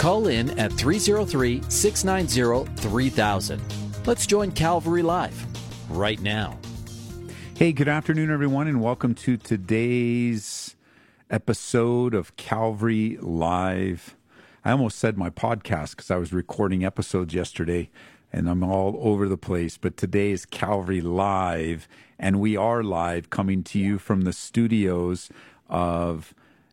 Call 0.00 0.28
in 0.28 0.58
at 0.58 0.72
303 0.72 1.60
690 1.68 2.74
3000. 2.80 3.60
Let's 4.06 4.26
join 4.26 4.50
Calvary 4.50 5.02
Live 5.02 5.46
right 5.90 6.18
now. 6.22 6.58
Hey, 7.54 7.74
good 7.74 7.86
afternoon, 7.86 8.30
everyone, 8.30 8.66
and 8.66 8.80
welcome 8.80 9.14
to 9.16 9.36
today's 9.36 10.74
episode 11.28 12.14
of 12.14 12.34
Calvary 12.36 13.18
Live. 13.20 14.16
I 14.64 14.70
almost 14.70 14.98
said 14.98 15.18
my 15.18 15.28
podcast 15.28 15.90
because 15.90 16.10
I 16.10 16.16
was 16.16 16.32
recording 16.32 16.82
episodes 16.82 17.34
yesterday 17.34 17.90
and 18.32 18.48
I'm 18.48 18.64
all 18.64 18.98
over 19.02 19.28
the 19.28 19.36
place. 19.36 19.76
But 19.76 19.98
today 19.98 20.30
is 20.30 20.46
Calvary 20.46 21.02
Live, 21.02 21.86
and 22.18 22.40
we 22.40 22.56
are 22.56 22.82
live 22.82 23.28
coming 23.28 23.62
to 23.64 23.78
you 23.78 23.98
from 23.98 24.22
the 24.22 24.32
studios 24.32 25.28
of 25.68 26.32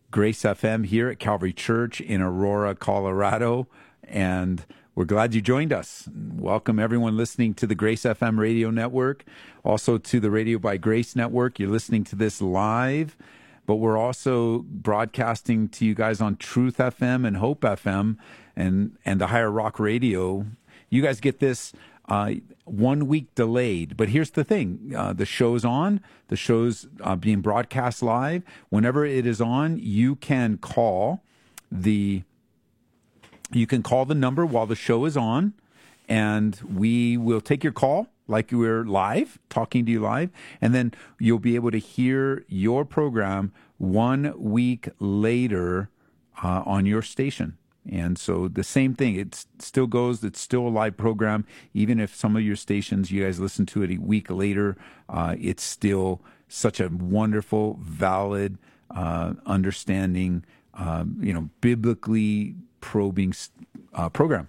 Grace 0.09 0.43
FM 0.43 0.85
here 0.85 1.09
at 1.09 1.20
Calvary 1.20 1.52
Church 1.52 1.99
in 1.99 2.21
Aurora, 2.21 2.75
Colorado. 2.75 3.67
And 4.03 4.66
we're 4.95 5.05
glad 5.05 5.33
you 5.33 5.41
joined 5.41 5.73
us. 5.73 6.07
Welcome 6.16 6.80
everyone 6.80 7.17
listening 7.17 7.53
to 7.55 7.67
the 7.67 7.75
Grace 7.75 8.03
FM 8.03 8.39
radio 8.39 8.72
network, 8.72 9.25
also 9.64 9.97
to 9.97 10.19
the 10.19 10.31
Radio 10.31 10.59
by 10.59 10.77
Grace 10.77 11.14
network. 11.16 11.59
You're 11.59 11.69
listening 11.69 12.05
to 12.05 12.16
this 12.16 12.41
live, 12.41 13.17
but 13.66 13.75
we're 13.75 13.97
also 13.97 14.59
broadcasting 14.69 15.67
to 15.69 15.86
you 15.86 15.94
guys 15.94 16.21
on 16.21 16.38
Truth 16.38 16.77
FM 16.77 17.27
and 17.27 17.38
Hope 17.38 17.61
FM 17.61 18.16
and 18.55 18.97
and 19.03 19.19
the 19.19 19.27
Higher 19.27 19.52
Rock 19.52 19.77
Radio. 19.77 20.45
You 20.89 21.02
guys 21.02 21.19
get 21.19 21.39
this 21.39 21.73
uh, 22.08 22.33
one 22.66 23.08
week 23.08 23.33
delayed. 23.36 23.97
But 23.97 24.09
here's 24.09 24.31
the 24.31 24.44
thing 24.44 24.94
uh, 24.95 25.13
the 25.13 25.25
show's 25.25 25.66
on, 25.66 26.02
the 26.27 26.36
show's 26.36 26.88
uh, 27.02 27.16
being 27.16 27.41
broadcast 27.41 28.02
live. 28.02 28.44
Whenever 28.69 29.05
it 29.05 29.25
is 29.25 29.41
on, 29.41 29.77
you 29.80 30.16
can 30.16 30.58
call 30.58 31.23
the 31.72 32.23
you 33.52 33.67
can 33.67 33.81
call 33.83 34.05
the 34.05 34.16
number 34.16 34.45
while 34.45 34.66
the 34.66 34.75
show 34.75 35.05
is 35.05 35.16
on 35.16 35.53
and 36.08 36.59
we 36.61 37.17
will 37.17 37.41
take 37.41 37.64
your 37.64 37.73
call 37.73 38.08
like 38.27 38.52
we're 38.52 38.83
live 38.83 39.39
talking 39.49 39.86
to 39.86 39.92
you 39.92 39.99
live 39.99 40.30
and 40.61 40.73
then 40.73 40.94
you'll 41.19 41.39
be 41.39 41.55
able 41.55 41.71
to 41.71 41.77
hear 41.77 42.44
your 42.47 42.83
program 42.83 43.53
one 43.77 44.33
week 44.38 44.89
later 44.99 45.89
uh, 46.44 46.61
on 46.66 46.86
your 46.86 47.02
station 47.02 47.58
and 47.91 48.17
so 48.17 48.47
the 48.47 48.63
same 48.63 48.93
thing, 48.93 49.16
it 49.16 49.45
still 49.59 49.88
goes. 49.88 50.23
It's 50.23 50.39
still 50.39 50.67
a 50.67 50.69
live 50.69 50.97
program, 50.97 51.45
even 51.73 51.99
if 51.99 52.16
some 52.16 52.35
of 52.35 52.43
your 52.43 52.55
stations 52.55 53.11
you 53.11 53.23
guys 53.23 53.39
listen 53.39 53.66
to 53.67 53.83
it 53.83 53.91
a 53.91 53.97
week 53.97 54.30
later. 54.30 54.77
Uh, 55.09 55.35
it's 55.39 55.63
still 55.63 56.21
such 56.47 56.80
a 56.80 56.89
wonderful, 56.89 57.80
valid, 57.81 58.58
uh, 58.91 59.33
understanding, 59.45 60.43
um, 60.73 61.17
you 61.21 61.33
know, 61.33 61.49
biblically 61.61 62.55
probing 62.81 63.33
uh, 63.93 64.09
program. 64.09 64.47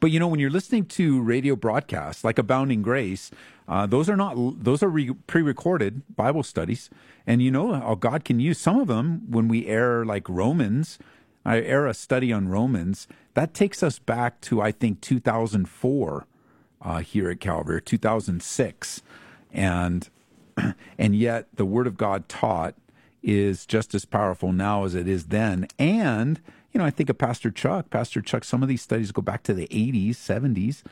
But 0.00 0.10
you 0.10 0.18
know, 0.18 0.28
when 0.28 0.40
you're 0.40 0.50
listening 0.50 0.86
to 0.86 1.20
radio 1.20 1.56
broadcasts 1.56 2.24
like 2.24 2.38
Abounding 2.38 2.82
Grace, 2.82 3.30
uh, 3.68 3.86
those 3.86 4.08
are 4.08 4.16
not 4.16 4.36
those 4.64 4.82
are 4.82 4.88
re- 4.88 5.12
pre-recorded 5.26 6.02
Bible 6.14 6.42
studies, 6.42 6.88
and 7.26 7.42
you 7.42 7.50
know 7.50 7.74
how 7.74 7.94
God 7.94 8.24
can 8.24 8.40
use 8.40 8.58
some 8.58 8.78
of 8.80 8.86
them 8.86 9.22
when 9.28 9.48
we 9.48 9.66
air 9.66 10.04
like 10.04 10.28
Romans 10.28 10.98
I 11.46 11.60
air 11.60 11.86
a 11.86 11.94
study 11.94 12.32
on 12.32 12.48
Romans. 12.48 13.06
That 13.34 13.54
takes 13.54 13.80
us 13.80 14.00
back 14.00 14.40
to, 14.42 14.60
I 14.60 14.72
think, 14.72 15.00
2004 15.00 16.26
uh, 16.82 16.98
here 16.98 17.30
at 17.30 17.38
Calvary, 17.38 17.80
2006. 17.80 19.02
And, 19.52 20.10
and 20.98 21.14
yet 21.14 21.46
the 21.54 21.64
Word 21.64 21.86
of 21.86 21.96
God 21.96 22.28
taught 22.28 22.74
is 23.22 23.64
just 23.64 23.94
as 23.94 24.04
powerful 24.04 24.52
now 24.52 24.84
as 24.84 24.96
it 24.96 25.06
is 25.06 25.26
then. 25.26 25.68
And, 25.78 26.40
you 26.72 26.78
know, 26.78 26.84
I 26.84 26.90
think 26.90 27.08
of 27.10 27.18
Pastor 27.18 27.52
Chuck. 27.52 27.90
Pastor 27.90 28.20
Chuck, 28.20 28.42
some 28.42 28.64
of 28.64 28.68
these 28.68 28.82
studies 28.82 29.12
go 29.12 29.22
back 29.22 29.44
to 29.44 29.54
the 29.54 29.68
80s, 29.68 30.16
70s, 30.16 30.82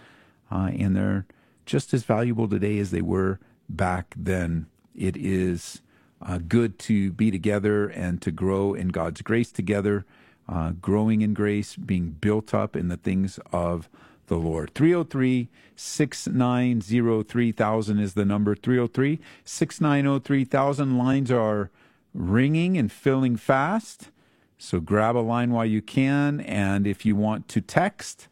uh, 0.52 0.70
and 0.78 0.94
they're 0.94 1.26
just 1.66 1.92
as 1.92 2.04
valuable 2.04 2.46
today 2.46 2.78
as 2.78 2.92
they 2.92 3.02
were 3.02 3.40
back 3.68 4.14
then. 4.16 4.66
It 4.94 5.16
is 5.16 5.82
uh, 6.22 6.38
good 6.38 6.78
to 6.80 7.10
be 7.10 7.32
together 7.32 7.88
and 7.88 8.22
to 8.22 8.30
grow 8.30 8.72
in 8.72 8.88
God's 8.88 9.20
grace 9.20 9.50
together 9.50 10.04
uh, 10.48 10.72
growing 10.80 11.22
in 11.22 11.34
grace, 11.34 11.76
being 11.76 12.10
built 12.10 12.54
up 12.54 12.76
in 12.76 12.88
the 12.88 12.96
things 12.96 13.38
of 13.52 13.88
the 14.26 14.36
Lord. 14.36 14.72
303 14.74 15.48
690 15.76 17.22
3000 17.24 17.98
is 17.98 18.14
the 18.14 18.24
number. 18.24 18.54
303 18.54 19.20
690 19.44 20.24
3000. 20.24 20.98
Lines 20.98 21.30
are 21.30 21.70
ringing 22.12 22.78
and 22.78 22.90
filling 22.90 23.36
fast. 23.36 24.10
So 24.56 24.80
grab 24.80 25.16
a 25.16 25.18
line 25.18 25.50
while 25.50 25.66
you 25.66 25.82
can. 25.82 26.40
And 26.40 26.86
if 26.86 27.04
you 27.04 27.16
want 27.16 27.48
to 27.48 27.60
text, 27.60 28.28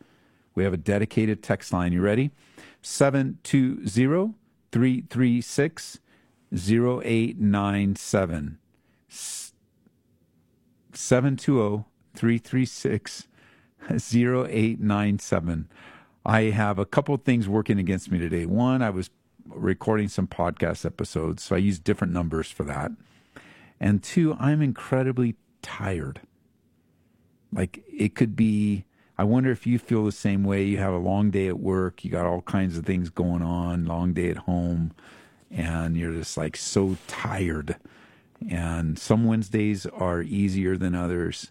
we 0.55 0.65
have 0.65 0.73
a 0.73 0.79
dedicated 0.79 1.43
text 1.43 1.73
line. 1.73 1.93
You 1.93 2.01
ready? 2.01 2.31
720 2.83 4.35
336 4.71 5.99
0897. 6.53 8.59
720 10.95 11.85
336 12.15 13.27
0897. 13.91 15.69
I 16.25 16.43
have 16.43 16.79
a 16.79 16.87
couple 16.87 17.15
of 17.15 17.23
things 17.23 17.49
working 17.49 17.79
against 17.79 18.11
me 18.11 18.19
today. 18.19 18.47
One, 18.47 18.83
I 18.83 18.91
was 18.91 19.11
recording 19.47 20.09
some 20.09 20.29
podcast 20.29 20.87
episodes, 20.87 21.43
so 21.43 21.57
I 21.57 21.59
use 21.59 21.79
different 21.79 22.13
numbers 22.13 22.51
for 22.51 22.65
that. 22.65 22.93
And 23.81 24.03
two, 24.03 24.37
I'm 24.39 24.63
incredibly 24.63 25.35
tired. 25.63 26.21
Like 27.53 27.83
it 27.89 28.15
could 28.15 28.37
be, 28.37 28.85
I 29.19 29.25
wonder 29.25 29.51
if 29.51 29.67
you 29.67 29.79
feel 29.79 30.05
the 30.05 30.13
same 30.13 30.45
way. 30.45 30.63
You 30.63 30.79
have 30.79 30.95
a 30.95 30.99
long 30.99 31.31
day 31.31 31.49
at 31.49 31.59
work, 31.59 32.05
you 32.05 32.11
got 32.11 32.27
all 32.27 32.43
kinds 32.43 32.79
of 32.79 32.87
things 32.87 33.11
going 33.11 33.43
on, 33.43 33.85
long 33.85 34.13
day 34.13 34.31
at 34.31 34.39
home, 34.39 34.93
and 35.51 35.97
you're 35.97 36.15
just 36.15 36.37
like 36.37 36.57
so 36.57 36.97
tired. 37.09 37.77
And 38.49 38.99
some 38.99 39.25
Wednesdays 39.25 39.87
are 39.87 40.23
easier 40.23 40.77
than 40.77 40.95
others 40.95 41.51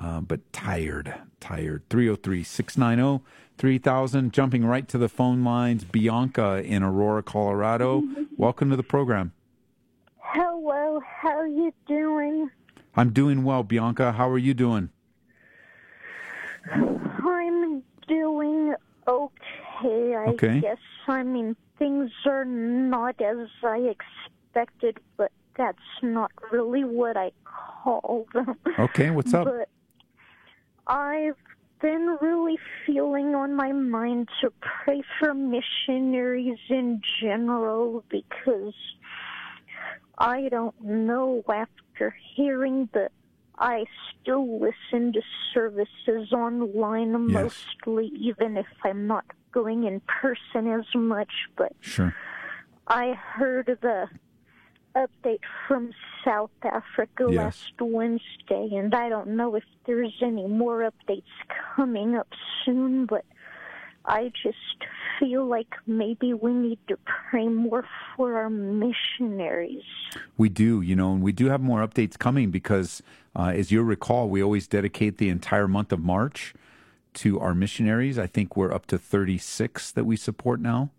uh, 0.00 0.20
but 0.20 0.52
tired, 0.52 1.14
tired. 1.40 1.82
303 1.90 2.42
690 2.42 3.24
3000. 3.58 4.32
Jumping 4.32 4.64
right 4.64 4.88
to 4.88 4.98
the 4.98 5.08
phone 5.08 5.44
lines. 5.44 5.84
Bianca 5.84 6.62
in 6.64 6.82
Aurora, 6.82 7.22
Colorado. 7.22 8.02
Welcome 8.36 8.70
to 8.70 8.76
the 8.76 8.82
program. 8.82 9.32
Hello, 10.18 11.00
how 11.04 11.36
are 11.36 11.46
you 11.46 11.72
doing? 11.86 12.50
I'm 12.96 13.12
doing 13.12 13.44
well, 13.44 13.62
Bianca. 13.62 14.12
How 14.12 14.28
are 14.30 14.38
you 14.38 14.54
doing? 14.54 14.90
I'm 16.72 17.82
doing 18.08 18.74
okay, 19.06 20.14
I 20.14 20.26
okay. 20.30 20.60
guess. 20.60 20.78
I 21.08 21.22
mean, 21.22 21.56
things 21.78 22.10
are 22.26 22.44
not 22.44 23.20
as 23.20 23.48
I 23.62 23.94
expected, 24.54 25.00
but 25.16 25.32
that's 25.56 25.78
not 26.02 26.30
really 26.50 26.84
what 26.84 27.16
I 27.16 27.32
call 27.44 28.26
them. 28.32 28.56
Okay, 28.78 29.10
what's 29.10 29.34
up? 29.34 29.46
But 29.52 29.68
I've 30.92 31.36
been 31.80 32.18
really 32.20 32.58
feeling 32.84 33.34
on 33.34 33.54
my 33.54 33.72
mind 33.72 34.28
to 34.42 34.52
pray 34.60 35.02
for 35.18 35.32
missionaries 35.32 36.58
in 36.68 37.00
general 37.18 38.04
because 38.10 38.74
I 40.18 40.50
don't 40.50 40.78
know 40.82 41.42
after 41.48 42.14
hearing 42.36 42.90
that 42.92 43.10
I 43.58 43.86
still 44.20 44.60
listen 44.60 45.14
to 45.14 45.22
services 45.54 46.30
online 46.30 47.12
Yes. 47.30 47.64
mostly, 47.86 48.12
even 48.14 48.58
if 48.58 48.66
I'm 48.84 49.06
not 49.06 49.24
going 49.50 49.84
in 49.84 50.00
person 50.00 50.66
as 50.70 50.84
much. 50.94 51.32
But 51.56 51.72
Sure. 51.80 52.14
I 52.86 53.14
heard 53.14 53.78
the 53.80 54.08
update 54.94 55.40
from 55.66 55.92
South 56.24 56.50
Africa 56.62 57.26
Yes. 57.30 57.36
last 57.36 57.80
Wednesday, 57.80 58.70
and 58.76 58.94
I 58.94 59.08
don't 59.08 59.28
know 59.28 59.54
if 59.54 59.64
there's 59.86 60.14
any 60.22 60.46
more 60.46 60.90
updates 60.90 61.22
coming 61.76 62.14
up 62.16 62.28
soon, 62.64 63.06
but 63.06 63.24
I 64.04 64.32
just 64.42 64.56
feel 65.18 65.46
like 65.46 65.74
maybe 65.86 66.34
we 66.34 66.52
need 66.52 66.78
to 66.88 66.98
pray 67.04 67.48
more 67.48 67.84
for 68.16 68.36
our 68.36 68.50
missionaries. 68.50 69.84
We 70.36 70.48
do, 70.48 70.80
you 70.80 70.96
know, 70.96 71.12
and 71.12 71.22
we 71.22 71.32
do 71.32 71.46
have 71.46 71.60
more 71.60 71.86
updates 71.86 72.18
coming 72.18 72.50
because, 72.50 73.02
uh, 73.36 73.52
as 73.54 73.70
you'll 73.70 73.84
recall, 73.84 74.28
we 74.28 74.42
always 74.42 74.66
dedicate 74.66 75.18
the 75.18 75.28
entire 75.28 75.68
month 75.68 75.92
of 75.92 76.00
March 76.00 76.54
to 77.14 77.38
our 77.38 77.54
missionaries. 77.54 78.18
I 78.18 78.26
think 78.26 78.56
we're 78.56 78.72
up 78.72 78.86
to 78.86 78.98
36 78.98 79.92
that 79.92 80.04
we 80.04 80.16
support 80.16 80.60
now. 80.60 80.90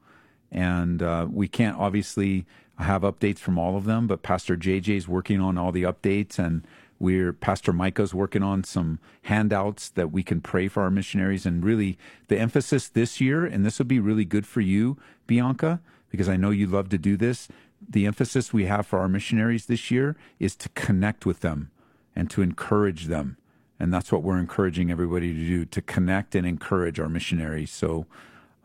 And 0.51 1.01
uh, 1.01 1.27
we 1.29 1.47
can't 1.47 1.77
obviously 1.77 2.45
have 2.79 3.03
updates 3.03 3.39
from 3.39 3.57
all 3.57 3.77
of 3.77 3.85
them, 3.85 4.07
but 4.07 4.23
Pastor 4.23 4.57
JJ 4.57 4.89
is 4.89 5.07
working 5.07 5.39
on 5.39 5.57
all 5.57 5.71
the 5.71 5.83
updates 5.83 6.39
and 6.39 6.65
we're 6.99 7.33
Pastor 7.33 7.73
Micah's 7.73 8.13
working 8.13 8.43
on 8.43 8.63
some 8.63 8.99
handouts 9.23 9.89
that 9.89 10.11
we 10.11 10.23
can 10.23 10.39
pray 10.39 10.69
for 10.69 10.83
our 10.83 10.91
missionaries. 10.91 11.45
And 11.45 11.63
really, 11.63 11.97
the 12.29 12.39
emphasis 12.39 12.87
this 12.87 13.19
year, 13.19 13.45
and 13.45 13.65
this 13.65 13.77
will 13.77 13.85
be 13.85 13.99
really 13.99 14.23
good 14.23 14.47
for 14.47 14.61
you, 14.61 14.97
Bianca, 15.27 15.81
because 16.09 16.29
I 16.29 16.37
know 16.37 16.49
you 16.49 16.65
love 16.65 16.89
to 16.89 16.97
do 16.97 17.17
this. 17.17 17.49
The 17.85 18.05
emphasis 18.05 18.53
we 18.53 18.65
have 18.65 18.87
for 18.87 18.99
our 18.99 19.09
missionaries 19.09 19.65
this 19.65 19.91
year 19.91 20.15
is 20.39 20.55
to 20.55 20.69
connect 20.69 21.25
with 21.25 21.41
them 21.41 21.71
and 22.15 22.29
to 22.29 22.41
encourage 22.41 23.07
them. 23.07 23.37
And 23.79 23.93
that's 23.93 24.11
what 24.11 24.23
we're 24.23 24.39
encouraging 24.39 24.89
everybody 24.89 25.33
to 25.33 25.39
do 25.39 25.65
to 25.65 25.81
connect 25.81 26.35
and 26.35 26.47
encourage 26.47 27.01
our 27.01 27.09
missionaries. 27.09 27.71
So 27.71 28.05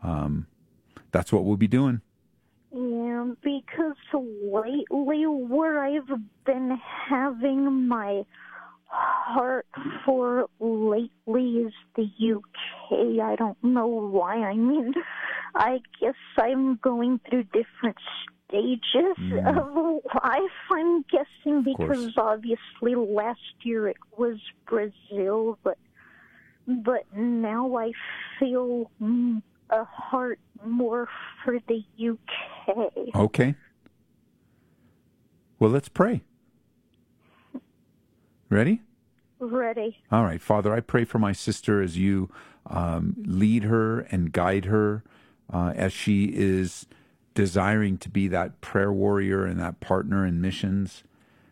um, 0.01 0.47
that's 1.11 1.33
what 1.33 1.43
we'll 1.43 1.57
be 1.57 1.67
doing. 1.67 1.99
Yeah, 2.71 3.08
because 3.43 3.95
lately 4.13 5.25
where 5.25 5.83
I've 5.83 6.09
been 6.45 6.77
having 7.09 7.87
my 7.87 8.23
heart 8.87 9.67
for 10.05 10.47
lately 10.59 11.57
is 11.57 11.73
the 11.95 12.09
UK. 12.33 13.21
I 13.23 13.35
don't 13.35 13.63
know 13.63 13.87
why. 13.87 14.35
I 14.37 14.55
mean, 14.55 14.93
I 15.55 15.79
guess 16.01 16.15
I'm 16.37 16.77
going 16.77 17.19
through 17.29 17.43
different 17.43 17.97
stages 18.47 19.15
mm. 19.19 19.57
of 19.57 20.03
life, 20.23 20.41
I'm 20.71 21.03
guessing, 21.03 21.63
because 21.63 22.11
obviously 22.17 22.95
last 22.95 23.39
year 23.61 23.87
it 23.87 23.97
was 24.17 24.37
Brazil, 24.67 25.59
but 25.63 25.77
but 26.67 27.05
now 27.15 27.77
I 27.77 27.91
feel 28.39 28.91
a 29.69 29.83
heart 29.85 30.39
more 30.65 31.07
for 31.43 31.59
the 31.67 31.83
UK. 31.99 33.15
Okay. 33.15 33.55
Well, 35.59 35.71
let's 35.71 35.89
pray. 35.89 36.23
Ready? 38.49 38.81
Ready. 39.39 39.97
All 40.11 40.23
right. 40.23 40.41
Father, 40.41 40.73
I 40.73 40.79
pray 40.79 41.05
for 41.05 41.19
my 41.19 41.33
sister 41.33 41.81
as 41.81 41.97
you 41.97 42.29
um, 42.65 43.15
lead 43.25 43.63
her 43.63 44.01
and 44.11 44.31
guide 44.31 44.65
her 44.65 45.03
uh, 45.51 45.73
as 45.75 45.93
she 45.93 46.25
is 46.25 46.87
desiring 47.35 47.97
to 47.99 48.09
be 48.09 48.27
that 48.27 48.59
prayer 48.61 48.91
warrior 48.91 49.45
and 49.45 49.59
that 49.59 49.79
partner 49.79 50.25
in 50.25 50.41
missions. 50.41 51.03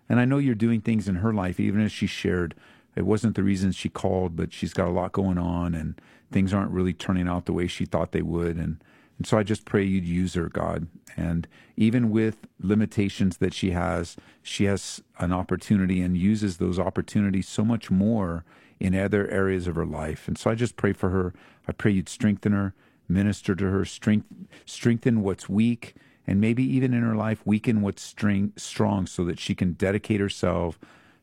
And 0.10 0.20
I 0.20 0.26
know 0.26 0.38
you're 0.38 0.56
doing 0.56 0.82
things 0.82 1.08
in 1.08 1.16
her 1.16 1.34
life, 1.34 1.60
even 1.60 1.82
as 1.82 1.92
she 1.92 2.08
shared. 2.08 2.56
It 2.96 3.06
wasn't 3.06 3.36
the 3.36 3.44
reason 3.44 3.72
she 3.72 3.90
called, 3.90 4.36
but 4.36 4.54
she's 4.54 4.74
got 4.74 4.88
a 4.88 4.92
lot 4.92 5.12
going 5.12 5.38
on 5.38 5.76
and 5.76 6.00
things 6.32 6.54
aren't 6.54 6.72
really 6.72 6.94
turning 6.94 7.28
out 7.28 7.46
the 7.46 7.54
way 7.54 7.68
she 7.68 7.86
thought 7.86 8.12
they 8.12 8.22
would. 8.22 8.58
And, 8.58 8.84
and 9.18 9.26
so 9.26 9.38
I 9.38 9.44
just 9.44 9.66
pray 9.66 9.84
you'd 9.84 10.06
use 10.06 10.34
her, 10.36 10.50
God. 10.50 10.88
And 11.16 11.48
even 11.76 12.12
with 12.12 12.48
limitations 12.60 13.38
that 13.38 13.54
she 13.54 13.72
has, 13.72 14.16
she 14.42 14.66
has 14.66 15.02
an 15.20 15.32
opportunity 15.32 16.02
and 16.02 16.18
uses 16.18 16.58
those 16.58 16.80
opportunities 16.80 17.48
so 17.48 17.66
much 17.66 17.90
more 17.90 18.46
in 18.80 18.96
other 18.96 19.28
areas 19.30 19.68
of 19.68 19.76
her 19.76 19.86
life. 19.86 20.28
And 20.28 20.38
so 20.38 20.52
I 20.52 20.56
just 20.56 20.76
pray 20.76 20.94
for 20.94 21.10
her. 21.10 21.34
I 21.68 21.72
pray 21.72 21.92
you'd 21.92 22.10
strengthen 22.10 22.52
her 22.52 22.74
minister 23.10 23.56
to 23.56 23.66
her, 23.70 23.86
strength, 23.86 24.28
strengthen 24.66 25.22
what's 25.22 25.48
weak, 25.50 25.96
and 26.26 26.42
maybe 26.42 26.64
even 26.64 26.94
in 26.94 27.04
her 27.04 27.16
life, 27.16 27.42
weaken 27.46 27.82
what's 27.82 28.02
string, 28.02 28.52
strong 28.58 29.08
so 29.08 29.24
that 29.24 29.40
she 29.40 29.56
can 29.56 29.74
dedicate 29.74 30.20
herself 30.20 30.78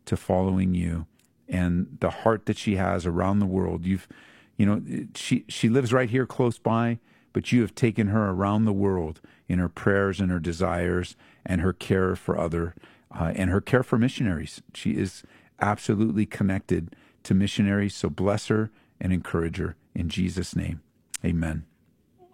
to 0.07 0.17
following 0.17 0.75
you. 0.75 1.07
And 1.49 1.99
the 2.00 2.11
heart 2.11 2.47
that 2.47 2.57
she 2.57 2.77
has 2.77 3.05
around 3.05 3.39
the 3.39 3.47
world, 3.47 3.85
you've, 3.85 4.09
you 4.56 4.67
know, 4.67 4.83
she, 5.15 5.45
she 5.49 5.69
lives 5.69 5.93
right 5.93 6.11
here 6.11 6.27
close 6.27 6.59
by, 6.59 6.99
but 7.33 7.53
you 7.53 7.61
have 7.62 7.75
taken 7.75 8.09
her 8.09 8.31
around 8.31 8.65
the 8.65 8.73
world 8.73 9.21
in 9.49 9.59
her 9.59 9.69
prayers 9.69 10.21
and 10.21 10.31
her 10.31 10.39
desires 10.39 11.17
and 11.45 11.61
her 11.61 11.73
care 11.73 12.15
for 12.17 12.39
other 12.39 12.75
uh, 13.11 13.33
and 13.35 13.51
her 13.51 13.61
care 13.61 13.83
for 13.83 13.99
missionaries. 13.99 14.62
She 14.73 14.93
is 14.93 15.23
absolutely 15.61 16.27
connected 16.27 16.95
to 17.25 17.35
missionaries. 17.35 17.95
So 17.95 18.09
bless 18.11 18.49
her 18.49 18.71
and 19.01 19.12
encourage 19.12 19.59
her 19.59 19.77
in 19.95 20.09
Jesus' 20.09 20.55
name. 20.57 20.81
Amen. 21.25 21.65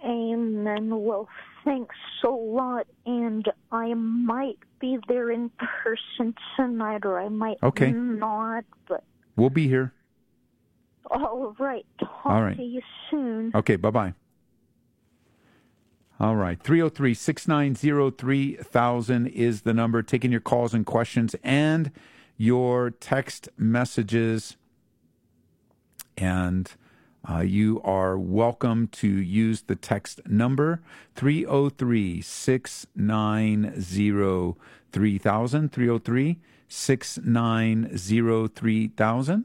Amen. 0.05 0.88
Well, 0.90 1.28
thanks 1.64 1.96
a 2.25 2.28
lot, 2.28 2.87
and 3.05 3.46
I 3.70 3.94
might 3.94 4.58
be 4.81 4.99
there 5.08 5.31
in 5.31 5.50
person 5.84 6.34
tonight, 6.56 7.05
or 7.05 7.20
I 7.20 7.28
might 7.28 7.58
okay. 7.62 7.93
not, 7.93 8.64
but 8.88 9.05
we'll 9.37 9.50
be 9.50 9.69
here. 9.69 9.93
All 11.11 11.55
right. 11.58 11.85
Talk 11.99 12.11
All 12.25 12.43
right. 12.43 12.56
to 12.56 12.62
you 12.62 12.81
soon. 13.11 13.52
Okay. 13.55 13.76
Bye 13.76 13.91
bye. 13.91 14.14
All 16.19 16.37
right. 16.37 16.61
303 16.62 17.14
690 17.14 18.17
3000 18.17 19.26
is 19.29 19.62
the 19.62 19.73
number. 19.73 20.02
Taking 20.02 20.31
your 20.31 20.41
calls 20.41 20.75
and 20.75 20.85
questions 20.85 21.35
and 21.43 21.91
your 22.37 22.91
text 22.91 23.49
messages. 23.56 24.56
And 26.19 26.70
uh, 27.29 27.41
you 27.41 27.81
are 27.82 28.19
welcome 28.19 28.88
to 28.88 29.08
use 29.08 29.62
the 29.62 29.76
text 29.76 30.20
number 30.26 30.82
303 31.14 32.20
690 32.20 34.58
3000. 34.93 35.73
303 35.73 36.38
690 36.69 38.49
3000. 38.49 39.44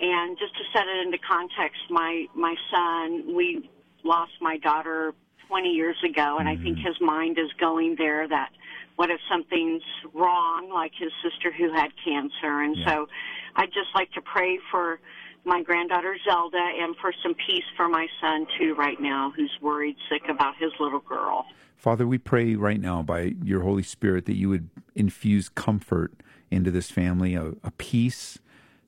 and 0.00 0.38
just 0.38 0.54
to 0.56 0.64
set 0.72 0.86
it 0.86 1.06
into 1.06 1.18
context, 1.18 1.80
my 1.90 2.26
my 2.34 2.54
son, 2.72 3.34
we 3.34 3.70
lost 4.02 4.32
my 4.40 4.56
daughter 4.58 5.14
20 5.48 5.68
years 5.68 5.96
ago, 6.04 6.38
and 6.38 6.48
mm-hmm. 6.48 6.60
I 6.60 6.64
think 6.64 6.78
mm-hmm. 6.78 6.86
his 6.86 7.00
mind 7.00 7.38
is 7.38 7.52
going 7.58 7.96
there. 7.98 8.26
That 8.26 8.50
what 8.96 9.10
if 9.10 9.20
something's 9.30 9.82
wrong, 10.14 10.70
like 10.72 10.92
his 10.98 11.12
sister 11.22 11.52
who 11.52 11.72
had 11.72 11.90
cancer, 12.04 12.60
and 12.60 12.76
yeah. 12.76 12.86
so 12.86 13.08
I'd 13.56 13.72
just 13.72 13.94
like 13.94 14.10
to 14.12 14.22
pray 14.22 14.58
for 14.70 15.00
my 15.44 15.62
granddaughter 15.62 16.16
Zelda 16.28 16.58
and 16.58 16.94
for 16.96 17.12
some 17.22 17.34
peace 17.46 17.64
for 17.76 17.88
my 17.88 18.06
son 18.20 18.46
too 18.58 18.74
right 18.74 19.00
now 19.00 19.32
who's 19.34 19.52
worried 19.62 19.96
sick 20.10 20.22
about 20.28 20.54
his 20.58 20.70
little 20.78 21.00
girl. 21.00 21.46
Father, 21.76 22.06
we 22.06 22.18
pray 22.18 22.56
right 22.56 22.80
now 22.80 23.02
by 23.02 23.34
your 23.42 23.62
Holy 23.62 23.82
Spirit 23.82 24.26
that 24.26 24.36
you 24.36 24.50
would 24.50 24.68
infuse 24.94 25.48
comfort 25.48 26.12
into 26.50 26.70
this 26.70 26.90
family, 26.90 27.34
a, 27.34 27.52
a 27.64 27.70
peace 27.78 28.38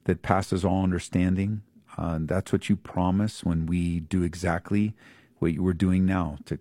that 0.04 0.23
passes 0.23 0.64
all 0.64 0.82
understanding. 0.82 1.62
Uh, 1.97 2.18
that's 2.21 2.52
what 2.52 2.68
you 2.68 2.76
promise 2.76 3.44
when 3.44 3.66
we 3.66 4.00
do 4.00 4.23
exactly 4.23 4.94
what 5.38 5.52
you 5.52 5.62
were 5.62 5.75
doing 5.75 6.06
now 6.06 6.38
to 6.47 6.59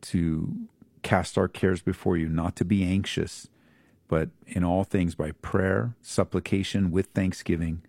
to 0.00 0.68
cast 1.02 1.36
our 1.38 1.48
cares 1.48 1.82
before 1.82 2.16
you, 2.16 2.28
not 2.28 2.56
to 2.56 2.64
be 2.64 2.84
anxious, 2.84 3.48
but 4.08 4.30
in 4.46 4.64
all 4.64 4.82
things 4.82 5.14
by 5.14 5.30
prayer, 5.32 5.94
supplication 6.02 6.90
with 6.90 7.06
thanksgiving 7.08 7.82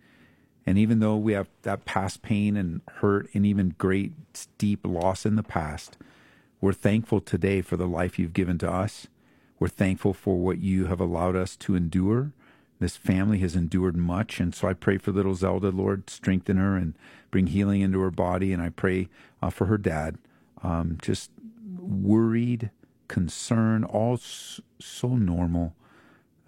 and 0.66 0.78
even 0.78 1.00
though 1.00 1.16
we 1.16 1.32
have 1.34 1.48
that 1.62 1.84
past 1.84 2.22
pain 2.22 2.56
and 2.56 2.80
hurt 2.96 3.28
and 3.34 3.44
even 3.44 3.74
great 3.76 4.12
deep 4.58 4.80
loss 4.84 5.26
in 5.26 5.36
the 5.36 5.42
past, 5.42 5.98
we're 6.60 6.72
thankful 6.72 7.20
today 7.20 7.60
for 7.60 7.76
the 7.76 7.86
life 7.86 8.18
you've 8.18 8.32
given 8.32 8.58
to 8.58 8.70
us. 8.70 9.06
We're 9.58 9.68
thankful 9.68 10.14
for 10.14 10.38
what 10.38 10.58
you 10.58 10.86
have 10.86 11.00
allowed 11.00 11.36
us 11.36 11.56
to 11.56 11.74
endure. 11.74 12.32
This 12.80 12.96
family 12.96 13.38
has 13.38 13.54
endured 13.54 13.96
much. 13.96 14.40
And 14.40 14.54
so 14.54 14.68
I 14.68 14.74
pray 14.74 14.98
for 14.98 15.12
little 15.12 15.34
Zelda, 15.34 15.70
Lord, 15.70 16.10
strengthen 16.10 16.56
her 16.56 16.76
and 16.76 16.94
bring 17.30 17.48
healing 17.48 17.80
into 17.80 18.00
her 18.00 18.10
body. 18.10 18.52
And 18.52 18.62
I 18.62 18.70
pray 18.70 19.08
uh, 19.40 19.50
for 19.50 19.66
her 19.66 19.78
dad, 19.78 20.18
um, 20.62 20.98
just 21.00 21.30
worried, 21.78 22.70
concern, 23.08 23.84
all 23.84 24.18
so 24.18 25.08
normal. 25.08 25.74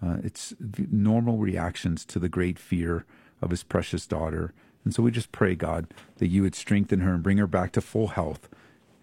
Uh, 0.03 0.17
it's 0.23 0.53
normal 0.91 1.37
reactions 1.37 2.05
to 2.05 2.19
the 2.19 2.29
great 2.29 2.59
fear 2.59 3.05
of 3.41 3.49
his 3.49 3.63
precious 3.63 4.05
daughter. 4.05 4.53
And 4.83 4.93
so 4.93 5.03
we 5.03 5.11
just 5.11 5.31
pray, 5.31 5.55
God, 5.55 5.87
that 6.17 6.27
you 6.27 6.43
would 6.43 6.55
strengthen 6.55 7.01
her 7.01 7.13
and 7.13 7.23
bring 7.23 7.37
her 7.37 7.47
back 7.47 7.71
to 7.73 7.81
full 7.81 8.07
health 8.07 8.47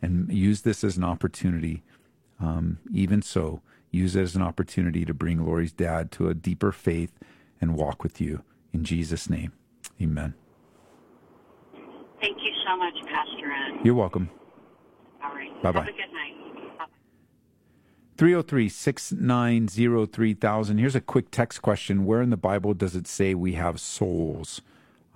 and 0.00 0.32
use 0.32 0.62
this 0.62 0.84
as 0.84 0.96
an 0.96 1.04
opportunity. 1.04 1.82
Um, 2.40 2.78
even 2.92 3.22
so, 3.22 3.60
use 3.94 4.16
it 4.16 4.22
as 4.22 4.36
an 4.36 4.42
opportunity 4.42 5.04
to 5.04 5.14
bring 5.14 5.44
Lori's 5.44 5.72
dad 5.72 6.10
to 6.12 6.28
a 6.28 6.34
deeper 6.34 6.72
faith 6.72 7.12
and 7.60 7.76
walk 7.76 8.02
with 8.02 8.20
you. 8.20 8.42
In 8.72 8.84
Jesus' 8.84 9.30
name, 9.30 9.52
amen. 10.00 10.34
Thank 12.20 12.38
you 12.42 12.52
so 12.66 12.76
much, 12.76 12.94
Pastor 13.06 13.52
Ed. 13.52 13.84
You're 13.84 13.94
welcome. 13.94 14.30
All 15.22 15.34
right. 15.34 15.62
Bye-bye. 15.62 15.80
Have 15.80 15.88
a 15.88 15.92
good 15.92 16.12
night. 16.12 16.34
303 18.16 18.68
690 18.68 20.06
3000. 20.06 20.78
Here's 20.78 20.94
a 20.94 21.00
quick 21.00 21.30
text 21.30 21.62
question 21.62 22.06
Where 22.06 22.22
in 22.22 22.30
the 22.30 22.36
Bible 22.36 22.72
does 22.72 22.94
it 22.94 23.06
say 23.06 23.34
we 23.34 23.54
have 23.54 23.80
souls? 23.80 24.62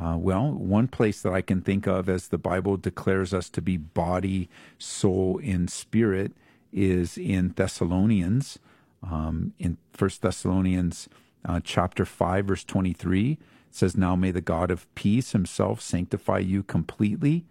Uh, 0.01 0.17
well, 0.17 0.53
one 0.53 0.87
place 0.87 1.23
that 1.23 1.33
I 1.33 1.41
can 1.41 1.61
think 1.61 1.87
of 1.87 2.09
as 2.09 2.29
the 2.29 2.39
Bible 2.39 2.77
declares 2.77 3.35
us 3.35 3.49
to 3.51 3.61
be 3.61 3.77
body, 3.77 4.49
soul, 4.79 5.41
and 5.43 5.69
spirit 5.69 6.33
is 6.73 7.19
in 7.19 7.53
Thessalonians. 7.57 8.59
Um, 9.03 9.53
in 9.59 9.79
First 9.93 10.23
Thessalonians 10.23 11.09
uh, 11.45 11.61
chapter 11.63 12.05
5, 12.05 12.47
verse 12.47 12.65
23, 12.65 13.33
it 13.33 13.39
says, 13.71 13.97
Now 13.97 14.17
may 14.17 14.31
the 14.31 14.41
God 14.41 14.71
of 14.71 14.93
peace 14.95 15.33
himself 15.33 15.81
sanctify 15.81 16.39
you 16.39 16.63
completely, 16.63 17.45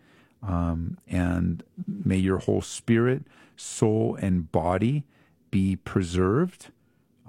um, 0.44 0.98
and 1.08 1.64
may 1.88 2.18
your 2.18 2.40
whole 2.40 2.62
spirit, 2.62 3.24
soul, 3.56 4.18
and 4.22 4.52
body 4.52 5.06
be 5.52 5.76
preserved, 5.76 6.68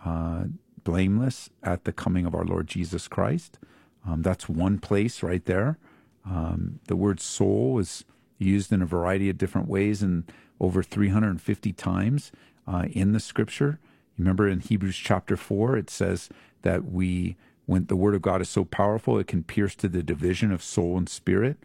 uh, 0.05 0.45
blameless 0.85 1.51
at 1.63 1.85
the 1.85 1.93
coming 1.93 2.27
of 2.27 2.35
our 2.35 2.45
Lord 2.45 2.67
Jesus 2.67 3.09
Christ. 3.09 3.59
Um, 4.07 4.23
that's 4.23 4.49
one 4.49 4.79
place 4.79 5.23
right 5.23 5.45
there. 5.45 5.79
Um, 6.25 6.81
the 6.89 6.97
word 6.97 7.21
soul 7.21 7.79
is 7.79 8.05
used 8.39 8.73
in 8.73 8.83
a 8.83 8.87
variety 8.87 9.29
of 9.29 9.39
different 9.39 9.69
ways 9.69 10.03
and 10.03 10.31
over 10.61 10.83
350 10.83 11.73
times 11.73 12.33
uh, 12.67 12.87
in 12.91 13.13
the 13.13 13.21
scripture. 13.21 13.79
Remember 14.19 14.49
in 14.49 14.61
Hebrews 14.61 14.97
chapter 14.97 15.37
4, 15.37 15.77
it 15.77 15.91
says 15.91 16.29
that 16.63 16.85
we, 16.85 17.37
when 17.67 17.87
the 17.87 17.97
word 17.97 18.15
of 18.15 18.23
God 18.23 18.43
is 18.43 18.49
so 18.49 18.65
powerful, 18.65 19.19
it 19.19 19.29
can 19.29 19.45
pierce 19.45 19.75
to 19.77 19.89
the 19.89 20.03
division 20.03 20.51
of 20.51 20.63
soul 20.63 20.99
and 20.99 21.09
spirit. 21.09 21.57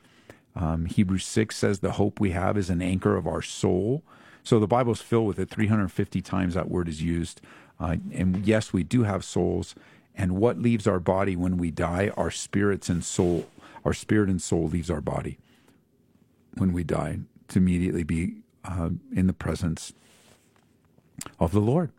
Um, 0.56 0.86
Hebrews 0.86 1.26
6 1.26 1.56
says 1.56 1.80
the 1.80 1.94
hope 1.94 2.20
we 2.20 2.32
have 2.32 2.58
is 2.58 2.70
an 2.70 2.82
anchor 2.82 3.16
of 3.16 3.26
our 3.26 3.42
soul. 3.42 4.04
So 4.44 4.60
the 4.60 4.68
Bible's 4.68 5.02
filled 5.02 5.28
with 5.28 5.40
it. 5.40 5.50
350 5.50 6.22
times 6.22 6.54
that 6.54 6.70
word 6.70 6.88
is 6.88 7.02
used. 7.02 7.42
Uh, 7.80 7.98
and 8.14 8.46
yes, 8.46 8.72
we 8.72 8.84
do 8.84 9.04
have 9.04 9.24
souls. 9.24 9.74
And 10.16 10.36
what 10.36 10.60
leaves 10.60 10.86
our 10.86 11.00
body 11.00 11.36
when 11.36 11.58
we 11.58 11.72
die? 11.72 12.12
Our 12.16 12.30
spirits 12.30 12.88
and 12.88 13.04
soul. 13.04 13.50
Our 13.84 13.94
spirit 13.94 14.30
and 14.30 14.42
soul 14.42 14.68
leaves 14.68 14.92
our 14.92 15.02
body 15.02 15.40
when 16.56 16.72
we 16.72 16.84
die 16.84 17.20
to 17.48 17.60
immediately 17.60 18.04
be 18.04 18.36
uh, 18.64 18.92
in 19.14 19.28
the 19.28 19.34
presence 19.34 19.94
of 21.40 21.52
the 21.52 21.60
Lord. 21.60 21.92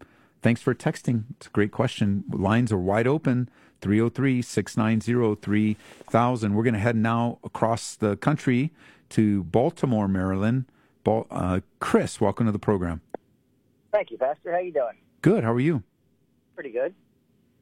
Thanks 0.45 0.61
for 0.61 0.75
texting. 0.75 1.25
It's 1.31 1.47
a 1.47 1.51
great 1.51 1.73
question. 1.73 2.25
Lines 2.31 2.71
are 2.71 2.77
wide 2.77 3.07
open 3.07 3.49
303 3.81 4.43
690 4.43 5.41
3000. 5.41 6.55
We're 6.55 6.63
going 6.63 6.75
to 6.75 6.81
head 6.81 6.97
now 6.97 7.39
across 7.43 7.97
the 7.97 8.19
country 8.19 8.71
to 9.09 9.45
Baltimore, 9.45 10.07
Maryland. 10.07 10.67
Uh, 11.07 11.61
Chris, 11.79 12.21
welcome 12.21 12.45
to 12.45 12.53
the 12.53 12.59
program. 12.59 13.01
Thank 13.91 14.11
you, 14.11 14.19
Pastor. 14.19 14.53
How 14.53 14.59
you 14.59 14.71
doing? 14.71 14.99
Good. 15.23 15.45
How 15.45 15.53
are 15.55 15.61
you? 15.61 15.83
Pretty 16.55 16.73
good. 16.73 16.95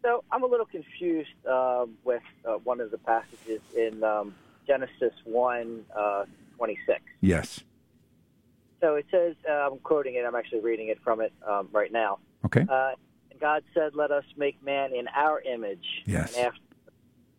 So 0.03 0.25
I'm 0.33 0.43
a 0.43 0.47
little 0.47 0.67
confused 0.67 1.31
uh, 1.49 1.87
with 2.03 2.25
uh, 2.45 2.55
one 2.65 2.81
of 2.81 2.91
the 2.91 2.99
passages 2.99 3.61
in 3.77 4.03
um, 4.03 4.35
Genesis 4.67 5.13
1, 5.23 5.85
uh, 5.97 6.25
26. 6.57 7.01
Yes. 7.21 7.61
So 8.81 8.97
it 8.97 9.07
says, 9.13 9.37
uh, 9.49 9.69
I'm 9.71 9.79
quoting 9.79 10.17
it, 10.17 10.25
I'm 10.27 10.35
actually 10.35 10.63
reading 10.63 10.89
it 10.89 10.99
from 11.05 11.21
it 11.21 11.33
um, 11.47 11.69
right 11.71 11.93
now. 11.93 12.19
Okay. 12.45 12.67
Uh, 12.69 12.93
God 13.41 13.63
said, 13.75 13.95
Let 13.95 14.11
us 14.11 14.25
make 14.37 14.63
man 14.65 14.95
in 14.95 15.07
our 15.09 15.41
image 15.41 15.85
Yes. 16.07 16.37
and 16.37 16.47
after 16.47 16.59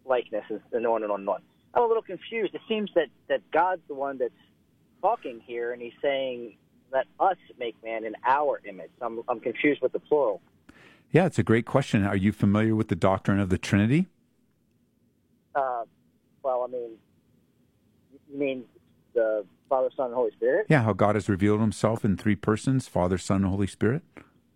likeness, 0.05 0.43
and 0.72 0.86
on 0.86 1.03
and 1.03 1.12
on 1.12 1.22
and 1.22 1.29
on. 1.29 1.41
I'm 1.74 1.83
a 1.83 1.88
little 1.88 2.03
confused. 2.03 2.53
It 2.53 2.62
seems 2.67 2.91
that, 2.95 3.07
that 3.29 3.41
God's 3.51 3.81
the 3.88 3.95
one 3.95 4.17
that's 4.17 4.33
talking 5.01 5.41
here, 5.45 5.72
and 5.72 5.81
he's 5.81 5.93
saying, 6.01 6.57
Let 6.91 7.05
us 7.19 7.38
make 7.60 7.75
man 7.83 8.05
in 8.05 8.15
our 8.25 8.62
image. 8.67 8.91
I'm, 9.01 9.22
I'm 9.27 9.39
confused 9.39 9.81
with 9.81 9.91
the 9.93 10.00
plural. 10.00 10.41
Yeah, 11.12 11.25
it's 11.25 11.38
a 11.39 11.43
great 11.43 11.65
question. 11.65 12.03
Are 12.05 12.15
you 12.15 12.31
familiar 12.31 12.75
with 12.75 12.88
the 12.88 12.95
doctrine 12.95 13.39
of 13.39 13.50
the 13.50 13.57
Trinity? 13.57 14.07
Uh, 15.55 15.83
well, 16.41 16.63
I 16.67 16.72
mean, 16.72 16.91
you 18.31 18.38
mean 18.39 18.63
the 19.13 19.45
Father, 19.69 19.89
Son, 19.95 20.07
and 20.07 20.15
Holy 20.15 20.31
Spirit? 20.31 20.65
Yeah, 20.69 20.81
how 20.83 20.93
God 20.93 21.15
has 21.15 21.29
revealed 21.29 21.62
himself 21.62 22.03
in 22.03 22.17
three 22.17 22.36
persons 22.36 22.88
Father, 22.88 23.17
Son, 23.17 23.38
and 23.43 23.51
Holy 23.51 23.67
Spirit. 23.67 24.01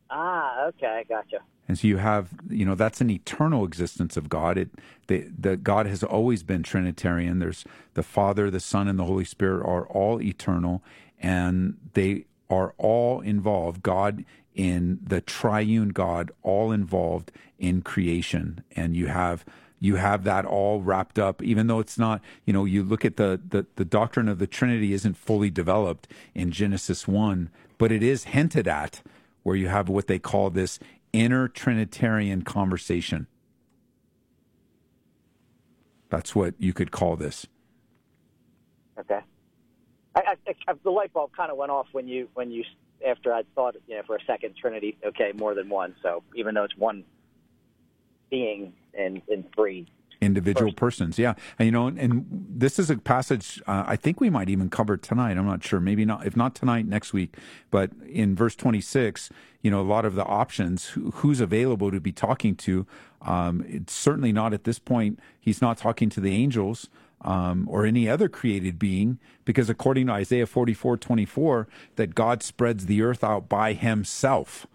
Ah, 0.10 0.66
okay, 0.68 1.06
gotcha. 1.08 1.40
And 1.68 1.78
so 1.78 1.88
you 1.88 1.98
have, 1.98 2.30
you 2.50 2.66
know, 2.66 2.76
that's 2.76 3.02
an 3.02 3.10
eternal 3.10 3.66
existence 3.66 4.16
of 4.16 4.30
God. 4.30 4.58
It, 4.58 4.70
the, 5.08 5.28
the 5.38 5.58
God 5.58 5.86
has 5.86 6.02
always 6.02 6.44
been 6.44 6.64
Trinitarian. 6.64 7.40
There's 7.40 7.66
the 7.94 8.04
Father, 8.04 8.50
the 8.50 8.62
Son, 8.62 8.88
and 8.88 8.98
the 8.98 9.04
Holy 9.04 9.26
Spirit 9.26 9.66
are 9.66 9.86
all 9.88 10.22
eternal, 10.22 10.82
and 11.20 11.78
they 11.94 12.26
are 12.50 12.74
all 12.78 13.20
involved. 13.20 13.84
God 13.84 14.24
in 14.56 15.00
the 15.04 15.22
triune 15.22 15.90
God, 15.90 16.32
all 16.42 16.72
involved 16.72 17.32
in 17.60 17.82
creation, 17.82 18.64
and 18.76 18.96
you 18.96 19.08
have 19.08 19.46
you 19.80 19.96
have 19.96 20.24
that 20.24 20.46
all 20.46 20.82
wrapped 20.82 21.20
up 21.20 21.44
even 21.44 21.68
though 21.68 21.80
it's 21.80 22.00
not 22.00 22.20
you 22.46 22.54
know 22.54 22.66
you 22.66 22.84
look 22.84 23.06
at 23.06 23.18
the, 23.18 23.40
the 23.50 23.66
the 23.76 23.86
doctrine 23.86 24.28
of 24.28 24.40
the 24.40 24.48
trinity 24.48 24.92
isn't 24.92 25.16
fully 25.16 25.52
developed 25.52 26.08
in 26.34 26.52
genesis 26.52 27.08
1 27.08 27.50
but 27.78 27.92
it 27.92 28.02
is 28.02 28.24
hinted 28.24 28.68
at 28.68 29.02
where 29.48 29.56
you 29.56 29.70
have 29.70 29.88
what 29.88 30.08
they 30.08 30.20
call 30.20 30.50
this 30.50 30.78
inner 31.14 31.48
Trinitarian 31.48 32.42
conversation. 32.42 33.28
That's 36.10 36.36
what 36.36 36.56
you 36.60 36.74
could 36.74 36.92
call 36.92 37.16
this. 37.16 37.48
Okay. 39.00 39.22
I, 40.16 40.20
I, 40.20 40.54
I, 40.68 40.74
the 40.84 40.90
light 40.90 41.14
bulb 41.14 41.32
kind 41.34 41.50
of 41.50 41.56
went 41.56 41.72
off 41.72 41.88
when 41.94 42.10
you 42.10 42.28
when 42.34 42.52
you 42.52 42.66
after 43.08 43.34
I 43.34 43.44
thought 43.56 43.78
you 43.88 43.96
know 43.96 44.02
for 44.06 44.18
a 44.18 44.26
second 44.28 44.58
Trinity. 44.58 44.98
Okay, 45.06 45.32
more 45.34 45.56
than 45.56 45.70
one. 45.70 45.96
So 46.04 46.24
even 46.36 46.54
though 46.54 46.66
it's 46.66 46.76
one 46.76 47.06
being 48.30 48.74
in 48.94 49.22
in 49.30 49.46
three 49.56 49.88
individual 50.22 50.74
persons. 50.74 51.20
Yeah, 51.20 51.34
and 51.60 51.66
you 51.66 51.72
know, 51.72 51.88
and, 51.88 52.00
and 52.00 52.26
this 52.50 52.80
is 52.80 52.90
a 52.90 52.98
passage 52.98 53.62
uh, 53.68 53.84
I 53.88 53.96
think 53.96 54.20
we 54.20 54.30
might 54.30 54.50
even 54.50 54.70
cover 54.70 54.98
tonight. 54.98 55.38
I'm 55.38 55.46
not 55.46 55.64
sure, 55.64 55.80
maybe 55.80 56.06
not. 56.06 56.26
If 56.26 56.36
not 56.36 56.56
tonight, 56.56 56.86
next 56.88 57.14
week. 57.14 57.36
But 57.72 57.92
in 58.08 58.36
verse 58.36 58.56
26, 58.56 59.30
you 59.62 59.72
know, 59.72 59.82
a 59.82 59.84
lot 59.84 60.06
of 60.06 60.16
the 60.16 60.26
options 60.26 60.88
who, 60.88 61.12
who's 61.12 61.40
available 61.40 61.92
to 61.92 62.00
be 62.00 62.12
talking 62.12 62.56
to. 62.56 62.86
Um, 63.22 63.66
it's 63.68 63.94
certainly 63.94 64.32
not 64.32 64.54
at 64.54 64.64
this 64.64 64.80
point. 64.80 65.20
He's 65.40 65.62
not 65.62 65.78
talking 65.78 66.10
to 66.12 66.20
the 66.20 66.34
angels. 66.34 66.90
Um, 67.20 67.68
or 67.68 67.84
any 67.84 68.08
other 68.08 68.30
created 68.30 68.78
being, 68.78 69.18
because 69.44 69.72
according 69.72 70.06
to 70.06 70.14
Isaiah 70.14 70.46
44 70.46 70.98
24, 70.98 71.68
that 71.96 72.14
God 72.14 72.44
spreads 72.44 72.86
the 72.86 73.02
earth 73.02 73.24
out 73.24 73.50
by 73.50 73.74
himself. 73.74 74.68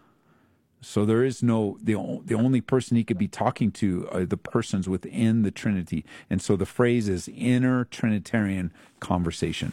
So 0.82 1.04
there 1.04 1.24
is 1.24 1.42
no 1.42 1.78
the 1.80 1.94
the 2.24 2.34
only 2.34 2.60
person 2.60 2.96
he 2.96 3.04
could 3.04 3.16
be 3.16 3.28
talking 3.28 3.70
to 3.72 4.08
are 4.10 4.26
the 4.26 4.36
persons 4.36 4.88
within 4.88 5.42
the 5.42 5.52
Trinity, 5.52 6.04
and 6.28 6.42
so 6.42 6.56
the 6.56 6.66
phrase 6.66 7.08
is 7.08 7.28
inner 7.28 7.84
Trinitarian 7.84 8.72
conversation. 8.98 9.72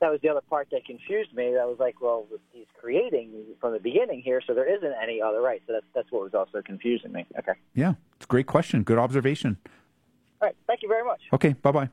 That 0.00 0.10
was 0.10 0.20
the 0.22 0.28
other 0.30 0.40
part 0.48 0.68
that 0.72 0.84
confused 0.84 1.34
me. 1.34 1.52
That 1.54 1.66
was 1.66 1.76
like, 1.78 2.00
well, 2.00 2.26
he's 2.52 2.66
creating 2.80 3.30
from 3.60 3.72
the 3.72 3.78
beginning 3.78 4.20
here, 4.22 4.42
so 4.46 4.54
there 4.54 4.66
isn't 4.66 4.94
any 5.02 5.20
other 5.20 5.40
right. 5.40 5.62
So 5.66 5.74
that's 5.74 5.86
that's 5.94 6.10
what 6.10 6.22
was 6.22 6.34
also 6.34 6.62
confusing 6.62 7.12
me. 7.12 7.26
Okay. 7.38 7.52
Yeah, 7.74 7.94
it's 8.16 8.24
a 8.24 8.28
great 8.28 8.46
question. 8.46 8.82
Good 8.84 8.98
observation. 8.98 9.58
All 10.40 10.48
right. 10.48 10.56
Thank 10.66 10.82
you 10.82 10.88
very 10.88 11.04
much. 11.04 11.20
Okay. 11.34 11.52
Bye 11.52 11.72
bye. 11.72 11.90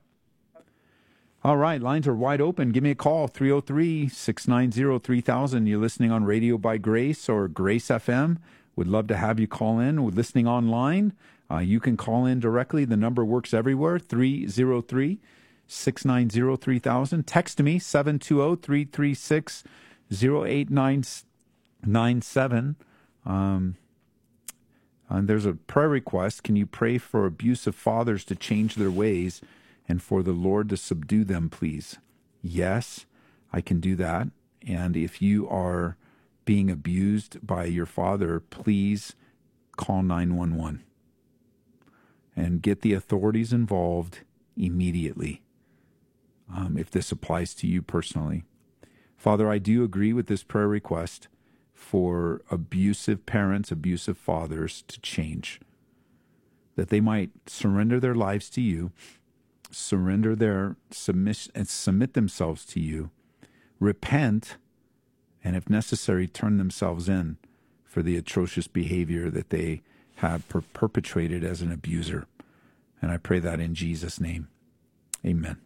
All 1.45 1.57
right, 1.57 1.81
lines 1.81 2.07
are 2.07 2.15
wide 2.15 2.39
open. 2.39 2.69
Give 2.69 2.83
me 2.83 2.91
a 2.91 2.95
call, 2.95 3.27
303 3.27 4.07
690 4.07 4.99
3000. 4.99 5.67
You're 5.67 5.77
listening 5.77 6.09
on 6.09 6.23
Radio 6.23 6.57
by 6.57 6.77
Grace 6.77 7.27
or 7.27 7.49
Grace 7.49 7.89
FM. 7.89 8.37
Would 8.77 8.87
love 8.87 9.07
to 9.07 9.17
have 9.17 9.41
you 9.41 9.47
call 9.47 9.77
in. 9.77 10.03
We're 10.03 10.11
listening 10.11 10.47
online. 10.47 11.11
Uh, 11.51 11.57
you 11.57 11.81
can 11.81 11.97
call 11.97 12.25
in 12.25 12.39
directly. 12.39 12.85
The 12.85 12.95
number 12.95 13.25
works 13.25 13.53
everywhere, 13.53 13.99
303 13.99 15.19
690 15.67 16.55
3000. 16.55 17.27
Text 17.27 17.61
me, 17.61 17.77
720 17.77 18.55
336 18.55 19.65
0897. 20.13 22.75
Um, 23.25 23.75
and 25.09 25.27
there's 25.27 25.45
a 25.45 25.55
prayer 25.55 25.89
request. 25.89 26.43
Can 26.43 26.55
you 26.55 26.65
pray 26.65 26.97
for 26.97 27.25
abusive 27.25 27.75
fathers 27.75 28.23
to 28.23 28.33
change 28.33 28.75
their 28.75 28.89
ways? 28.89 29.41
And 29.87 30.01
for 30.01 30.23
the 30.23 30.31
Lord 30.31 30.69
to 30.69 30.77
subdue 30.77 31.23
them, 31.23 31.49
please. 31.49 31.97
Yes, 32.41 33.05
I 33.51 33.61
can 33.61 33.79
do 33.79 33.95
that. 33.97 34.27
And 34.65 34.95
if 34.95 35.21
you 35.21 35.47
are 35.49 35.97
being 36.45 36.69
abused 36.69 37.45
by 37.45 37.65
your 37.65 37.85
father, 37.85 38.39
please 38.39 39.15
call 39.75 40.03
911 40.03 40.83
and 42.35 42.61
get 42.61 42.81
the 42.81 42.93
authorities 42.93 43.53
involved 43.53 44.19
immediately 44.55 45.41
um, 46.53 46.77
if 46.77 46.89
this 46.89 47.11
applies 47.11 47.53
to 47.55 47.67
you 47.67 47.81
personally. 47.81 48.43
Father, 49.17 49.49
I 49.49 49.57
do 49.57 49.83
agree 49.83 50.13
with 50.13 50.27
this 50.27 50.43
prayer 50.43 50.67
request 50.67 51.27
for 51.73 52.41
abusive 52.51 53.25
parents, 53.25 53.71
abusive 53.71 54.17
fathers 54.17 54.83
to 54.87 54.99
change, 55.01 55.59
that 56.75 56.89
they 56.89 56.99
might 56.99 57.31
surrender 57.47 57.99
their 57.99 58.15
lives 58.15 58.49
to 58.51 58.61
you, 58.61 58.91
surrender 59.73 60.35
their 60.35 60.75
submission 60.91 61.51
and 61.55 61.67
submit 61.67 62.13
themselves 62.13 62.65
to 62.65 62.79
you, 62.79 63.09
repent, 63.79 64.57
and 65.43 65.55
if 65.55 65.69
necessary, 65.69 66.27
turn 66.27 66.57
themselves 66.57 67.09
in 67.09 67.37
for 67.83 68.01
the 68.01 68.17
atrocious 68.17 68.67
behavior 68.67 69.29
that 69.29 69.49
they 69.49 69.81
have 70.15 70.47
per- 70.47 70.61
perpetrated 70.61 71.43
as 71.43 71.61
an 71.61 71.71
abuser. 71.71 72.27
And 73.01 73.11
I 73.11 73.17
pray 73.17 73.39
that 73.39 73.59
in 73.59 73.75
Jesus' 73.75 74.19
name. 74.19 74.47
Amen. 75.25 75.57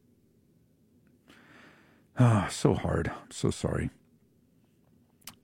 Ah, 2.18 2.48
so 2.50 2.74
hard. 2.74 3.10
I'm 3.10 3.32
so 3.32 3.52
sorry. 3.52 3.92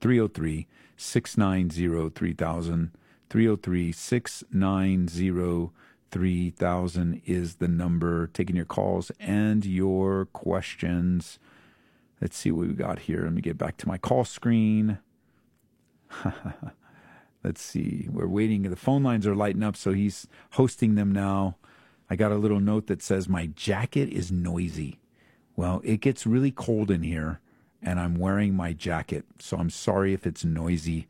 303 0.00 0.66
690 0.96 2.10
3000. 2.10 2.90
303 3.30 3.92
690 3.92 5.70
3000 6.14 7.22
is 7.26 7.56
the 7.56 7.66
number. 7.66 8.28
Taking 8.28 8.54
your 8.54 8.64
calls 8.64 9.10
and 9.18 9.66
your 9.66 10.26
questions. 10.26 11.40
Let's 12.20 12.36
see 12.36 12.52
what 12.52 12.68
we 12.68 12.74
got 12.74 13.00
here. 13.00 13.24
Let 13.24 13.32
me 13.32 13.42
get 13.42 13.58
back 13.58 13.76
to 13.78 13.88
my 13.88 13.98
call 13.98 14.24
screen. 14.24 14.98
Let's 17.44 17.60
see. 17.60 18.06
We're 18.08 18.28
waiting. 18.28 18.62
The 18.62 18.76
phone 18.76 19.02
lines 19.02 19.26
are 19.26 19.34
lighting 19.34 19.64
up, 19.64 19.74
so 19.74 19.92
he's 19.92 20.28
hosting 20.52 20.94
them 20.94 21.10
now. 21.10 21.56
I 22.08 22.14
got 22.14 22.30
a 22.30 22.36
little 22.36 22.60
note 22.60 22.86
that 22.86 23.02
says, 23.02 23.28
My 23.28 23.46
jacket 23.46 24.08
is 24.08 24.30
noisy. 24.30 25.00
Well, 25.56 25.80
it 25.82 26.00
gets 26.00 26.28
really 26.28 26.52
cold 26.52 26.92
in 26.92 27.02
here, 27.02 27.40
and 27.82 27.98
I'm 27.98 28.14
wearing 28.14 28.54
my 28.54 28.72
jacket, 28.72 29.24
so 29.40 29.56
I'm 29.56 29.70
sorry 29.70 30.14
if 30.14 30.28
it's 30.28 30.44
noisy. 30.44 31.08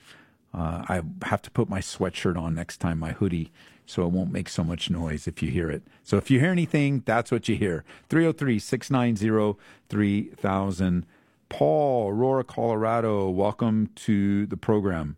Uh, 0.54 0.84
I 0.88 1.02
have 1.26 1.42
to 1.42 1.50
put 1.50 1.68
my 1.68 1.80
sweatshirt 1.80 2.38
on 2.38 2.54
next 2.54 2.76
time, 2.76 3.00
my 3.00 3.12
hoodie, 3.12 3.50
so 3.86 4.04
it 4.04 4.12
won't 4.12 4.30
make 4.30 4.48
so 4.48 4.62
much 4.62 4.88
noise 4.88 5.26
if 5.26 5.42
you 5.42 5.50
hear 5.50 5.68
it. 5.68 5.82
So 6.04 6.16
if 6.16 6.30
you 6.30 6.38
hear 6.38 6.50
anything, 6.50 7.02
that's 7.04 7.32
what 7.32 7.48
you 7.48 7.56
hear. 7.56 7.84
303 8.08 8.60
690 8.60 9.58
3000. 9.88 11.06
Paul, 11.48 12.10
Aurora, 12.10 12.44
Colorado, 12.44 13.28
welcome 13.30 13.90
to 13.96 14.46
the 14.46 14.56
program. 14.56 15.16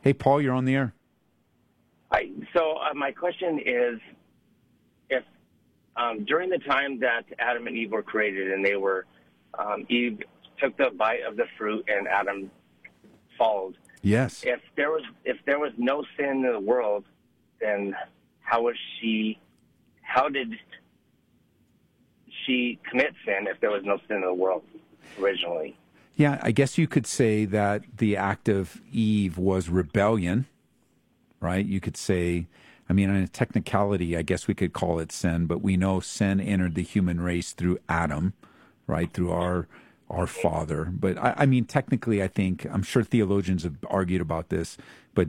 Hey, 0.00 0.14
Paul, 0.14 0.40
you're 0.40 0.54
on 0.54 0.64
the 0.64 0.74
air. 0.74 0.94
Hi. 2.12 2.28
So 2.54 2.76
uh, 2.76 2.94
my 2.94 3.10
question 3.10 3.58
is, 3.58 4.00
if 5.10 5.24
um, 5.96 6.24
during 6.24 6.48
the 6.48 6.58
time 6.58 6.98
that 7.00 7.24
Adam 7.38 7.66
and 7.66 7.76
Eve 7.76 7.92
were 7.92 8.02
created, 8.02 8.52
and 8.52 8.64
they 8.64 8.76
were 8.76 9.06
um, 9.58 9.84
Eve 9.88 10.20
took 10.64 10.76
the 10.76 10.90
bite 10.96 11.22
of 11.26 11.36
the 11.36 11.44
fruit, 11.58 11.84
and 11.88 12.08
Adam 12.08 12.50
followed. 13.36 13.76
Yes. 14.02 14.42
If 14.44 14.60
there 14.76 14.90
was 14.90 15.02
if 15.24 15.38
there 15.46 15.58
was 15.58 15.72
no 15.76 16.04
sin 16.16 16.44
in 16.44 16.52
the 16.52 16.60
world, 16.60 17.04
then 17.60 17.94
how 18.40 18.62
was 18.62 18.76
she? 19.00 19.38
How 20.02 20.28
did 20.28 20.54
she 22.44 22.78
commit 22.88 23.14
sin 23.24 23.46
if 23.46 23.60
there 23.60 23.70
was 23.70 23.82
no 23.84 23.98
sin 24.06 24.16
in 24.16 24.22
the 24.22 24.34
world 24.34 24.62
originally? 25.20 25.76
Yeah, 26.16 26.38
I 26.42 26.52
guess 26.52 26.78
you 26.78 26.86
could 26.86 27.06
say 27.06 27.44
that 27.46 27.82
the 27.96 28.16
act 28.16 28.48
of 28.48 28.80
Eve 28.92 29.36
was 29.36 29.68
rebellion, 29.68 30.46
right? 31.40 31.64
You 31.64 31.80
could 31.80 31.96
say, 31.96 32.46
I 32.88 32.92
mean, 32.92 33.10
in 33.10 33.16
a 33.16 33.26
technicality, 33.26 34.16
I 34.16 34.22
guess 34.22 34.46
we 34.46 34.54
could 34.54 34.72
call 34.72 35.00
it 35.00 35.10
sin, 35.10 35.46
but 35.46 35.60
we 35.60 35.76
know 35.76 35.98
sin 35.98 36.40
entered 36.40 36.76
the 36.76 36.82
human 36.82 37.20
race 37.20 37.52
through 37.52 37.78
Adam, 37.88 38.34
right? 38.86 39.12
Through 39.12 39.32
our 39.32 39.66
our 40.14 40.26
father. 40.26 40.86
But 40.90 41.18
I, 41.18 41.34
I 41.38 41.46
mean, 41.46 41.64
technically, 41.64 42.22
I 42.22 42.28
think 42.28 42.66
I'm 42.70 42.82
sure 42.82 43.02
theologians 43.02 43.64
have 43.64 43.76
argued 43.88 44.20
about 44.20 44.48
this, 44.48 44.76
but 45.14 45.28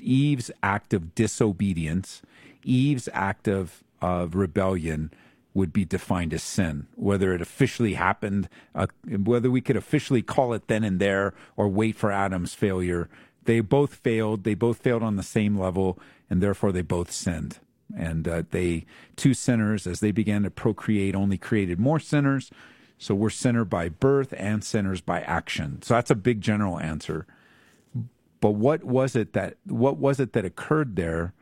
Eve's 0.00 0.50
act 0.62 0.92
of 0.94 1.14
disobedience, 1.14 2.22
Eve's 2.64 3.08
act 3.12 3.48
of 3.48 3.82
of 4.00 4.34
rebellion 4.34 5.12
would 5.54 5.72
be 5.72 5.84
defined 5.84 6.32
as 6.34 6.42
sin. 6.42 6.86
Whether 6.96 7.34
it 7.34 7.40
officially 7.40 7.94
happened, 7.94 8.48
uh, 8.74 8.86
whether 9.06 9.50
we 9.50 9.60
could 9.60 9.76
officially 9.76 10.22
call 10.22 10.52
it 10.54 10.66
then 10.66 10.82
and 10.82 10.98
there 10.98 11.34
or 11.56 11.68
wait 11.68 11.96
for 11.96 12.10
Adam's 12.10 12.54
failure, 12.54 13.08
they 13.44 13.60
both 13.60 13.94
failed. 13.94 14.44
They 14.44 14.54
both 14.54 14.78
failed 14.78 15.02
on 15.02 15.16
the 15.16 15.22
same 15.22 15.58
level, 15.58 15.98
and 16.30 16.42
therefore 16.42 16.72
they 16.72 16.82
both 16.82 17.12
sinned. 17.12 17.58
And 17.94 18.26
uh, 18.26 18.44
they, 18.50 18.86
two 19.16 19.34
sinners, 19.34 19.86
as 19.86 20.00
they 20.00 20.12
began 20.12 20.42
to 20.44 20.50
procreate, 20.50 21.14
only 21.14 21.36
created 21.36 21.78
more 21.78 22.00
sinners. 22.00 22.50
So 23.02 23.14
we're 23.14 23.30
sinner 23.30 23.64
by 23.64 23.88
birth 23.88 24.32
and 24.36 24.62
sinners 24.62 25.00
by 25.00 25.20
action. 25.22 25.82
So 25.82 25.94
that's 25.94 26.10
a 26.10 26.14
big 26.14 26.40
general 26.40 26.78
answer. 26.78 27.26
But 28.40 28.52
what 28.52 28.84
was 28.84 29.16
it 29.16 29.32
that 29.32 29.56
what 29.64 29.96
was 29.96 30.20
it 30.20 30.32
that 30.32 30.44
occurred 30.44 30.96
there 30.96 31.34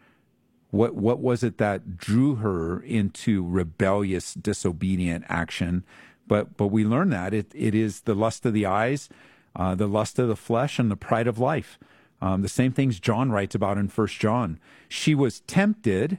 what 0.71 0.95
what 0.95 1.19
was 1.19 1.43
it 1.43 1.59
that 1.59 1.97
drew 1.97 2.37
her 2.37 2.81
into 2.81 3.47
rebellious, 3.47 4.35
disobedient 4.35 5.25
action? 5.29 5.85
But 6.27 6.57
but 6.57 6.69
we 6.69 6.85
learn 6.85 7.11
that 7.11 7.35
it, 7.35 7.51
it 7.55 7.75
is 7.75 8.03
the 8.03 8.15
lust 8.15 8.47
of 8.47 8.53
the 8.53 8.67
eyes, 8.67 9.09
uh, 9.57 9.75
the 9.75 9.89
lust 9.89 10.19
of 10.19 10.29
the 10.29 10.37
flesh, 10.37 10.79
and 10.79 10.91
the 10.91 10.97
pride 10.97 11.27
of 11.27 11.39
life. 11.39 11.79
Um, 12.23 12.43
the 12.43 12.49
same 12.49 12.73
things 12.73 13.01
John 13.01 13.33
writes 13.33 13.55
about 13.55 13.79
in 13.79 13.89
First 13.89 14.19
John. 14.19 14.61
She 14.89 15.15
was 15.15 15.41
tempted, 15.41 16.19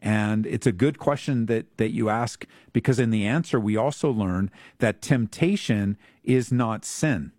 and 0.00 0.46
it's 0.46 0.66
a 0.66 0.72
good 0.72 0.98
question 0.98 1.46
that 1.46 1.76
that 1.76 1.90
you 1.90 2.08
ask 2.08 2.46
because 2.72 2.98
in 2.98 3.10
the 3.10 3.26
answer 3.26 3.60
we 3.60 3.76
also 3.76 4.10
learn 4.10 4.50
that 4.78 5.02
temptation 5.02 5.96
is 6.24 6.50
not 6.50 6.84
sin. 6.84 7.32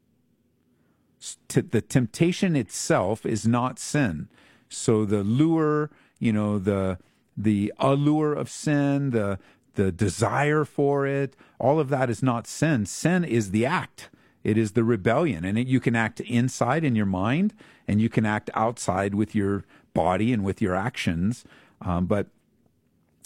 The 1.49 1.81
temptation 1.81 2.55
itself 2.55 3.25
is 3.25 3.47
not 3.47 3.77
sin. 3.77 4.29
So 4.69 5.05
the 5.05 5.23
lure 5.23 5.89
you 6.19 6.31
know 6.31 6.59
the 6.59 6.99
the 7.35 7.73
allure 7.79 8.33
of 8.33 8.49
sin, 8.49 9.11
the 9.11 9.39
the 9.75 9.91
desire 9.91 10.65
for 10.65 11.07
it, 11.07 11.35
all 11.59 11.79
of 11.79 11.89
that 11.89 12.09
is 12.09 12.21
not 12.21 12.45
sin. 12.45 12.85
Sin 12.85 13.23
is 13.23 13.51
the 13.51 13.65
act. 13.65 14.09
It 14.43 14.57
is 14.57 14.71
the 14.71 14.83
rebellion, 14.83 15.45
and 15.45 15.57
it, 15.57 15.67
you 15.67 15.79
can 15.79 15.95
act 15.95 16.19
inside 16.21 16.83
in 16.83 16.95
your 16.95 17.05
mind, 17.05 17.53
and 17.87 18.01
you 18.01 18.09
can 18.09 18.25
act 18.25 18.49
outside 18.53 19.13
with 19.15 19.35
your 19.35 19.63
body 19.93 20.33
and 20.33 20.43
with 20.43 20.61
your 20.61 20.75
actions. 20.75 21.45
Um, 21.81 22.05
but 22.05 22.27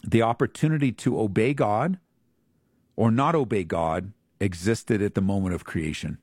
the 0.08 0.22
opportunity 0.22 0.92
to 0.92 1.20
obey 1.20 1.54
God 1.54 2.00
or 2.96 3.12
not 3.12 3.36
obey 3.36 3.64
God 3.64 4.14
existed 4.40 5.02
at 5.02 5.16
the 5.16 5.22
moment 5.22 5.56
of 5.56 5.66
creation. 5.66 6.18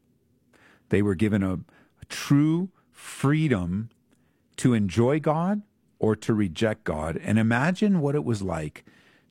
They 0.90 1.02
were 1.02 1.14
given 1.14 1.42
a, 1.42 1.54
a 1.54 2.04
true 2.08 2.70
freedom 2.90 3.90
to 4.56 4.74
enjoy 4.74 5.20
God 5.20 5.62
or 5.98 6.14
to 6.16 6.34
reject 6.34 6.84
God. 6.84 7.16
And 7.22 7.38
imagine 7.38 8.00
what 8.00 8.14
it 8.14 8.24
was 8.24 8.42
like 8.42 8.84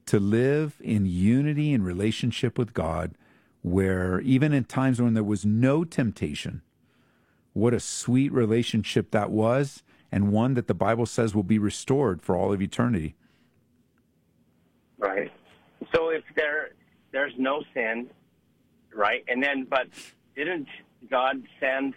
to 0.07 0.19
live 0.19 0.75
in 0.81 1.05
unity 1.05 1.73
and 1.73 1.85
relationship 1.85 2.57
with 2.57 2.73
God, 2.73 3.15
where 3.61 4.19
even 4.21 4.53
in 4.53 4.63
times 4.63 5.01
when 5.01 5.13
there 5.13 5.23
was 5.23 5.45
no 5.45 5.83
temptation, 5.83 6.61
what 7.53 7.73
a 7.73 7.79
sweet 7.79 8.31
relationship 8.31 9.11
that 9.11 9.29
was, 9.29 9.83
and 10.11 10.31
one 10.31 10.55
that 10.55 10.67
the 10.67 10.73
Bible 10.73 11.05
says 11.05 11.35
will 11.35 11.43
be 11.43 11.59
restored 11.59 12.21
for 12.21 12.35
all 12.35 12.51
of 12.51 12.61
eternity. 12.61 13.15
Right. 15.01 15.31
So 15.93 16.09
if 16.09 16.23
there 16.35 16.69
there's 17.11 17.33
no 17.37 17.63
sin, 17.73 18.09
right, 18.93 19.25
and 19.27 19.43
then 19.43 19.65
but 19.69 19.87
didn't 20.35 20.67
God 21.09 21.43
send 21.59 21.95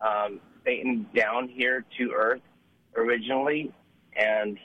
um, 0.00 0.40
Satan 0.64 1.06
down 1.14 1.48
here 1.48 1.84
to 1.98 2.12
Earth 2.12 2.40
originally 2.96 3.72
and 4.16 4.58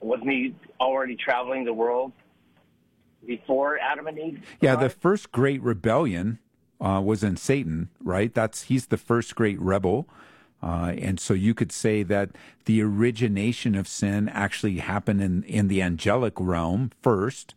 wasn't 0.00 0.30
he 0.30 0.54
already 0.80 1.16
traveling 1.16 1.64
the 1.64 1.72
world 1.72 2.12
before 3.26 3.78
Adam 3.78 4.06
and 4.06 4.18
Eve? 4.18 4.56
Yeah, 4.60 4.76
the 4.76 4.90
first 4.90 5.32
great 5.32 5.62
rebellion 5.62 6.38
uh, 6.80 7.02
was 7.04 7.24
in 7.24 7.36
Satan, 7.36 7.88
right? 8.00 8.32
That's 8.32 8.64
he's 8.64 8.86
the 8.86 8.96
first 8.96 9.34
great 9.34 9.60
rebel. 9.60 10.08
Uh, 10.62 10.92
and 10.98 11.20
so 11.20 11.34
you 11.34 11.54
could 11.54 11.70
say 11.70 12.02
that 12.02 12.30
the 12.64 12.82
origination 12.82 13.74
of 13.74 13.86
sin 13.86 14.28
actually 14.30 14.78
happened 14.78 15.22
in, 15.22 15.42
in 15.44 15.68
the 15.68 15.80
angelic 15.82 16.34
realm 16.38 16.90
first. 17.02 17.54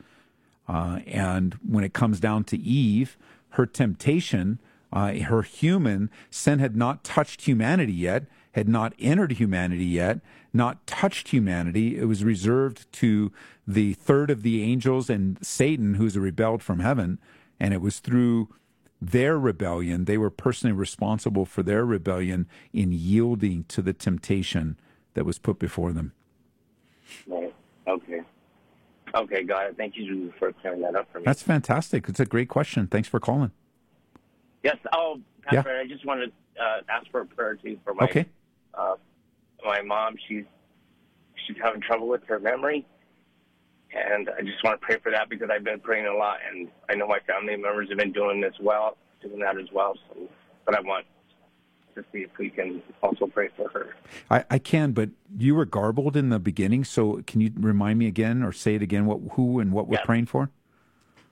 Uh, 0.67 0.99
and 1.07 1.55
when 1.67 1.83
it 1.83 1.93
comes 1.93 2.19
down 2.19 2.43
to 2.43 2.57
Eve, 2.57 3.17
her 3.51 3.65
temptation, 3.65 4.59
uh, 4.93 5.13
her 5.15 5.41
human 5.41 6.09
sin 6.29 6.59
had 6.59 6.75
not 6.75 7.03
touched 7.03 7.41
humanity 7.41 7.93
yet, 7.93 8.25
had 8.53 8.67
not 8.67 8.93
entered 8.99 9.33
humanity 9.33 9.85
yet, 9.85 10.19
not 10.53 10.85
touched 10.85 11.29
humanity. 11.29 11.97
It 11.97 12.05
was 12.05 12.23
reserved 12.23 12.91
to 12.93 13.31
the 13.65 13.93
third 13.93 14.29
of 14.29 14.43
the 14.43 14.61
angels 14.61 15.09
and 15.09 15.37
Satan, 15.41 15.95
who's 15.95 16.17
rebelled 16.17 16.61
from 16.61 16.79
heaven. 16.79 17.19
And 17.59 17.73
it 17.73 17.81
was 17.81 17.99
through 17.99 18.49
their 19.01 19.37
rebellion. 19.37 20.05
They 20.05 20.17
were 20.17 20.29
personally 20.29 20.75
responsible 20.75 21.45
for 21.45 21.63
their 21.63 21.83
rebellion 21.85 22.47
in 22.71 22.91
yielding 22.91 23.63
to 23.69 23.81
the 23.81 23.93
temptation 23.93 24.77
that 25.15 25.25
was 25.25 25.39
put 25.39 25.57
before 25.59 25.91
them. 25.91 26.13
Right. 27.27 27.53
Okay. 27.87 28.21
Okay, 29.13 29.43
got 29.43 29.65
it. 29.65 29.77
Thank 29.77 29.97
you 29.97 30.31
for 30.39 30.53
clearing 30.53 30.81
that 30.81 30.95
up 30.95 31.11
for 31.11 31.19
me. 31.19 31.25
That's 31.25 31.41
fantastic. 31.41 32.07
It's 32.07 32.19
a 32.19 32.25
great 32.25 32.47
question. 32.47 32.87
Thanks 32.87 33.09
for 33.09 33.19
calling. 33.19 33.51
Yes. 34.63 34.77
Oh, 34.93 35.19
Pastor, 35.43 35.79
I 35.79 35.87
just 35.87 36.05
wanted 36.05 36.31
to 36.55 36.61
uh, 36.63 36.81
ask 36.87 37.09
for 37.11 37.21
a 37.21 37.25
prayer 37.25 37.55
too 37.55 37.77
for 37.83 37.93
my 37.93 38.05
Okay. 38.05 38.25
uh, 38.75 38.95
my 39.65 39.81
mom. 39.81 40.15
She's 40.27 40.45
she's 41.45 41.57
having 41.61 41.81
trouble 41.81 42.07
with 42.07 42.23
her 42.27 42.39
memory, 42.39 42.85
and 43.93 44.29
I 44.37 44.41
just 44.41 44.63
want 44.63 44.79
to 44.79 44.85
pray 44.85 44.97
for 45.01 45.11
that 45.11 45.29
because 45.29 45.49
I've 45.49 45.63
been 45.63 45.79
praying 45.79 46.05
a 46.07 46.13
lot, 46.15 46.37
and 46.49 46.69
I 46.89 46.95
know 46.95 47.07
my 47.07 47.19
family 47.19 47.55
members 47.55 47.89
have 47.89 47.97
been 47.97 48.11
doing 48.13 48.41
this 48.41 48.53
well, 48.61 48.97
doing 49.21 49.39
that 49.39 49.57
as 49.57 49.67
well. 49.73 49.95
So, 50.09 50.27
but 50.65 50.77
I 50.77 50.81
want 50.81 51.05
to 51.95 52.03
see 52.13 52.19
if 52.19 52.29
we 52.37 52.49
can 52.49 52.81
also 53.03 53.27
pray 53.27 53.49
for 53.57 53.69
her. 53.69 53.95
I, 54.29 54.45
I 54.49 54.59
can, 54.59 54.91
but 54.93 55.09
you 55.37 55.55
were 55.55 55.65
garbled 55.65 56.15
in 56.15 56.29
the 56.29 56.39
beginning. 56.39 56.85
So 56.85 57.21
can 57.27 57.41
you 57.41 57.51
remind 57.57 57.99
me 57.99 58.07
again 58.07 58.43
or 58.43 58.51
say 58.53 58.75
it 58.75 58.81
again? 58.81 59.05
What, 59.05 59.19
who, 59.33 59.59
and 59.59 59.71
what 59.73 59.87
we're 59.87 59.97
Yeah. 59.97 60.05
praying 60.05 60.27
for? 60.27 60.49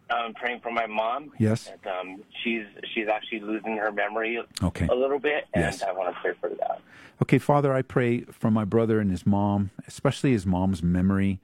I'm 0.10 0.34
praying 0.34 0.60
for 0.62 0.72
my 0.72 0.88
mom. 0.88 1.32
Yes. 1.38 1.72
And, 1.72 1.88
um, 1.88 2.24
she's 2.44 2.66
she's 2.94 3.08
actually 3.08 3.42
losing 3.42 3.78
her 3.78 3.92
memory 3.92 4.42
Okay. 4.64 4.88
a 4.90 4.96
little 4.96 5.20
bit, 5.20 5.46
and 5.54 5.64
Yes. 5.66 5.84
I 5.84 5.92
want 5.94 6.14
to 6.14 6.20
pray 6.20 6.34
for 6.42 6.50
that. 6.50 6.82
Okay, 7.22 7.38
Father, 7.38 7.74
I 7.74 7.84
pray 7.84 8.22
for 8.22 8.50
my 8.50 8.66
brother 8.66 9.00
and 9.00 9.12
his 9.12 9.26
mom, 9.26 9.70
especially 9.88 10.32
his 10.32 10.46
mom's 10.48 10.82
memory. 10.82 11.40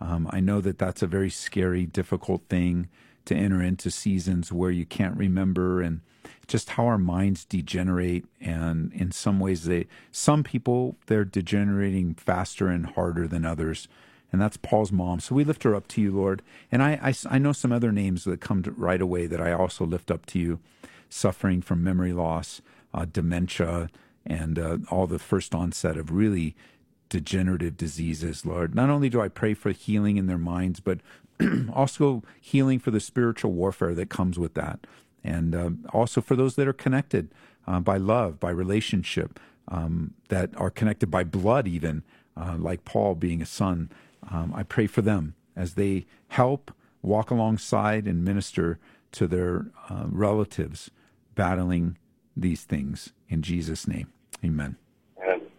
Um, 0.00 0.28
I 0.30 0.40
know 0.40 0.60
that 0.60 0.78
that's 0.78 1.02
a 1.02 1.06
very 1.06 1.30
scary, 1.30 1.86
difficult 1.86 2.42
thing 2.48 2.88
to 3.24 3.34
enter 3.34 3.62
into 3.62 3.90
seasons 3.90 4.52
where 4.52 4.70
you 4.70 4.86
can't 4.86 5.16
remember 5.16 5.82
and 5.82 6.00
just 6.46 6.70
how 6.70 6.86
our 6.86 6.98
minds 6.98 7.44
degenerate. 7.44 8.24
And 8.40 8.92
in 8.92 9.12
some 9.12 9.38
ways, 9.38 9.64
they, 9.64 9.86
some 10.10 10.42
people, 10.42 10.96
they're 11.06 11.24
degenerating 11.24 12.14
faster 12.14 12.68
and 12.68 12.86
harder 12.86 13.28
than 13.28 13.44
others. 13.44 13.88
And 14.32 14.40
that's 14.40 14.56
Paul's 14.56 14.92
mom. 14.92 15.20
So 15.20 15.34
we 15.34 15.44
lift 15.44 15.62
her 15.62 15.74
up 15.74 15.88
to 15.88 16.00
you, 16.00 16.12
Lord. 16.12 16.42
And 16.70 16.82
I, 16.82 16.98
I, 17.02 17.14
I 17.34 17.38
know 17.38 17.52
some 17.52 17.72
other 17.72 17.92
names 17.92 18.24
that 18.24 18.40
come 18.40 18.62
to 18.62 18.70
right 18.70 19.00
away 19.00 19.26
that 19.26 19.40
I 19.40 19.52
also 19.52 19.84
lift 19.84 20.10
up 20.10 20.26
to 20.26 20.38
you 20.38 20.58
suffering 21.08 21.62
from 21.62 21.82
memory 21.82 22.12
loss, 22.12 22.60
uh, 22.92 23.06
dementia, 23.10 23.88
and 24.26 24.58
uh, 24.58 24.78
all 24.90 25.06
the 25.06 25.18
first 25.18 25.54
onset 25.54 25.96
of 25.96 26.12
really 26.12 26.54
degenerative 27.08 27.76
diseases, 27.76 28.44
Lord. 28.44 28.74
Not 28.74 28.90
only 28.90 29.08
do 29.08 29.20
I 29.20 29.28
pray 29.28 29.54
for 29.54 29.70
healing 29.70 30.16
in 30.16 30.26
their 30.26 30.38
minds, 30.38 30.80
but 30.80 31.00
also 31.72 32.22
healing 32.40 32.78
for 32.78 32.90
the 32.90 33.00
spiritual 33.00 33.52
warfare 33.52 33.94
that 33.94 34.10
comes 34.10 34.38
with 34.38 34.54
that. 34.54 34.86
And 35.24 35.54
um, 35.54 35.86
also 35.92 36.20
for 36.20 36.36
those 36.36 36.54
that 36.56 36.68
are 36.68 36.72
connected 36.72 37.32
uh, 37.66 37.80
by 37.80 37.96
love, 37.96 38.40
by 38.40 38.50
relationship, 38.50 39.38
um, 39.68 40.14
that 40.28 40.50
are 40.56 40.70
connected 40.70 41.10
by 41.10 41.24
blood, 41.24 41.68
even 41.68 42.02
uh, 42.36 42.56
like 42.58 42.84
Paul 42.84 43.14
being 43.14 43.42
a 43.42 43.46
son. 43.46 43.90
Um, 44.30 44.52
I 44.54 44.62
pray 44.62 44.86
for 44.86 45.02
them 45.02 45.34
as 45.56 45.74
they 45.74 46.06
help 46.28 46.72
walk 47.02 47.30
alongside 47.30 48.06
and 48.06 48.24
minister 48.24 48.78
to 49.12 49.26
their 49.26 49.66
uh, 49.90 50.04
relatives 50.06 50.90
battling 51.34 51.98
these 52.36 52.64
things 52.64 53.12
in 53.28 53.42
Jesus' 53.42 53.86
name. 53.86 54.08
Amen. 54.44 54.76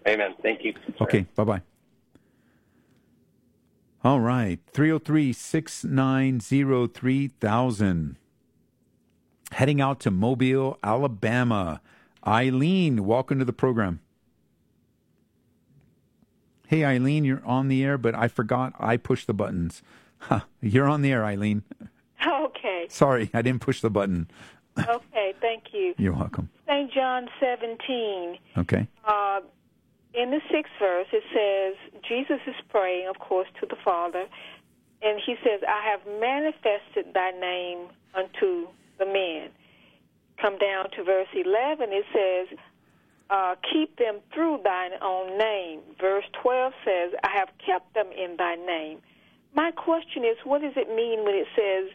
Amen. 0.08 0.22
Amen. 0.22 0.36
Thank 0.42 0.64
you. 0.64 0.74
Okay, 1.02 1.26
bye 1.36 1.44
bye. 1.44 1.62
All 4.04 4.20
right, 4.20 4.60
303 4.74 5.34
690 5.34 6.88
3000. 6.88 8.16
Heading 9.52 9.82
out 9.82 10.00
to 10.02 10.12
Mobile, 10.12 10.78
Alabama. 10.84 11.82
Eileen, 12.26 13.06
welcome 13.06 13.40
to 13.40 13.46
the 13.46 13.54
program. 13.54 14.00
Hey, 16.68 16.86
Eileen, 16.86 17.26
you're 17.26 17.44
on 17.46 17.68
the 17.68 17.84
air, 17.84 17.98
but 17.98 18.14
I 18.14 18.28
forgot 18.28 18.74
I 18.80 18.96
pushed 18.98 19.26
the 19.28 19.34
buttons. 19.34 19.82
Huh, 20.20 20.42
you're 20.62 20.88
on 20.88 21.02
the 21.02 21.12
air, 21.12 21.26
Eileen. 21.26 21.64
Okay. 22.22 22.88
Sorry, 22.90 23.30
I 23.34 23.42
didn't 23.42 23.62
push 23.62 23.80
the 23.80 23.90
button. 23.90 24.30
Okay. 24.78 25.34
Thank 25.40 25.66
you. 25.74 25.94
You're 25.98 26.14
welcome. 26.14 26.50
St. 26.68 26.92
John 26.92 27.30
17. 27.40 28.38
Okay. 28.58 28.88
Uh, 29.06 29.40
in 30.14 30.32
the 30.32 30.42
sixth 30.52 30.74
verse, 30.80 31.08
it 31.12 31.24
says, 31.34 32.02
Jesus 32.08 32.40
is 32.48 32.56
praying, 32.70 33.08
of 33.08 33.20
course, 33.20 33.48
to 33.60 33.66
the 33.66 33.76
Father, 33.84 34.26
and 35.02 35.20
he 35.26 35.36
says, 35.44 35.62
I 35.68 35.82
have 35.90 36.02
manifested 36.20 37.14
thy 37.14 37.32
name 37.32 37.88
unto 38.14 38.68
the 38.98 39.06
men. 39.06 39.50
Come 40.42 40.58
down 40.58 40.90
to 40.92 41.04
verse 41.04 41.28
11, 41.34 41.90
it 41.92 42.06
says, 42.14 42.58
uh, 43.30 43.56
keep 43.72 43.96
them 43.98 44.20
through 44.34 44.60
thine 44.64 44.92
own 45.02 45.38
name. 45.38 45.82
Verse 46.00 46.26
12 46.42 46.74
says, 46.84 47.12
I 47.24 47.30
have 47.38 47.50
kept 47.64 47.94
them 47.94 48.08
in 48.12 48.38
thy 48.38 48.56
name. 48.56 49.00
My 49.54 49.72
question 49.72 50.24
is, 50.24 50.38
what 50.44 50.62
does 50.62 50.74
it 50.76 50.90
mean 50.96 51.24
when 51.24 51.36
it 51.36 51.48
says, 51.56 51.92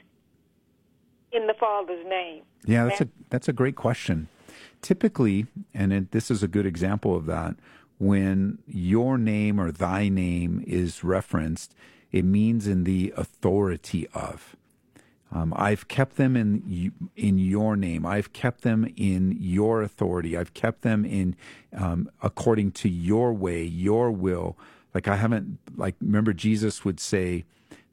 in 1.33 1.47
the 1.47 1.55
Father's 1.55 2.07
name? 2.07 2.43
Yeah, 2.65 2.85
that's 2.85 3.01
a 3.01 3.09
that's 3.29 3.49
a 3.49 3.53
great 3.53 3.77
question. 3.77 4.29
Typically, 4.81 5.47
and 5.75 5.93
it, 5.93 6.11
this 6.13 6.31
is 6.31 6.43
a 6.43 6.49
good 6.49 6.67
example 6.67 7.17
of 7.17 7.27
that, 7.27 7.57
when 8.05 8.59
your 8.67 9.17
name 9.17 9.59
or 9.59 9.73
thy 9.73 10.11
name 10.11 10.63
is 10.67 11.03
referenced, 11.03 11.75
it 12.13 12.25
means 12.25 12.67
in 12.67 12.85
the 12.85 13.15
authority 13.17 14.07
of. 14.13 14.57
Um, 15.33 15.55
I've 15.57 15.89
kept 15.89 16.17
them 16.17 16.37
in 16.37 16.93
in 17.17 17.39
your 17.39 17.77
name. 17.77 18.05
I've 18.07 18.33
kept 18.33 18.61
them 18.61 18.87
in 18.95 19.37
your 19.41 19.83
authority. 19.83 20.37
I've 20.37 20.55
kept 20.55 20.83
them 20.83 21.05
in 21.05 21.35
um, 21.77 22.09
according 22.23 22.73
to 22.73 22.89
your 22.89 23.33
way, 23.33 23.65
your 23.65 24.13
will. 24.13 24.57
Like 24.93 25.09
I 25.09 25.17
haven't 25.17 25.59
like 25.75 25.97
remember 26.01 26.33
Jesus 26.33 26.85
would 26.85 27.01
say 27.01 27.45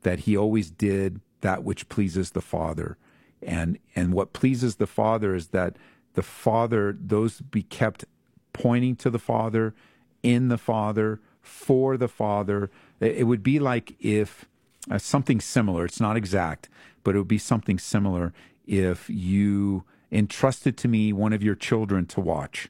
that 0.04 0.19
he 0.19 0.38
always 0.38 0.69
did 0.69 1.21
that 1.39 1.63
which 1.63 1.89
pleases 1.89 2.32
the 2.32 2.41
Father, 2.41 2.97
and 3.41 3.80
and 3.95 4.13
what 4.13 4.34
pleases 4.34 4.76
the 4.76 4.88
Father 4.88 5.34
is 5.34 5.47
that 5.47 5.78
the 6.13 6.21
Father 6.21 6.95
those 7.00 7.41
be 7.41 7.63
kept 7.63 8.06
pointing 8.54 8.95
to 8.97 9.10
the 9.10 9.17
Father, 9.17 9.74
in 10.23 10.47
the 10.47 10.57
Father, 10.57 11.19
for 11.41 11.97
the 11.97 12.07
Father. 12.07 12.69
It 12.99 13.25
would 13.25 13.43
be 13.43 13.60
like 13.60 13.95
if 13.99 14.45
uh, 14.89 14.97
something 14.97 15.39
similar. 15.39 15.86
It's 15.86 15.99
not 15.99 16.17
exact, 16.17 16.69
but 17.03 17.15
it 17.15 17.17
would 17.17 17.27
be 17.27 17.38
something 17.38 17.79
similar 17.79 18.34
if 18.65 19.10
you 19.10 19.84
entrusted 20.12 20.77
to 20.77 20.88
me 20.88 21.13
one 21.13 21.34
of 21.34 21.41
your 21.41 21.55
children 21.55 22.05
to 22.05 22.19
watch 22.19 22.69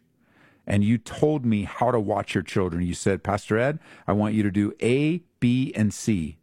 and 0.67 0.83
you 0.83 0.97
told 0.97 1.45
me 1.45 1.63
how 1.63 1.91
to 1.91 1.99
watch 1.99 2.33
your 2.33 2.43
children. 2.43 2.83
You 2.83 2.93
said, 2.93 3.23
Pastor 3.23 3.57
Ed, 3.57 3.79
I 4.07 4.13
want 4.13 4.35
you 4.35 4.43
to 4.43 4.51
do 4.51 4.73
A, 4.81 5.21
B, 5.39 5.73
and 5.75 5.93
C. 5.93 6.37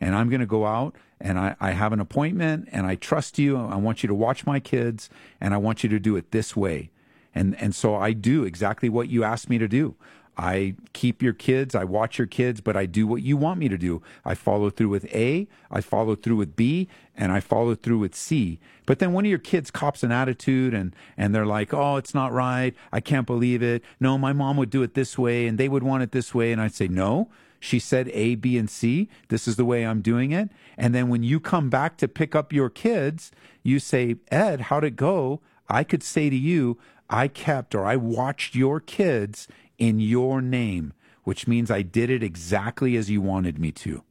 And 0.00 0.14
I'm 0.14 0.28
going 0.28 0.40
to 0.40 0.46
go 0.46 0.66
out 0.66 0.94
and 1.20 1.38
I, 1.38 1.56
I 1.60 1.70
have 1.72 1.92
an 1.92 2.00
appointment 2.00 2.68
and 2.72 2.86
I 2.86 2.96
trust 2.96 3.38
you. 3.38 3.56
I 3.56 3.76
want 3.76 4.02
you 4.02 4.06
to 4.08 4.14
watch 4.14 4.44
my 4.44 4.60
kids 4.60 5.08
and 5.40 5.54
I 5.54 5.56
want 5.56 5.82
you 5.82 5.88
to 5.90 5.98
do 5.98 6.16
it 6.16 6.32
this 6.32 6.56
way. 6.56 6.90
And, 7.34 7.56
and 7.60 7.74
so 7.74 7.94
I 7.94 8.12
do 8.12 8.44
exactly 8.44 8.88
what 8.88 9.08
you 9.08 9.24
asked 9.24 9.48
me 9.48 9.58
to 9.58 9.68
do. 9.68 9.94
I 10.36 10.76
keep 10.94 11.22
your 11.22 11.34
kids, 11.34 11.74
I 11.74 11.84
watch 11.84 12.16
your 12.16 12.26
kids, 12.26 12.60
but 12.60 12.76
I 12.76 12.86
do 12.86 13.06
what 13.06 13.22
you 13.22 13.36
want 13.36 13.60
me 13.60 13.68
to 13.68 13.76
do. 13.76 14.02
I 14.24 14.34
follow 14.34 14.70
through 14.70 14.88
with 14.88 15.04
A, 15.14 15.46
I 15.70 15.80
follow 15.82 16.14
through 16.14 16.36
with 16.36 16.56
B, 16.56 16.88
and 17.14 17.30
I 17.32 17.40
follow 17.40 17.74
through 17.74 17.98
with 17.98 18.14
C. 18.14 18.58
But 18.86 18.98
then 18.98 19.12
one 19.12 19.24
of 19.26 19.30
your 19.30 19.38
kids 19.38 19.70
cops 19.70 20.02
an 20.02 20.10
attitude 20.10 20.72
and, 20.72 20.96
and 21.16 21.34
they're 21.34 21.46
like, 21.46 21.74
oh, 21.74 21.96
it's 21.96 22.14
not 22.14 22.32
right. 22.32 22.74
I 22.90 23.00
can't 23.00 23.26
believe 23.26 23.62
it. 23.62 23.82
No, 24.00 24.16
my 24.16 24.32
mom 24.32 24.56
would 24.56 24.70
do 24.70 24.82
it 24.82 24.94
this 24.94 25.18
way 25.18 25.46
and 25.46 25.58
they 25.58 25.68
would 25.68 25.82
want 25.82 26.02
it 26.02 26.12
this 26.12 26.34
way. 26.34 26.50
And 26.50 26.60
I'd 26.60 26.74
say, 26.74 26.88
no, 26.88 27.28
she 27.60 27.78
said 27.78 28.08
A, 28.12 28.34
B, 28.34 28.58
and 28.58 28.68
C. 28.68 29.08
This 29.28 29.46
is 29.46 29.56
the 29.56 29.64
way 29.64 29.86
I'm 29.86 30.00
doing 30.00 30.32
it. 30.32 30.50
And 30.76 30.94
then 30.94 31.08
when 31.08 31.22
you 31.22 31.38
come 31.38 31.70
back 31.70 31.96
to 31.98 32.08
pick 32.08 32.34
up 32.34 32.52
your 32.52 32.70
kids, 32.70 33.30
you 33.62 33.78
say, 33.78 34.16
Ed, 34.30 34.62
how'd 34.62 34.84
it 34.84 34.96
go? 34.96 35.40
I 35.68 35.84
could 35.84 36.02
say 36.02 36.28
to 36.28 36.36
you, 36.36 36.78
I 37.08 37.28
kept 37.28 37.74
or 37.74 37.84
I 37.84 37.96
watched 37.96 38.54
your 38.54 38.80
kids 38.80 39.46
in 39.82 39.98
your 39.98 40.40
name, 40.40 40.92
which 41.24 41.48
means 41.48 41.68
I 41.68 41.82
did 41.82 42.08
it 42.08 42.22
exactly 42.22 42.96
as 42.96 43.10
you 43.10 43.20
wanted 43.20 43.58
me 43.58 43.72
to. 43.72 44.04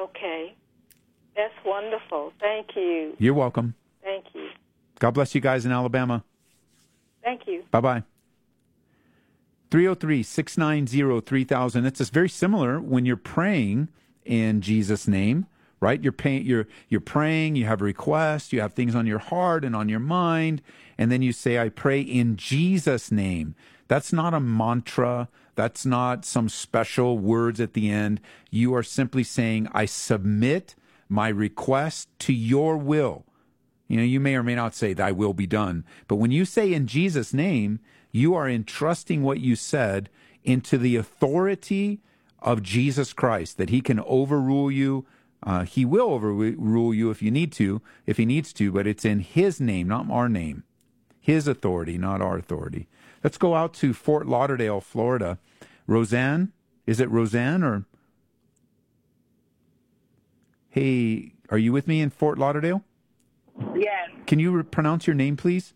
Okay. 0.00 0.54
That's 1.36 1.52
wonderful. 1.66 2.32
Thank 2.40 2.68
you. 2.74 3.14
You're 3.18 3.34
welcome. 3.34 3.74
Thank 4.02 4.24
you. 4.32 4.48
God 4.98 5.10
bless 5.10 5.34
you 5.34 5.42
guys 5.42 5.66
in 5.66 5.70
Alabama. 5.70 6.24
Thank 7.22 7.46
you. 7.46 7.62
Bye 7.70 7.80
bye. 7.82 8.02
303 9.70 10.22
690 10.22 11.20
3000. 11.20 11.84
It's 11.84 12.08
very 12.08 12.30
similar 12.30 12.80
when 12.80 13.04
you're 13.04 13.16
praying 13.16 13.88
in 14.24 14.62
Jesus' 14.62 15.06
name, 15.06 15.44
right? 15.78 16.02
You're, 16.02 16.12
pay, 16.12 16.38
you're, 16.38 16.66
you're 16.88 17.02
praying, 17.02 17.56
you 17.56 17.66
have 17.66 17.82
requests, 17.82 18.50
you 18.50 18.62
have 18.62 18.72
things 18.72 18.94
on 18.94 19.06
your 19.06 19.18
heart 19.18 19.62
and 19.62 19.76
on 19.76 19.90
your 19.90 20.00
mind, 20.00 20.62
and 20.96 21.12
then 21.12 21.20
you 21.20 21.32
say, 21.32 21.58
I 21.58 21.68
pray 21.68 22.00
in 22.00 22.36
Jesus' 22.36 23.12
name. 23.12 23.54
That's 23.88 24.12
not 24.12 24.34
a 24.34 24.40
mantra. 24.40 25.28
That's 25.54 25.84
not 25.86 26.24
some 26.24 26.48
special 26.48 27.18
words 27.18 27.60
at 27.60 27.72
the 27.74 27.90
end. 27.90 28.20
You 28.50 28.74
are 28.74 28.82
simply 28.82 29.24
saying, 29.24 29.68
I 29.72 29.86
submit 29.86 30.76
my 31.08 31.28
request 31.28 32.08
to 32.20 32.32
your 32.32 32.76
will 32.76 33.24
You 33.88 33.96
know, 33.96 34.02
you 34.02 34.20
may 34.20 34.36
or 34.36 34.42
may 34.42 34.54
not 34.54 34.74
say, 34.74 34.92
Thy 34.92 35.12
will 35.12 35.32
be 35.34 35.46
done. 35.46 35.84
But 36.06 36.16
when 36.16 36.30
you 36.30 36.44
say 36.44 36.72
in 36.72 36.86
Jesus' 36.86 37.32
name, 37.34 37.80
you 38.12 38.34
are 38.34 38.48
entrusting 38.48 39.22
what 39.22 39.40
you 39.40 39.56
said 39.56 40.10
into 40.44 40.78
the 40.78 40.96
authority 40.96 42.00
of 42.40 42.62
Jesus 42.62 43.12
Christ, 43.12 43.56
that 43.56 43.70
He 43.70 43.80
can 43.80 44.00
overrule 44.00 44.70
you. 44.70 45.06
Uh, 45.42 45.64
he 45.64 45.84
will 45.84 46.10
overrule 46.10 46.92
you 46.92 47.10
if 47.10 47.22
you 47.22 47.30
need 47.30 47.52
to, 47.52 47.80
if 48.06 48.18
He 48.18 48.26
needs 48.26 48.52
to, 48.54 48.72
but 48.72 48.86
it's 48.86 49.04
in 49.04 49.20
His 49.20 49.60
name, 49.60 49.88
not 49.88 50.10
our 50.10 50.28
name. 50.28 50.64
His 51.28 51.46
authority, 51.46 51.98
not 51.98 52.22
our 52.22 52.38
authority. 52.38 52.88
Let's 53.22 53.36
go 53.36 53.54
out 53.54 53.74
to 53.74 53.92
Fort 53.92 54.26
Lauderdale, 54.26 54.80
Florida. 54.80 55.36
Roseanne, 55.86 56.52
is 56.86 57.00
it 57.00 57.10
Roseanne 57.10 57.62
or? 57.62 57.84
Hey, 60.70 61.34
are 61.50 61.58
you 61.58 61.70
with 61.70 61.86
me 61.86 62.00
in 62.00 62.08
Fort 62.08 62.38
Lauderdale? 62.38 62.82
Yes. 63.76 64.08
Can 64.26 64.38
you 64.38 64.52
re- 64.52 64.62
pronounce 64.62 65.06
your 65.06 65.12
name, 65.12 65.36
please? 65.36 65.74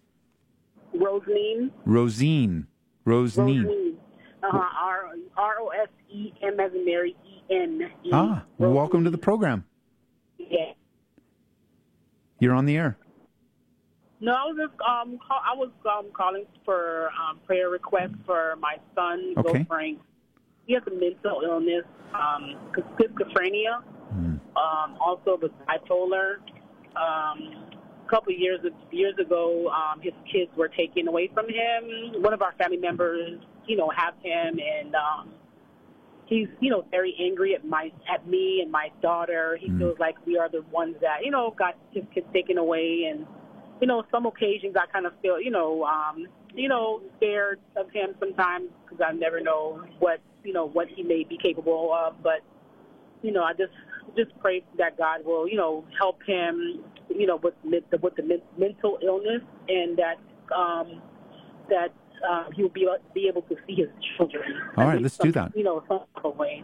Roseline. 0.94 1.70
Rosine. 1.84 2.66
Rosine. 3.04 3.64
Roseline. 3.66 3.96
Uh-huh. 4.42 4.56
R 4.56 5.14
R 5.36 5.54
O 5.60 5.68
S 5.68 5.88
E 6.10 6.32
M 6.42 6.58
as 6.60 6.72
in 6.72 6.86
Mary 6.86 7.14
E 7.26 7.54
N. 7.54 7.90
Ah, 8.10 8.44
well, 8.56 8.72
welcome 8.72 9.04
to 9.04 9.10
the 9.10 9.18
program. 9.18 9.66
Yeah. 10.38 10.72
You're 12.38 12.54
on 12.54 12.64
the 12.64 12.78
air. 12.78 12.96
No, 14.22 14.30
I 14.30 14.44
was 14.44 14.56
just 14.56 14.80
um 14.88 15.18
call, 15.18 15.40
I 15.44 15.52
was 15.52 15.70
um 15.84 16.06
calling 16.16 16.46
for 16.64 17.10
um 17.20 17.40
prayer 17.44 17.68
requests 17.70 18.14
for 18.24 18.54
my 18.60 18.76
son, 18.94 19.34
Okay. 19.36 19.52
Bill 19.52 19.64
Frank. 19.66 19.98
He 20.64 20.74
has 20.74 20.84
a 20.86 20.90
mental 20.90 21.42
illness, 21.44 21.84
um, 22.14 22.54
schizophrenia, 22.70 23.82
um, 24.56 24.96
also 25.04 25.36
with 25.42 25.50
bipolar. 25.66 26.36
Um, 26.94 27.66
a 28.06 28.08
couple 28.08 28.32
of 28.32 28.38
years 28.38 28.60
years 28.92 29.14
ago, 29.18 29.68
um, 29.70 30.00
his 30.00 30.12
kids 30.32 30.52
were 30.56 30.68
taken 30.68 31.08
away 31.08 31.28
from 31.34 31.46
him. 31.48 32.22
One 32.22 32.32
of 32.32 32.42
our 32.42 32.52
family 32.52 32.76
members, 32.76 33.40
you 33.66 33.76
know, 33.76 33.90
have 33.90 34.14
him, 34.22 34.60
and 34.60 34.94
um, 34.94 35.30
he's 36.26 36.46
you 36.60 36.70
know 36.70 36.84
very 36.92 37.16
angry 37.18 37.56
at 37.56 37.66
my 37.66 37.90
at 38.08 38.28
me 38.28 38.60
and 38.62 38.70
my 38.70 38.90
daughter. 39.02 39.58
He 39.60 39.68
feels 39.78 39.98
like 39.98 40.14
we 40.26 40.38
are 40.38 40.48
the 40.48 40.62
ones 40.70 40.94
that 41.00 41.24
you 41.24 41.32
know 41.32 41.52
got 41.58 41.76
his 41.90 42.04
kids 42.14 42.26
taken 42.32 42.56
away, 42.56 43.10
and 43.10 43.26
you 43.82 43.88
know 43.88 44.04
some 44.12 44.26
occasions 44.26 44.76
I 44.80 44.86
kind 44.86 45.06
of 45.06 45.12
feel 45.20 45.40
you 45.40 45.50
know 45.50 45.82
um, 45.84 46.26
you 46.54 46.68
know 46.68 47.02
scared 47.16 47.58
of 47.76 47.90
him 47.90 48.14
sometimes 48.20 48.68
because 48.84 49.04
I 49.06 49.12
never 49.12 49.40
know 49.40 49.82
what 49.98 50.20
you 50.44 50.52
know 50.52 50.68
what 50.68 50.86
he 50.88 51.02
may 51.02 51.24
be 51.24 51.36
capable 51.36 51.92
of, 51.92 52.22
but 52.22 52.42
you 53.22 53.32
know 53.32 53.42
I 53.42 53.52
just 53.54 53.72
just 54.16 54.30
pray 54.38 54.62
that 54.78 54.96
God 54.96 55.24
will 55.24 55.48
you 55.48 55.56
know 55.56 55.84
help 55.98 56.22
him 56.22 56.84
you 57.08 57.26
know 57.26 57.40
with 57.42 57.54
med- 57.64 57.84
with 58.00 58.14
the 58.14 58.22
men- 58.22 58.42
mental 58.56 59.00
illness 59.02 59.42
and 59.68 59.98
that 59.98 60.18
um, 60.56 61.02
that 61.68 61.92
uh, 62.30 62.44
he 62.54 62.62
will 62.62 62.70
be 62.70 62.86
be 63.12 63.26
able 63.26 63.42
to 63.42 63.56
see 63.66 63.74
his 63.74 63.88
children. 64.16 64.44
All 64.76 64.86
right, 64.86 65.02
let's 65.02 65.18
do 65.18 65.32
that. 65.32 65.56
You 65.56 65.64
know, 65.64 65.82
some 65.88 66.36
way. 66.38 66.62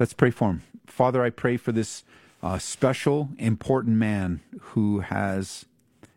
Let's 0.00 0.14
pray 0.14 0.32
for 0.32 0.50
him. 0.50 0.62
Father, 0.86 1.22
I 1.22 1.30
pray 1.30 1.56
for 1.56 1.70
this 1.70 2.02
uh, 2.42 2.58
special, 2.58 3.30
important 3.38 3.96
man 3.96 4.40
who 4.60 5.00
has 5.00 5.66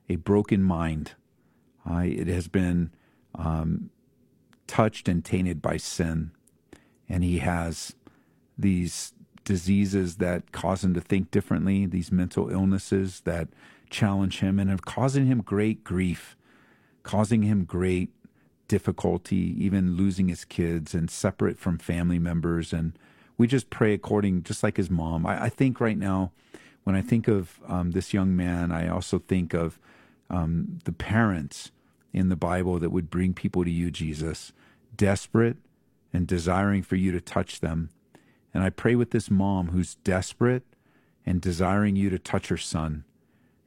a 0.09 0.15
broken 0.17 0.63
mind. 0.63 1.13
I 1.86 2.05
it 2.05 2.27
has 2.27 2.47
been 2.47 2.91
um, 3.36 3.89
touched 4.67 5.07
and 5.07 5.23
tainted 5.23 5.62
by 5.62 5.77
sin, 5.77 6.31
and 7.09 7.23
he 7.23 7.39
has 7.39 7.93
these 8.57 9.13
diseases 9.43 10.17
that 10.17 10.51
cause 10.51 10.83
him 10.83 10.93
to 10.93 11.01
think 11.01 11.31
differently, 11.31 11.86
these 11.86 12.12
mental 12.12 12.49
illnesses 12.49 13.21
that 13.21 13.49
challenge 13.89 14.39
him 14.39 14.59
and 14.59 14.69
have 14.69 14.86
causing 14.86 15.25
him 15.25 15.41
great 15.41 15.83
grief, 15.83 16.38
causing 17.03 17.43
him 17.43 17.65
great 17.65 18.09
difficulty, 18.67 19.55
even 19.63 19.95
losing 19.95 20.29
his 20.29 20.45
kids 20.45 20.93
and 20.93 21.12
separate 21.12 21.59
from 21.59 21.77
family 21.77 22.19
members. 22.19 22.73
And 22.73 22.97
we 23.43 23.47
just 23.47 23.69
pray 23.69 23.93
according, 23.93 24.41
just 24.43 24.63
like 24.63 24.77
his 24.77 24.89
mom. 24.89 25.25
I, 25.25 25.43
I 25.43 25.49
think 25.49 25.82
right 25.82 25.97
now, 25.97 26.32
when 26.86 26.95
I 26.95 27.01
think 27.01 27.27
of 27.27 27.60
um, 27.67 27.91
this 27.91 28.13
young 28.13 28.38
man, 28.38 28.71
I 28.71 28.88
also 28.88 29.19
think 29.19 29.53
of 29.53 29.77
um, 30.29 30.79
the 30.86 30.93
parents 30.93 31.69
in 32.13 32.29
the 32.29 32.38
Bible 32.38 32.79
that 32.79 32.91
would 32.91 33.10
bring 33.10 33.34
people 33.34 33.65
to 33.65 33.69
you, 33.69 33.91
Jesus, 33.91 34.53
desperate 34.95 35.58
and 36.13 36.25
desiring 36.25 36.84
for 36.84 36.95
you 36.95 37.12
to 37.12 37.19
touch 37.19 37.60
them. 37.60 37.89
And 38.53 38.63
I 38.63 38.69
pray 38.69 38.95
with 38.95 39.12
this 39.12 39.29
mom 39.29 39.71
who's 39.71 39.95
desperate 39.95 40.63
and 41.25 41.41
desiring 41.41 41.97
you 41.97 42.10
to 42.12 42.19
touch 42.19 42.47
her 42.47 42.56
son. 42.56 43.03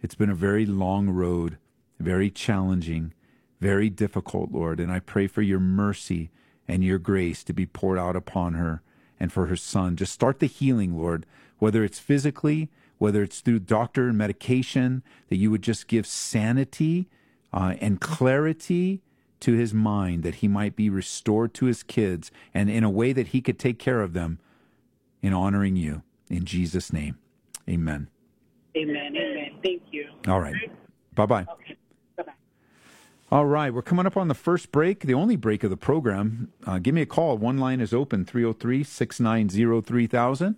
It's 0.00 0.14
been 0.14 0.30
a 0.30 0.34
very 0.34 0.64
long 0.64 1.10
road, 1.10 1.58
very 2.00 2.30
challenging, 2.30 3.12
very 3.60 3.90
difficult, 3.90 4.52
Lord. 4.52 4.80
And 4.80 4.90
I 4.90 5.00
pray 5.00 5.26
for 5.26 5.42
your 5.42 5.60
mercy 5.60 6.30
and 6.66 6.82
your 6.82 6.98
grace 6.98 7.44
to 7.44 7.52
be 7.52 7.66
poured 7.66 7.98
out 7.98 8.16
upon 8.16 8.54
her 8.54 8.80
and 9.18 9.32
for 9.32 9.46
her 9.46 9.56
son. 9.56 9.96
Just 9.96 10.12
start 10.12 10.38
the 10.38 10.46
healing, 10.46 10.96
Lord, 10.96 11.26
whether 11.58 11.84
it's 11.84 11.98
physically, 11.98 12.70
whether 12.98 13.22
it's 13.22 13.40
through 13.40 13.60
doctor 13.60 14.08
and 14.08 14.18
medication, 14.18 15.02
that 15.28 15.36
you 15.36 15.50
would 15.50 15.62
just 15.62 15.88
give 15.88 16.06
sanity 16.06 17.08
uh, 17.52 17.74
and 17.80 18.00
clarity 18.00 19.02
to 19.40 19.52
his 19.52 19.74
mind, 19.74 20.22
that 20.22 20.36
he 20.36 20.48
might 20.48 20.76
be 20.76 20.88
restored 20.88 21.52
to 21.54 21.66
his 21.66 21.82
kids 21.82 22.30
and 22.54 22.70
in 22.70 22.84
a 22.84 22.90
way 22.90 23.12
that 23.12 23.28
he 23.28 23.40
could 23.40 23.58
take 23.58 23.78
care 23.78 24.00
of 24.00 24.12
them 24.12 24.38
in 25.22 25.32
honoring 25.32 25.76
you. 25.76 26.02
In 26.28 26.44
Jesus' 26.44 26.92
name, 26.92 27.18
amen. 27.68 28.08
Amen. 28.76 29.16
Amen. 29.16 29.58
Thank 29.62 29.82
you. 29.90 30.06
All 30.26 30.40
right. 30.40 30.54
Bye 31.14 31.26
bye. 31.26 31.44
Bye-bye. 31.44 31.75
All 33.36 33.44
right. 33.44 33.70
We're 33.70 33.82
coming 33.82 34.06
up 34.06 34.16
on 34.16 34.28
the 34.28 34.34
first 34.34 34.72
break, 34.72 35.00
the 35.00 35.12
only 35.12 35.36
break 35.36 35.62
of 35.62 35.68
the 35.68 35.76
program. 35.76 36.52
Uh, 36.66 36.78
give 36.78 36.94
me 36.94 37.02
a 37.02 37.06
call. 37.06 37.36
One 37.36 37.58
line 37.58 37.82
is 37.82 37.92
open 37.92 38.24
303 38.24 38.82
690 38.82 39.82
3000. 39.82 40.56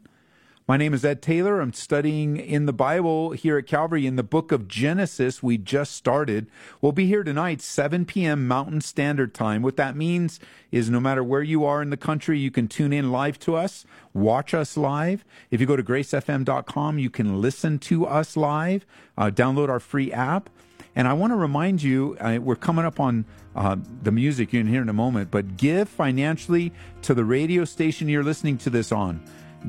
My 0.68 0.76
name 0.76 0.94
is 0.94 1.04
Ed 1.04 1.20
Taylor. 1.20 1.60
I'm 1.60 1.72
studying 1.72 2.36
in 2.36 2.66
the 2.66 2.72
Bible 2.72 3.32
here 3.32 3.58
at 3.58 3.66
Calvary 3.66 4.06
in 4.06 4.14
the 4.14 4.22
book 4.22 4.52
of 4.52 4.68
Genesis. 4.68 5.42
We 5.42 5.58
just 5.58 5.96
started. 5.96 6.48
We'll 6.80 6.92
be 6.92 7.06
here 7.06 7.24
tonight, 7.24 7.60
7 7.60 8.04
p.m. 8.04 8.46
Mountain 8.46 8.82
Standard 8.82 9.34
Time. 9.34 9.62
What 9.62 9.76
that 9.76 9.96
means 9.96 10.38
is 10.70 10.88
no 10.88 11.00
matter 11.00 11.24
where 11.24 11.42
you 11.42 11.64
are 11.64 11.82
in 11.82 11.90
the 11.90 11.96
country, 11.96 12.38
you 12.38 12.52
can 12.52 12.68
tune 12.68 12.92
in 12.92 13.10
live 13.10 13.40
to 13.40 13.56
us, 13.56 13.86
watch 14.14 14.54
us 14.54 14.76
live. 14.76 15.24
If 15.50 15.60
you 15.60 15.66
go 15.66 15.74
to 15.74 15.82
gracefm.com, 15.82 16.98
you 17.00 17.10
can 17.10 17.40
listen 17.40 17.80
to 17.80 18.06
us 18.06 18.36
live, 18.36 18.86
uh, 19.16 19.30
download 19.30 19.68
our 19.68 19.80
free 19.80 20.12
app. 20.12 20.48
And 20.96 21.06
I 21.06 21.12
want 21.12 21.32
to 21.32 21.36
remind 21.36 21.82
you, 21.82 22.16
we're 22.42 22.56
coming 22.56 22.84
up 22.84 22.98
on 22.98 23.24
uh, 23.54 23.76
the 24.02 24.12
music 24.12 24.52
going 24.52 24.66
to 24.66 24.70
hear 24.70 24.82
in 24.82 24.88
a 24.88 24.92
moment, 24.92 25.30
but 25.30 25.56
give 25.56 25.88
financially 25.88 26.72
to 27.02 27.14
the 27.14 27.24
radio 27.24 27.64
station 27.64 28.08
you're 28.08 28.24
listening 28.24 28.58
to 28.58 28.70
this 28.70 28.92
on. 28.92 29.22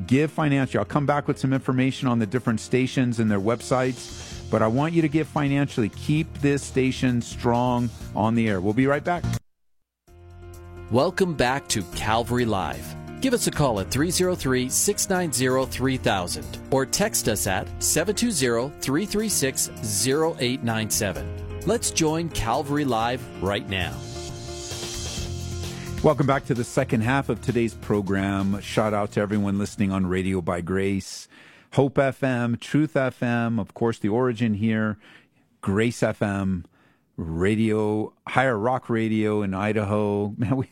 Give 0.06 0.30
financially. 0.30 0.78
I'll 0.78 0.84
come 0.84 1.06
back 1.06 1.26
with 1.26 1.38
some 1.38 1.52
information 1.52 2.06
on 2.06 2.18
the 2.18 2.26
different 2.26 2.60
stations 2.60 3.18
and 3.18 3.30
their 3.30 3.40
websites, 3.40 4.48
but 4.50 4.62
I 4.62 4.68
want 4.68 4.94
you 4.94 5.02
to 5.02 5.08
give 5.08 5.26
financially. 5.26 5.88
Keep 5.88 6.38
this 6.38 6.62
station 6.62 7.20
strong 7.20 7.90
on 8.14 8.34
the 8.34 8.48
air. 8.48 8.60
We'll 8.60 8.72
be 8.72 8.86
right 8.86 9.02
back. 9.02 9.24
Welcome 10.90 11.34
back 11.34 11.68
to 11.68 11.82
Calvary 11.94 12.44
Live. 12.44 12.99
Give 13.20 13.34
us 13.34 13.46
a 13.46 13.50
call 13.50 13.80
at 13.80 13.90
303 13.90 14.70
690 14.70 15.70
3000 15.70 16.58
or 16.70 16.86
text 16.86 17.28
us 17.28 17.46
at 17.46 17.66
720 17.82 18.70
336 18.80 19.68
0897. 19.68 21.60
Let's 21.66 21.90
join 21.90 22.30
Calvary 22.30 22.86
Live 22.86 23.22
right 23.42 23.68
now. 23.68 23.94
Welcome 26.02 26.26
back 26.26 26.46
to 26.46 26.54
the 26.54 26.64
second 26.64 27.02
half 27.02 27.28
of 27.28 27.42
today's 27.42 27.74
program. 27.74 28.58
Shout 28.62 28.94
out 28.94 29.12
to 29.12 29.20
everyone 29.20 29.58
listening 29.58 29.92
on 29.92 30.06
Radio 30.06 30.40
by 30.40 30.62
Grace, 30.62 31.28
Hope 31.74 31.96
FM, 31.96 32.58
Truth 32.58 32.94
FM, 32.94 33.60
of 33.60 33.74
course, 33.74 33.98
the 33.98 34.08
origin 34.08 34.54
here, 34.54 34.96
Grace 35.60 36.00
FM, 36.00 36.64
Radio, 37.18 38.14
Higher 38.26 38.56
Rock 38.56 38.88
Radio 38.88 39.42
in 39.42 39.52
Idaho. 39.52 40.28
Man, 40.38 40.56
we, 40.56 40.70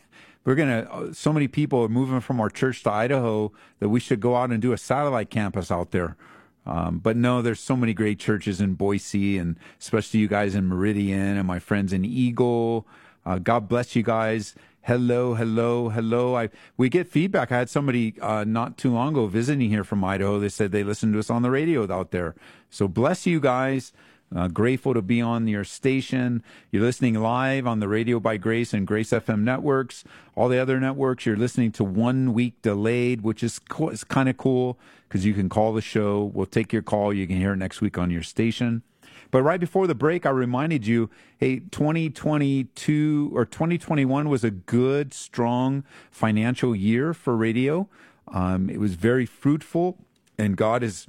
we're 0.48 0.54
gonna. 0.54 0.88
uh, 0.90 1.12
So 1.12 1.30
many 1.30 1.46
people 1.46 1.82
are 1.82 1.88
moving 1.90 2.20
from 2.20 2.40
our 2.40 2.48
church 2.48 2.82
to 2.84 2.90
Idaho 2.90 3.52
that 3.80 3.90
we 3.90 4.00
should 4.00 4.18
go 4.18 4.34
out 4.34 4.50
and 4.50 4.62
do 4.62 4.72
a 4.72 4.78
satellite 4.78 5.28
campus 5.28 5.70
out 5.70 5.90
there. 5.90 6.16
Um, 6.64 7.00
but 7.00 7.18
no, 7.18 7.42
there's 7.42 7.60
so 7.60 7.76
many 7.76 7.92
great 7.92 8.18
churches 8.18 8.58
in 8.58 8.72
Boise, 8.72 9.36
and 9.36 9.56
especially 9.78 10.20
you 10.20 10.26
guys 10.28 10.54
in 10.54 10.66
Meridian, 10.66 11.36
and 11.36 11.46
my 11.46 11.58
friends 11.58 11.92
in 11.92 12.02
Eagle. 12.02 12.86
Uh, 13.26 13.38
God 13.38 13.68
bless 13.68 13.94
you 13.94 14.02
guys. 14.02 14.54
Hello, 14.80 15.34
hello, 15.34 15.90
hello. 15.90 16.34
I 16.34 16.48
we 16.78 16.88
get 16.88 17.06
feedback. 17.06 17.52
I 17.52 17.58
had 17.58 17.68
somebody 17.68 18.14
uh, 18.22 18.44
not 18.44 18.78
too 18.78 18.90
long 18.90 19.08
ago 19.12 19.26
visiting 19.26 19.68
here 19.68 19.84
from 19.84 20.02
Idaho. 20.02 20.38
They 20.38 20.48
said 20.48 20.72
they 20.72 20.82
listened 20.82 21.12
to 21.12 21.18
us 21.18 21.28
on 21.28 21.42
the 21.42 21.50
radio 21.50 21.92
out 21.92 22.10
there. 22.10 22.34
So 22.70 22.88
bless 22.88 23.26
you 23.26 23.38
guys. 23.38 23.92
Uh, 24.34 24.46
grateful 24.46 24.92
to 24.92 25.00
be 25.00 25.22
on 25.22 25.48
your 25.48 25.64
station. 25.64 26.42
You're 26.70 26.82
listening 26.82 27.14
live 27.14 27.66
on 27.66 27.80
the 27.80 27.88
Radio 27.88 28.20
by 28.20 28.36
Grace 28.36 28.74
and 28.74 28.86
Grace 28.86 29.10
FM 29.10 29.40
networks. 29.40 30.04
All 30.34 30.48
the 30.48 30.58
other 30.58 30.78
networks, 30.78 31.24
you're 31.24 31.36
listening 31.36 31.72
to 31.72 31.84
one 31.84 32.34
week 32.34 32.60
delayed, 32.60 33.22
which 33.22 33.42
is, 33.42 33.58
co- 33.58 33.88
is 33.88 34.04
kind 34.04 34.28
of 34.28 34.36
cool 34.36 34.78
because 35.08 35.24
you 35.24 35.32
can 35.32 35.48
call 35.48 35.72
the 35.72 35.80
show. 35.80 36.30
We'll 36.34 36.46
take 36.46 36.72
your 36.72 36.82
call. 36.82 37.12
You 37.12 37.26
can 37.26 37.38
hear 37.38 37.54
it 37.54 37.56
next 37.56 37.80
week 37.80 37.96
on 37.96 38.10
your 38.10 38.22
station. 38.22 38.82
But 39.30 39.42
right 39.42 39.60
before 39.60 39.86
the 39.86 39.94
break, 39.94 40.26
I 40.26 40.30
reminded 40.30 40.86
you, 40.86 41.10
hey, 41.38 41.60
2022 41.60 43.30
or 43.34 43.44
2021 43.44 44.28
was 44.28 44.44
a 44.44 44.50
good, 44.50 45.12
strong 45.12 45.84
financial 46.10 46.74
year 46.74 47.14
for 47.14 47.36
radio. 47.36 47.88
Um, 48.28 48.68
it 48.68 48.78
was 48.78 48.94
very 48.94 49.26
fruitful, 49.26 49.98
and 50.38 50.56
God 50.56 50.82
is 50.82 51.06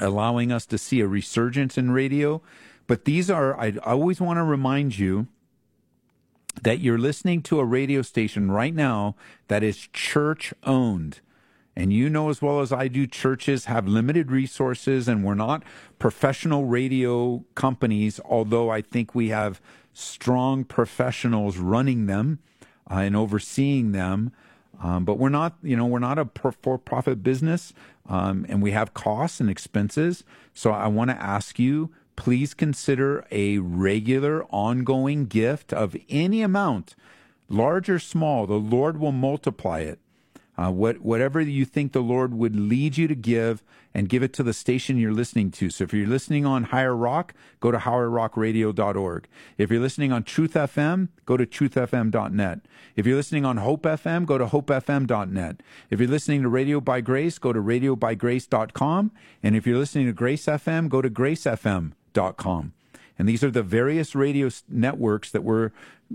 allowing 0.00 0.52
us 0.52 0.66
to 0.66 0.78
see 0.78 1.00
a 1.00 1.06
resurgence 1.06 1.78
in 1.78 1.90
radio. 1.90 2.42
But 2.86 3.04
these 3.04 3.30
are, 3.30 3.58
I 3.58 3.74
always 3.84 4.20
want 4.20 4.38
to 4.38 4.44
remind 4.44 4.98
you 4.98 5.26
that 6.62 6.80
you're 6.80 6.98
listening 6.98 7.42
to 7.42 7.60
a 7.60 7.64
radio 7.64 8.02
station 8.02 8.50
right 8.50 8.74
now 8.74 9.14
that 9.48 9.62
is 9.62 9.88
church 9.92 10.54
owned. 10.64 11.20
And 11.74 11.92
you 11.92 12.08
know 12.08 12.30
as 12.30 12.40
well 12.40 12.60
as 12.60 12.72
I 12.72 12.88
do, 12.88 13.06
churches 13.06 13.66
have 13.66 13.86
limited 13.86 14.30
resources 14.30 15.08
and 15.08 15.22
we're 15.22 15.34
not 15.34 15.62
professional 15.98 16.64
radio 16.64 17.44
companies, 17.54 18.18
although 18.24 18.70
I 18.70 18.80
think 18.80 19.14
we 19.14 19.28
have 19.28 19.60
strong 19.92 20.64
professionals 20.64 21.58
running 21.58 22.06
them 22.06 22.38
uh, 22.90 22.96
and 22.96 23.14
overseeing 23.14 23.92
them. 23.92 24.32
Um, 24.82 25.04
but 25.04 25.18
we're 25.18 25.28
not, 25.28 25.56
you 25.62 25.76
know, 25.76 25.86
we're 25.86 25.98
not 25.98 26.18
a 26.18 26.28
for 26.60 26.78
profit 26.78 27.22
business 27.22 27.72
um, 28.08 28.46
and 28.48 28.62
we 28.62 28.72
have 28.72 28.94
costs 28.94 29.40
and 29.40 29.50
expenses. 29.50 30.24
So 30.54 30.70
I 30.70 30.86
want 30.88 31.10
to 31.10 31.22
ask 31.22 31.58
you 31.58 31.92
please 32.16 32.54
consider 32.54 33.26
a 33.30 33.58
regular, 33.58 34.44
ongoing 34.46 35.26
gift 35.26 35.72
of 35.72 35.94
any 36.08 36.42
amount, 36.42 36.96
large 37.48 37.88
or 37.88 37.98
small. 37.98 38.46
The 38.46 38.54
Lord 38.54 38.98
will 38.98 39.12
multiply 39.12 39.80
it. 39.80 40.00
Uh, 40.58 40.70
what, 40.70 41.00
whatever 41.00 41.40
you 41.40 41.64
think 41.64 41.92
the 41.92 42.00
Lord 42.00 42.34
would 42.34 42.56
lead 42.56 42.96
you 42.96 43.08
to 43.08 43.14
give, 43.14 43.62
and 43.96 44.10
give 44.10 44.22
it 44.22 44.34
to 44.34 44.42
the 44.42 44.52
station 44.52 44.98
you're 44.98 45.10
listening 45.10 45.50
to. 45.50 45.70
So 45.70 45.84
if 45.84 45.94
you're 45.94 46.06
listening 46.06 46.44
on 46.44 46.64
Higher 46.64 46.94
Rock, 46.94 47.32
go 47.60 47.70
to 47.70 47.78
higherrockradio.org. 47.78 49.26
If 49.56 49.70
you're 49.70 49.80
listening 49.80 50.12
on 50.12 50.22
Truth 50.22 50.52
FM, 50.52 51.08
go 51.24 51.38
to 51.38 51.46
truthfm.net. 51.46 52.60
If 52.94 53.06
you're 53.06 53.16
listening 53.16 53.46
on 53.46 53.56
Hope 53.56 53.84
FM, 53.84 54.26
go 54.26 54.36
to 54.36 54.44
hopefm.net. 54.44 55.62
If 55.88 55.98
you're 55.98 56.10
listening 56.10 56.42
to 56.42 56.50
Radio 56.50 56.78
by 56.82 57.00
Grace, 57.00 57.38
go 57.38 57.54
to 57.54 57.60
radiobygrace.com. 57.60 59.12
And 59.42 59.56
if 59.56 59.66
you're 59.66 59.78
listening 59.78 60.04
to 60.08 60.12
Grace 60.12 60.44
FM, 60.44 60.90
go 60.90 61.00
to 61.00 61.08
gracefm.com. 61.08 62.74
And 63.18 63.28
these 63.28 63.42
are 63.42 63.50
the 63.50 63.62
various 63.62 64.14
radio 64.14 64.50
networks 64.68 65.30
that 65.30 65.42
were, 65.42 65.72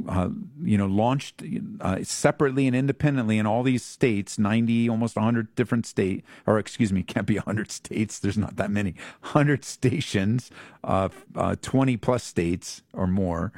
uh, 0.08 0.30
you 0.62 0.78
know, 0.78 0.86
launched 0.86 1.44
uh, 1.80 2.04
separately 2.04 2.68
and 2.68 2.76
independently 2.76 3.38
in 3.38 3.48
all 3.48 3.64
these 3.64 3.84
states, 3.84 4.38
90, 4.38 4.90
almost 4.90 5.16
100 5.16 5.56
different 5.56 5.86
state, 5.86 6.24
or 6.46 6.60
excuse 6.60 6.94
me, 6.94 7.04
can't 7.14 7.28
be 7.28 7.36
100 7.36 7.72
states. 7.72 8.20
There's 8.20 8.38
not 8.38 8.56
that 8.58 8.72
many. 8.72 8.96
100 9.22 9.66
stations, 9.66 10.52
uh, 10.84 11.10
uh 11.36 11.56
20 11.62 11.98
plus 11.98 12.24
states 12.24 12.84
or 12.94 13.08
more. 13.08 13.52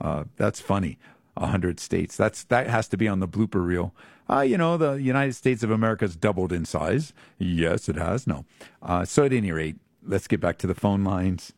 Uh, 0.00 0.24
that's 0.36 0.60
funny. 0.60 0.98
100 1.34 1.80
states. 1.80 2.16
That's 2.16 2.44
that 2.44 2.66
has 2.66 2.88
to 2.88 2.96
be 2.96 3.08
on 3.08 3.20
the 3.20 3.28
blooper 3.28 3.64
reel. 3.64 3.94
Uh, 4.30 4.40
you 4.40 4.58
know, 4.58 4.76
the 4.76 4.94
United 4.94 5.34
States 5.34 5.62
of 5.62 5.70
America 5.70 6.04
has 6.04 6.14
doubled 6.14 6.52
in 6.52 6.64
size. 6.64 7.12
Yes, 7.38 7.88
it 7.88 7.96
has. 7.96 8.26
No. 8.26 8.44
Uh, 8.82 9.04
so 9.04 9.24
at 9.24 9.32
any 9.32 9.52
rate, 9.52 9.76
let's 10.06 10.26
get 10.26 10.40
back 10.40 10.58
to 10.58 10.66
the 10.66 10.74
phone 10.74 11.02
lines. 11.02 11.52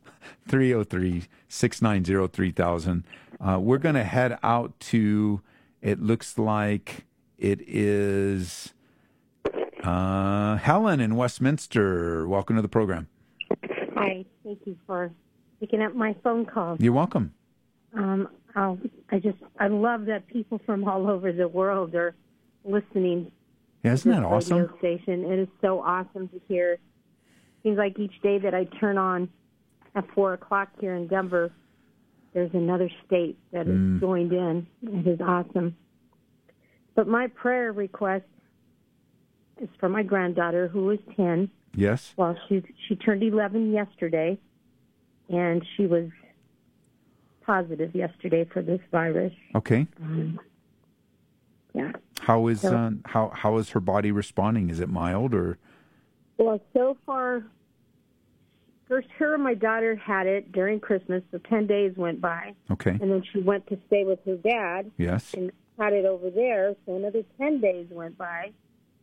303 0.49 1.25
690 1.49 2.29
3000. 2.29 3.05
Uh, 3.41 3.59
we're 3.59 3.79
going 3.79 3.95
to 3.95 4.05
head 4.05 4.39
out 4.43 4.79
to, 4.81 5.41
it 5.81 6.01
looks 6.01 6.39
like 6.39 7.07
it 7.39 7.61
is 7.67 8.75
uh, 9.83 10.57
Helen 10.57 11.01
in 11.01 11.17
Westminster. 11.17 12.29
Welcome 12.29 12.57
to 12.57 12.63
the 12.63 12.69
program. 12.69 13.09
Hi, 13.95 14.25
thank 14.45 14.61
you 14.67 14.77
for 14.87 15.11
picking 15.59 15.83
up 15.83 15.95
my 15.95 16.15
phone 16.23 16.45
call. 16.45 16.77
You're 16.79 16.93
welcome. 16.93 17.33
Um, 17.95 18.29
I'll, 18.55 18.79
I 19.11 19.19
just, 19.19 19.39
I 19.59 19.69
love 19.69 20.07
that 20.07 20.27
people 20.27 20.61
from 20.67 20.87
all 20.87 21.09
over 21.09 21.33
the 21.33 21.49
world 21.49 21.95
are 21.95 22.15
listening. 22.65 23.31
Yeah, 23.83 23.95
isn't 23.95 24.11
that 24.11 24.25
awesome? 24.25 24.59
Radio 24.59 24.79
station. 24.79 25.25
It 25.25 25.39
is 25.39 25.49
so 25.61 25.81
awesome 25.81 26.29
to 26.29 26.41
hear. 26.49 26.79
Seems 27.63 27.79
like 27.79 27.99
each 27.99 28.21
day 28.23 28.39
that 28.39 28.55
I 28.55 28.65
turn 28.65 28.99
on 28.99 29.29
at 29.95 30.05
four 30.15 30.35
o'clock 30.35 30.69
here 30.81 30.95
in 30.95 31.07
Denver, 31.09 31.51
there's 32.33 32.53
another 32.55 32.89
state 33.07 33.37
that 33.53 33.67
is 33.67 33.75
Mm. 33.79 34.01
joined 34.01 34.33
in. 34.33 34.67
It 34.83 35.07
is 35.07 35.21
awesome. 35.21 35.77
But 36.95 37.09
my 37.09 37.27
prayer 37.29 37.73
request 37.73 38.25
is 39.61 39.69
for 39.79 39.89
my 39.89 40.03
granddaughter 40.03 40.69
who 40.69 40.91
is 40.91 41.01
ten. 41.17 41.51
Yes. 41.75 42.15
Well, 42.17 42.37
she 42.49 42.63
she 42.89 42.97
turned 42.97 43.23
eleven 43.23 43.73
yesterday, 43.73 44.39
and 45.29 45.65
she 45.77 45.87
was 45.87 46.11
positive 47.43 47.95
yesterday 47.95 48.45
for 48.45 48.63
this 48.63 48.81
virus. 48.91 49.33
Okay. 49.55 49.87
Um, 50.03 50.39
yeah. 51.75 51.93
How 52.21 52.47
is 52.49 52.61
So- 52.61 52.77
uh, 52.77 52.91
how 53.07 53.29
how 53.31 53.57
is 53.59 53.71
her 53.71 53.81
body 53.81 54.13
responding? 54.13 54.71
Is 54.71 54.79
it 54.81 54.89
mild 54.89 55.35
or 55.35 55.59
Well, 56.39 56.61
so 56.73 56.97
far, 57.07 57.45
first 58.91 59.09
her 59.19 59.33
and 59.35 59.43
my 59.43 59.55
daughter 59.55 59.97
had 59.97 60.27
it 60.27 60.53
during 60.53 60.81
Christmas. 60.81 61.23
So 61.31 61.39
ten 61.49 61.67
days 61.67 61.93
went 61.97 62.21
by, 62.21 62.55
okay? 62.71 62.91
and 62.91 63.11
then 63.11 63.23
she 63.33 63.41
went 63.41 63.67
to 63.69 63.79
stay 63.87 64.05
with 64.05 64.19
her 64.27 64.37
dad. 64.37 64.91
Yes. 64.99 65.33
and 65.33 65.51
had 65.81 65.93
it 65.95 66.05
over 66.05 66.31
there. 66.31 66.77
So 66.87 66.97
another 66.97 67.23
10 67.39 67.61
days 67.61 67.87
went 67.91 68.19
by, 68.19 68.53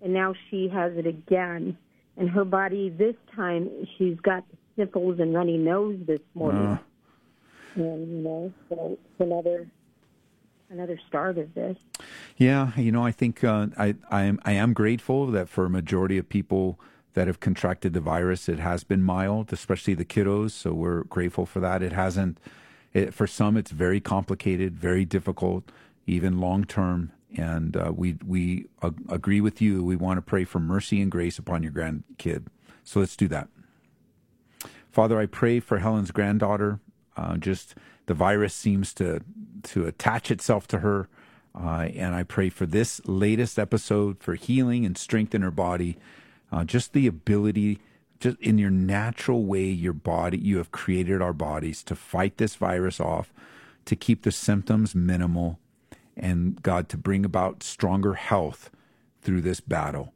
and 0.02 0.14
now 0.14 0.34
she 0.50 0.70
has 0.70 0.94
it 0.96 1.08
again. 1.08 1.78
And 2.16 2.30
her 2.30 2.46
body, 2.46 2.90
this 2.90 3.16
time, 3.36 3.70
she's 3.98 4.20
got 4.20 4.44
sniffles 4.76 5.20
and 5.20 5.34
runny 5.34 5.58
nose 5.58 6.00
this 6.06 6.22
morning. 6.36 6.66
Uh, 6.66 6.78
and, 7.76 8.12
you 8.12 8.24
know, 8.24 8.54
so 8.70 8.98
it's 9.04 9.20
another, 9.20 9.68
another 10.70 11.00
start 11.08 11.38
of 11.38 11.54
this. 11.54 11.78
Yeah, 12.38 12.72
you 12.76 12.92
know, 12.92 13.04
I 13.04 13.12
think 13.12 13.44
uh, 13.44 13.68
I 13.78 13.96
I 14.10 14.24
am 14.24 14.40
I 14.46 14.54
am 14.54 14.74
grateful 14.74 15.28
that 15.28 15.50
for 15.50 15.66
a 15.66 15.70
majority 15.70 16.18
of 16.18 16.30
people 16.30 16.80
that 17.18 17.26
have 17.26 17.40
contracted 17.40 17.94
the 17.94 18.00
virus, 18.00 18.48
it 18.48 18.60
has 18.60 18.84
been 18.84 19.02
mild, 19.02 19.52
especially 19.52 19.96
the 19.96 20.06
kiddos. 20.06 20.52
So 20.52 20.72
we're 20.72 21.04
grateful 21.06 21.48
for 21.48 21.60
that. 21.62 21.82
It 21.82 21.92
hasn't. 21.92 22.38
It, 22.94 23.12
for 23.12 23.26
some, 23.26 23.58
it's 23.58 23.72
very 23.72 24.00
complicated, 24.00 24.78
very 24.78 25.04
difficult, 25.04 25.72
even 26.06 26.40
long 26.40 26.64
term. 26.64 27.12
And 27.36 27.76
uh, 27.76 27.92
we 27.96 28.18
we 28.24 28.68
agree 29.10 29.42
with 29.42 29.60
you. 29.64 29.84
We 29.84 29.96
want 29.96 30.20
to 30.20 30.22
pray 30.22 30.44
for 30.44 30.60
mercy 30.60 31.02
and 31.02 31.10
grace 31.10 31.40
upon 31.40 31.64
your 31.64 31.72
grandkid. 31.72 32.46
So 32.84 33.00
let's 33.00 33.16
do 33.16 33.28
that. 33.30 33.48
Father, 34.92 35.20
I 35.20 35.26
pray 35.26 35.60
for 35.60 35.80
Helen's 35.80 36.12
granddaughter. 36.12 36.80
Uh, 37.18 37.38
just 37.38 37.74
the 38.06 38.14
virus 38.14 38.54
seems 38.54 38.94
to 38.94 39.22
to 39.64 39.88
attach 39.88 40.30
itself 40.30 40.68
to 40.68 40.80
her, 40.80 41.10
uh, 41.56 41.90
and 41.96 42.14
I 42.14 42.22
pray 42.22 42.50
for 42.50 42.68
this 42.68 43.02
latest 43.08 43.58
episode 43.58 44.20
for 44.20 44.36
healing 44.36 44.86
and 44.86 44.96
strength 44.96 45.34
in 45.34 45.42
her 45.42 45.50
body. 45.50 45.98
Uh, 46.52 46.64
just 46.64 46.94
the 46.94 47.08
ability, 47.08 47.80
just 48.20 48.40
in 48.40 48.58
your 48.58 48.70
natural 48.70 49.46
way, 49.46 49.66
your 49.66 49.94
body, 49.94 50.38
you 50.38 50.58
have 50.58 50.72
created 50.72 51.22
our 51.22 51.34
bodies 51.34 51.84
to 51.84 51.96
fight 51.96 52.38
this 52.38 52.56
virus 52.56 53.00
off, 53.00 53.34
to 53.86 53.96
keep 53.96 54.24
the 54.24 54.32
symptoms 54.32 54.96
minimal, 54.96 55.60
and 56.16 56.62
God 56.64 56.90
to 56.90 56.98
bring 56.98 57.26
about 57.26 57.64
stronger 57.64 58.14
health 58.14 58.70
through 59.22 59.42
this 59.42 59.60
battle, 59.60 60.14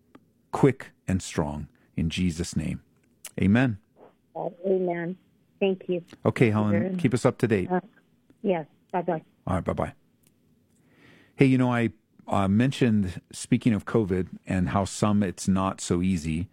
quick 0.51 0.91
and 1.07 1.21
strong. 1.21 1.67
In 1.97 2.09
Jesus' 2.09 2.55
name, 2.55 2.81
Amen. 3.39 3.77
Uh, 4.35 4.49
amen. 4.65 5.17
Thank 5.59 5.83
you. 5.87 6.03
Okay, 6.25 6.49
Helen, 6.49 6.97
keep 6.97 7.13
us 7.13 7.25
up 7.25 7.37
to 7.39 7.47
date. 7.47 7.71
Uh, 7.71 7.81
yes. 8.41 8.65
Bye 8.91 9.01
bye. 9.01 9.23
All 9.45 9.55
right, 9.55 9.63
bye 9.63 9.73
bye. 9.73 9.93
Hey, 11.35 11.45
you 11.45 11.57
know, 11.57 11.71
I 11.71 11.91
uh, 12.27 12.47
mentioned, 12.47 13.21
speaking 13.31 13.73
of 13.73 13.85
COVID 13.85 14.27
and 14.47 14.69
how 14.69 14.85
some 14.85 15.23
it's 15.23 15.47
not 15.47 15.81
so 15.81 16.01
easy, 16.01 16.49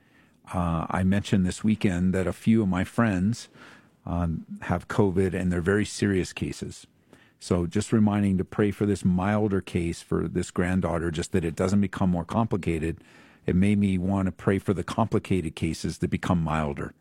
uh, 0.52 0.86
I 0.88 1.02
mentioned 1.02 1.46
this 1.46 1.62
weekend 1.62 2.14
that 2.14 2.26
a 2.26 2.32
few 2.32 2.62
of 2.62 2.68
my 2.68 2.84
friends 2.84 3.48
um, 4.06 4.46
have 4.62 4.88
COVID 4.88 5.34
and 5.34 5.52
they're 5.52 5.60
very 5.60 5.84
serious 5.84 6.32
cases. 6.32 6.86
So 7.40 7.66
just 7.66 7.92
reminding 7.92 8.38
to 8.38 8.44
pray 8.44 8.70
for 8.70 8.86
this 8.86 9.04
milder 9.04 9.60
case 9.60 10.02
for 10.02 10.26
this 10.26 10.50
granddaughter, 10.50 11.10
just 11.10 11.32
that 11.32 11.44
it 11.44 11.54
doesn't 11.54 11.80
become 11.80 12.10
more 12.10 12.24
complicated. 12.24 12.98
It 13.46 13.54
made 13.54 13.78
me 13.78 13.96
want 13.98 14.26
to 14.26 14.32
pray 14.32 14.58
for 14.58 14.74
the 14.74 14.82
complicated 14.82 15.54
cases 15.54 15.98
that 15.98 16.08
become 16.08 16.42
milder. 16.42 16.94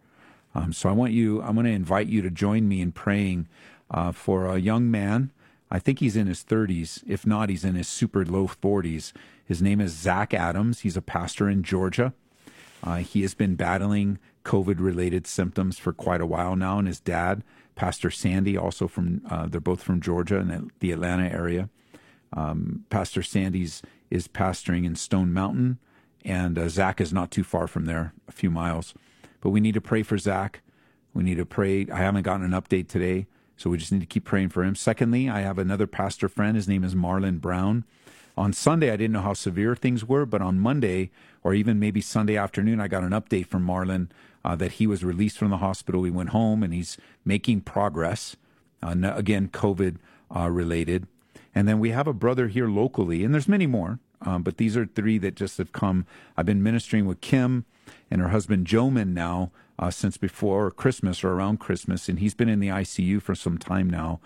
Um, 0.53 0.73
so 0.73 0.89
I 0.89 0.91
want 0.91 1.13
you, 1.13 1.41
I'm 1.41 1.55
going 1.55 1.65
to 1.65 1.71
invite 1.71 2.07
you 2.07 2.21
to 2.21 2.29
join 2.29 2.67
me 2.67 2.81
in 2.81 2.91
praying 2.91 3.47
uh, 3.89 4.11
for 4.11 4.45
a 4.47 4.57
young 4.57 4.91
man. 4.91 5.31
I 5.69 5.79
think 5.79 5.99
he's 5.99 6.15
in 6.15 6.27
his 6.27 6.43
30s. 6.43 7.03
If 7.07 7.25
not, 7.25 7.49
he's 7.49 7.65
in 7.65 7.75
his 7.75 7.87
super 7.87 8.25
low 8.25 8.47
40s. 8.47 9.11
His 9.43 9.61
name 9.61 9.81
is 9.81 9.91
Zach 9.91 10.33
Adams. 10.33 10.81
He's 10.81 10.97
a 10.97 11.01
pastor 11.01 11.49
in 11.49 11.63
Georgia. 11.63 12.13
Uh, 12.83 12.97
he 12.97 13.21
has 13.23 13.33
been 13.33 13.55
battling 13.55 14.19
COVID 14.45 14.79
related 14.79 15.27
symptoms 15.27 15.77
for 15.77 15.91
quite 15.91 16.21
a 16.21 16.25
while 16.25 16.55
now. 16.55 16.79
And 16.79 16.87
his 16.87 16.99
dad, 16.99 17.43
Pastor 17.75 18.09
Sandy, 18.09 18.57
also 18.57 18.87
from, 18.87 19.21
uh, 19.29 19.47
they're 19.47 19.59
both 19.59 19.83
from 19.83 19.99
Georgia 19.99 20.39
and 20.39 20.71
the 20.79 20.91
Atlanta 20.91 21.29
area. 21.29 21.69
Um, 22.33 22.85
Pastor 22.89 23.23
Sandy's 23.23 23.81
is 24.09 24.27
pastoring 24.27 24.85
in 24.85 24.95
Stone 24.95 25.33
Mountain, 25.33 25.79
and 26.23 26.57
uh, 26.57 26.69
Zach 26.69 27.01
is 27.01 27.13
not 27.13 27.31
too 27.31 27.43
far 27.43 27.67
from 27.67 27.85
there, 27.85 28.13
a 28.27 28.31
few 28.31 28.49
miles. 28.49 28.93
But 29.41 29.49
we 29.49 29.59
need 29.59 29.73
to 29.73 29.81
pray 29.81 30.03
for 30.03 30.17
Zach. 30.17 30.61
We 31.13 31.23
need 31.23 31.37
to 31.37 31.45
pray. 31.45 31.87
I 31.91 31.97
haven't 31.97 32.23
gotten 32.23 32.45
an 32.45 32.59
update 32.59 32.87
today, 32.87 33.27
so 33.57 33.69
we 33.69 33.77
just 33.77 33.91
need 33.91 33.99
to 33.99 34.05
keep 34.05 34.23
praying 34.23 34.49
for 34.49 34.63
him. 34.63 34.75
Secondly, 34.75 35.27
I 35.27 35.41
have 35.41 35.57
another 35.57 35.87
pastor 35.87 36.29
friend. 36.29 36.55
His 36.55 36.67
name 36.67 36.83
is 36.83 36.95
Marlon 36.95 37.41
Brown. 37.41 37.83
On 38.37 38.53
Sunday, 38.53 38.91
I 38.91 38.97
didn't 38.97 39.13
know 39.13 39.21
how 39.21 39.33
severe 39.33 39.75
things 39.75 40.05
were, 40.05 40.25
but 40.25 40.43
on 40.43 40.59
Monday, 40.59 41.09
or 41.43 41.55
even 41.55 41.79
maybe 41.79 42.01
Sunday 42.01 42.37
afternoon, 42.37 42.79
I 42.79 42.87
got 42.87 43.03
an 43.03 43.09
update 43.09 43.47
from 43.47 43.65
Marlon 43.65 44.09
uh, 44.45 44.55
that 44.55 44.73
he 44.73 44.85
was 44.85 45.03
released 45.03 45.39
from 45.39 45.49
the 45.49 45.57
hospital. 45.57 46.03
He 46.03 46.11
went 46.11 46.29
home 46.29 46.61
and 46.61 46.71
he's 46.71 46.97
making 47.25 47.61
progress. 47.61 48.35
Uh, 48.83 48.95
again, 49.15 49.47
COVID 49.47 49.97
uh, 50.33 50.49
related. 50.49 51.07
And 51.55 51.67
then 51.67 51.79
we 51.79 51.89
have 51.89 52.07
a 52.07 52.13
brother 52.13 52.47
here 52.47 52.67
locally, 52.67 53.23
and 53.23 53.33
there's 53.33 53.47
many 53.47 53.65
more, 53.65 53.97
um, 54.21 54.43
but 54.43 54.57
these 54.57 54.77
are 54.77 54.85
three 54.85 55.17
that 55.17 55.33
just 55.33 55.57
have 55.57 55.71
come. 55.71 56.05
I've 56.37 56.45
been 56.45 56.61
ministering 56.61 57.07
with 57.07 57.21
Kim 57.21 57.65
and 58.11 58.21
her 58.21 58.29
husband 58.29 58.67
Joman 58.67 59.15
now 59.15 59.51
uh, 59.79 59.91
since 59.91 60.17
before 60.17 60.71
Christmas 60.71 61.23
or 61.23 61.31
around 61.31 61.59
Christmas, 61.59 62.09
and 62.09 62.19
he's 62.19 62.33
been 62.33 62.49
in 62.49 62.59
the 62.59 62.69
ICU 62.69 63.21
for 63.21 63.35
some 63.35 63.57
time 63.57 63.89
now, 63.89 64.19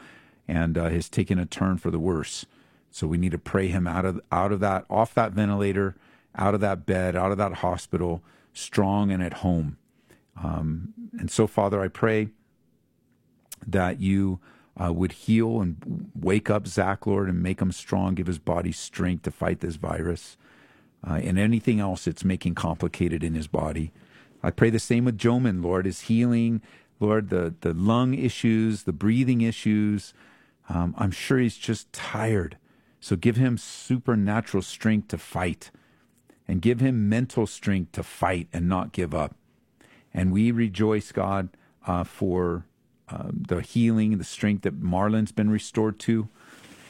and 0.47 0.77
uh, 0.77 0.89
has 0.89 1.09
taken 1.09 1.37
a 1.39 1.45
turn 1.45 1.77
for 1.77 1.91
the 1.91 1.99
worse. 1.99 2.45
So 2.89 3.07
we 3.07 3.17
need 3.17 3.31
to 3.31 3.37
pray 3.37 3.67
him 3.67 3.87
out 3.87 4.05
of 4.05 4.19
out 4.31 4.51
of 4.51 4.59
that, 4.59 4.85
off 4.89 5.13
that 5.13 5.31
ventilator, 5.31 5.95
out 6.35 6.53
of 6.53 6.61
that 6.61 6.85
bed, 6.85 7.15
out 7.15 7.31
of 7.31 7.37
that 7.37 7.55
hospital, 7.55 8.21
strong 8.53 9.11
and 9.11 9.23
at 9.23 9.35
home. 9.35 9.77
Um, 10.41 10.93
and 11.17 11.29
so, 11.29 11.47
Father, 11.47 11.81
I 11.81 11.87
pray 11.87 12.29
that 13.65 13.99
you 13.99 14.39
uh, 14.81 14.91
would 14.91 15.11
heal 15.11 15.61
and 15.61 16.11
wake 16.15 16.49
up 16.49 16.67
Zach, 16.67 17.05
Lord, 17.05 17.29
and 17.29 17.43
make 17.43 17.61
him 17.61 17.71
strong, 17.71 18.15
give 18.15 18.27
his 18.27 18.39
body 18.39 18.71
strength 18.71 19.23
to 19.23 19.31
fight 19.31 19.59
this 19.59 19.75
virus 19.75 20.37
uh, 21.07 21.15
and 21.15 21.37
anything 21.37 21.79
else 21.79 22.05
that's 22.05 22.23
making 22.23 22.55
complicated 22.55 23.23
in 23.23 23.35
his 23.35 23.47
body. 23.47 23.91
I 24.43 24.51
pray 24.51 24.69
the 24.69 24.79
same 24.79 25.05
with 25.05 25.17
Joman, 25.17 25.63
Lord, 25.63 25.85
his 25.85 26.01
healing, 26.01 26.61
Lord, 26.99 27.29
the, 27.29 27.53
the 27.61 27.73
lung 27.73 28.13
issues, 28.13 28.83
the 28.83 28.93
breathing 28.93 29.41
issues. 29.41 30.13
Um, 30.69 30.95
I'm 30.97 31.11
sure 31.11 31.39
he's 31.39 31.57
just 31.57 31.91
tired. 31.91 32.57
So 32.99 33.15
give 33.15 33.35
him 33.35 33.57
supernatural 33.57 34.61
strength 34.61 35.07
to 35.09 35.17
fight 35.17 35.71
and 36.47 36.61
give 36.61 36.79
him 36.79 37.09
mental 37.09 37.47
strength 37.47 37.93
to 37.93 38.03
fight 38.03 38.47
and 38.53 38.69
not 38.69 38.91
give 38.91 39.13
up. 39.13 39.35
And 40.13 40.31
we 40.31 40.51
rejoice, 40.51 41.11
God, 41.11 41.49
uh, 41.87 42.03
for 42.03 42.65
um, 43.09 43.43
the 43.47 43.61
healing, 43.61 44.17
the 44.17 44.23
strength 44.23 44.63
that 44.63 44.79
Marlon's 44.81 45.31
been 45.31 45.49
restored 45.49 45.97
to. 45.99 46.29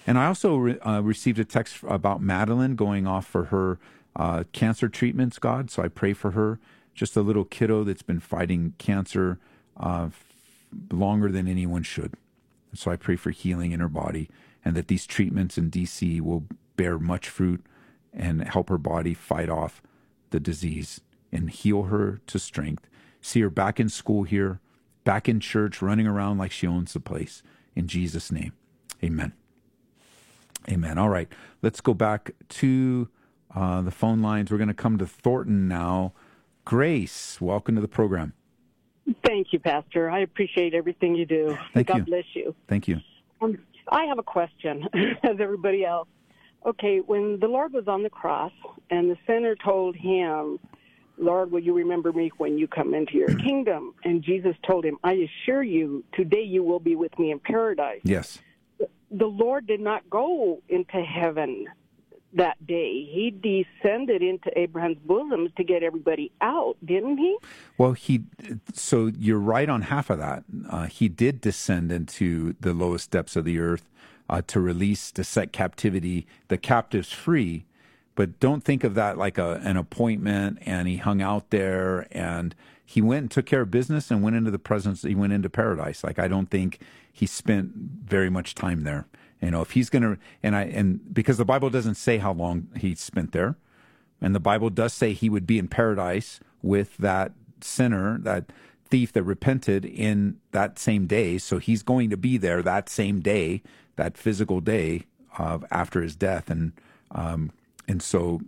And 0.05 0.17
I 0.17 0.25
also 0.25 0.55
re- 0.57 0.79
uh, 0.79 1.01
received 1.01 1.39
a 1.39 1.45
text 1.45 1.77
about 1.87 2.21
Madeline 2.21 2.75
going 2.75 3.07
off 3.07 3.25
for 3.25 3.45
her 3.45 3.79
uh, 4.15 4.43
cancer 4.51 4.89
treatments, 4.89 5.39
God. 5.39 5.71
So 5.71 5.83
I 5.83 5.87
pray 5.87 6.13
for 6.13 6.31
her. 6.31 6.59
Just 6.93 7.15
a 7.15 7.21
little 7.21 7.45
kiddo 7.45 7.83
that's 7.83 8.01
been 8.01 8.19
fighting 8.19 8.73
cancer 8.77 9.39
uh, 9.77 10.09
longer 10.91 11.31
than 11.31 11.47
anyone 11.47 11.83
should. 11.83 12.13
So 12.73 12.91
I 12.91 12.95
pray 12.95 13.15
for 13.15 13.31
healing 13.31 13.71
in 13.71 13.79
her 13.79 13.89
body 13.89 14.29
and 14.63 14.75
that 14.75 14.87
these 14.87 15.05
treatments 15.05 15.57
in 15.57 15.71
DC 15.71 16.21
will 16.21 16.45
bear 16.75 16.99
much 16.99 17.27
fruit 17.27 17.63
and 18.13 18.43
help 18.43 18.69
her 18.69 18.77
body 18.77 19.13
fight 19.13 19.49
off 19.49 19.81
the 20.29 20.39
disease 20.39 21.01
and 21.31 21.49
heal 21.49 21.83
her 21.83 22.21
to 22.27 22.39
strength. 22.39 22.87
See 23.21 23.41
her 23.41 23.49
back 23.49 23.79
in 23.79 23.89
school 23.89 24.23
here 24.23 24.59
back 25.03 25.27
in 25.27 25.39
church, 25.39 25.81
running 25.81 26.07
around 26.07 26.37
like 26.37 26.51
she 26.51 26.67
owns 26.67 26.93
the 26.93 26.99
place. 26.99 27.43
In 27.75 27.87
Jesus' 27.87 28.31
name, 28.31 28.53
amen. 29.03 29.33
Amen. 30.69 30.97
All 30.97 31.09
right, 31.09 31.27
let's 31.61 31.81
go 31.81 31.93
back 31.93 32.31
to 32.49 33.09
uh, 33.55 33.81
the 33.81 33.91
phone 33.91 34.21
lines. 34.21 34.51
We're 34.51 34.57
going 34.57 34.67
to 34.67 34.73
come 34.73 34.97
to 34.99 35.07
Thornton 35.07 35.67
now. 35.67 36.13
Grace, 36.65 37.41
welcome 37.41 37.75
to 37.75 37.81
the 37.81 37.87
program. 37.87 38.33
Thank 39.25 39.47
you, 39.51 39.59
Pastor. 39.59 40.09
I 40.09 40.19
appreciate 40.19 40.73
everything 40.73 41.15
you 41.15 41.25
do. 41.25 41.57
Thank 41.73 41.87
God 41.87 41.97
you. 41.97 42.03
bless 42.05 42.25
you. 42.33 42.55
Thank 42.67 42.87
you. 42.87 43.01
Um, 43.41 43.57
I 43.89 44.05
have 44.05 44.19
a 44.19 44.23
question, 44.23 44.87
as 45.23 45.37
everybody 45.39 45.83
else. 45.83 46.07
Okay, 46.65 46.99
when 46.99 47.39
the 47.39 47.47
Lord 47.47 47.73
was 47.73 47.87
on 47.87 48.03
the 48.03 48.09
cross 48.09 48.51
and 48.91 49.09
the 49.09 49.17
sinner 49.25 49.55
told 49.55 49.95
him, 49.95 50.59
Lord, 51.17 51.51
will 51.51 51.59
you 51.59 51.73
remember 51.73 52.13
me 52.13 52.31
when 52.37 52.57
you 52.57 52.67
come 52.67 52.93
into 52.93 53.17
your 53.17 53.35
kingdom? 53.43 53.93
And 54.03 54.23
Jesus 54.23 54.55
told 54.67 54.85
him, 54.85 54.97
I 55.03 55.27
assure 55.45 55.63
you, 55.63 56.03
today 56.13 56.43
you 56.43 56.63
will 56.63 56.79
be 56.79 56.95
with 56.95 57.17
me 57.17 57.31
in 57.31 57.39
paradise. 57.39 58.01
Yes. 58.03 58.39
The 59.09 59.25
Lord 59.25 59.65
did 59.67 59.81
not 59.81 60.09
go 60.09 60.61
into 60.69 61.01
heaven 61.01 61.65
that 62.33 62.65
day. 62.65 63.05
He 63.05 63.31
descended 63.31 64.21
into 64.21 64.57
Abraham's 64.57 64.97
bosom 65.05 65.49
to 65.57 65.63
get 65.63 65.83
everybody 65.83 66.31
out, 66.41 66.77
didn't 66.83 67.17
he? 67.17 67.37
Well, 67.77 67.93
he. 67.93 68.23
So 68.73 69.07
you're 69.17 69.39
right 69.39 69.69
on 69.69 69.83
half 69.83 70.09
of 70.09 70.19
that. 70.19 70.43
Uh, 70.69 70.85
he 70.85 71.09
did 71.09 71.41
descend 71.41 71.91
into 71.91 72.55
the 72.59 72.73
lowest 72.73 73.11
depths 73.11 73.35
of 73.35 73.45
the 73.45 73.59
earth 73.59 73.89
uh, 74.29 74.41
to 74.47 74.59
release, 74.59 75.11
to 75.11 75.23
set 75.23 75.51
captivity, 75.51 76.25
the 76.47 76.57
captives 76.57 77.11
free 77.11 77.65
but 78.15 78.39
don't 78.39 78.63
think 78.63 78.83
of 78.83 78.95
that 78.95 79.17
like 79.17 79.37
a, 79.37 79.59
an 79.63 79.77
appointment 79.77 80.59
and 80.65 80.87
he 80.87 80.97
hung 80.97 81.21
out 81.21 81.49
there 81.49 82.07
and 82.11 82.55
he 82.85 83.01
went 83.01 83.21
and 83.21 83.31
took 83.31 83.45
care 83.45 83.61
of 83.61 83.71
business 83.71 84.11
and 84.11 84.21
went 84.21 84.35
into 84.35 84.51
the 84.51 84.59
presence 84.59 85.01
he 85.01 85.15
went 85.15 85.33
into 85.33 85.49
paradise 85.49 86.03
like 86.03 86.19
i 86.19 86.27
don't 86.27 86.49
think 86.49 86.79
he 87.11 87.25
spent 87.25 87.71
very 87.73 88.29
much 88.29 88.55
time 88.55 88.83
there 88.83 89.05
you 89.41 89.51
know 89.51 89.61
if 89.61 89.71
he's 89.71 89.89
going 89.89 90.03
to 90.03 90.17
and 90.43 90.55
i 90.55 90.63
and 90.63 91.13
because 91.13 91.37
the 91.37 91.45
bible 91.45 91.69
doesn't 91.69 91.95
say 91.95 92.17
how 92.17 92.31
long 92.31 92.67
he 92.77 92.95
spent 92.95 93.31
there 93.31 93.55
and 94.21 94.35
the 94.35 94.39
bible 94.39 94.69
does 94.69 94.93
say 94.93 95.13
he 95.13 95.29
would 95.29 95.47
be 95.47 95.59
in 95.59 95.67
paradise 95.67 96.39
with 96.61 96.97
that 96.97 97.31
sinner 97.61 98.17
that 98.19 98.45
thief 98.89 99.13
that 99.13 99.23
repented 99.23 99.85
in 99.85 100.37
that 100.51 100.77
same 100.77 101.07
day 101.07 101.37
so 101.37 101.57
he's 101.57 101.83
going 101.83 102.09
to 102.09 102.17
be 102.17 102.37
there 102.37 102.61
that 102.61 102.89
same 102.89 103.19
day 103.19 103.61
that 103.95 104.17
physical 104.17 104.59
day 104.59 105.05
of 105.37 105.63
after 105.71 106.01
his 106.01 106.15
death 106.15 106.49
and 106.49 106.73
um, 107.11 107.51
and 107.87 108.01
so 108.01 108.39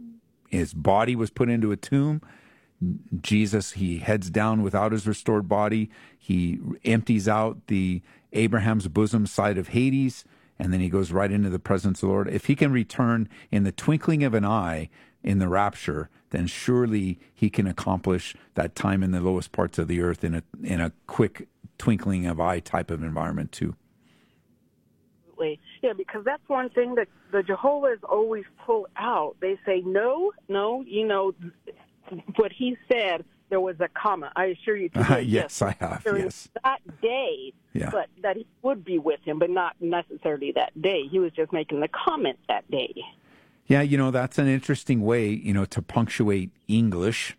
his 0.54 0.74
body 0.74 1.16
was 1.16 1.32
put 1.32 1.50
into 1.50 1.72
a 1.72 1.78
tomb. 1.78 2.22
Jesus, 3.22 3.72
he 3.72 4.00
heads 4.00 4.30
down 4.30 4.62
without 4.62 4.92
his 4.92 5.08
restored 5.08 5.48
body. 5.48 5.90
He 6.18 6.60
empties 6.86 7.28
out 7.28 7.58
the 7.68 8.02
Abraham's 8.34 8.88
bosom 8.88 9.26
side 9.26 9.58
of 9.58 9.70
Hades, 9.70 10.26
and 10.60 10.72
then 10.72 10.80
he 10.80 10.90
goes 10.90 11.12
right 11.12 11.32
into 11.32 11.50
the 11.50 11.60
presence 11.60 12.02
of 12.02 12.08
the 12.08 12.14
Lord. 12.14 12.28
If 12.28 12.46
he 12.46 12.56
can 12.56 12.72
return 12.72 13.28
in 13.52 13.64
the 13.64 13.72
twinkling 13.72 14.24
of 14.24 14.34
an 14.34 14.46
eye 14.46 14.90
in 15.24 15.40
the 15.40 15.48
rapture, 15.48 16.10
then 16.32 16.48
surely 16.48 17.20
he 17.34 17.50
can 17.50 17.68
accomplish 17.68 18.36
that 18.56 18.76
time 18.76 19.04
in 19.04 19.12
the 19.12 19.22
lowest 19.22 19.52
parts 19.52 19.78
of 19.78 19.88
the 19.88 20.02
earth 20.02 20.24
in 20.24 20.36
a 20.36 20.44
in 20.64 20.82
a 20.82 20.92
quick 21.08 21.48
twinkling 21.78 22.26
of 22.26 22.40
eye 22.40 22.60
type 22.60 22.92
of 22.92 23.04
environment 23.04 23.52
too. 23.52 23.76
Absolutely. 25.44 25.60
Yeah, 25.82 25.94
because 25.94 26.24
that's 26.24 26.48
one 26.48 26.70
thing 26.70 26.96
that 26.96 27.08
the 27.32 27.44
Jehovah's 27.44 28.00
always 28.04 28.46
pull 28.66 28.88
out. 28.96 29.36
They 29.42 29.58
say, 29.66 29.82
no, 29.86 30.32
no, 30.48 30.84
you 30.88 31.06
know, 31.06 31.34
what 32.36 32.52
he 32.52 32.78
said, 32.92 33.26
there 33.50 33.60
was 33.60 33.76
a 33.80 33.88
comma. 33.90 34.32
I 34.36 34.46
assure 34.46 34.76
you. 34.76 34.90
Uh, 34.96 35.18
yes, 35.18 35.62
I 35.62 35.76
have. 35.80 36.04
Yes. 36.06 36.50
that 36.64 36.80
day, 37.02 37.54
Yeah. 37.74 37.90
but 37.92 38.08
that 38.22 38.38
he 38.38 38.48
would 38.62 38.84
be 38.86 38.98
with 39.00 39.20
him, 39.24 39.38
but 39.40 39.50
not 39.50 39.76
necessarily 39.80 40.52
that 40.54 40.80
day. 40.82 41.08
He 41.08 41.20
was 41.20 41.32
just 41.34 41.52
making 41.54 41.82
the 41.82 41.90
comment 41.90 42.40
that 42.48 42.70
day. 42.72 42.94
Yeah, 43.68 43.82
you 43.82 43.98
know, 43.98 44.12
that's 44.12 44.38
an 44.38 44.48
interesting 44.48 45.02
way, 45.02 45.30
you 45.30 45.54
know, 45.54 45.66
to 45.66 45.82
punctuate 45.82 46.52
English 46.68 47.38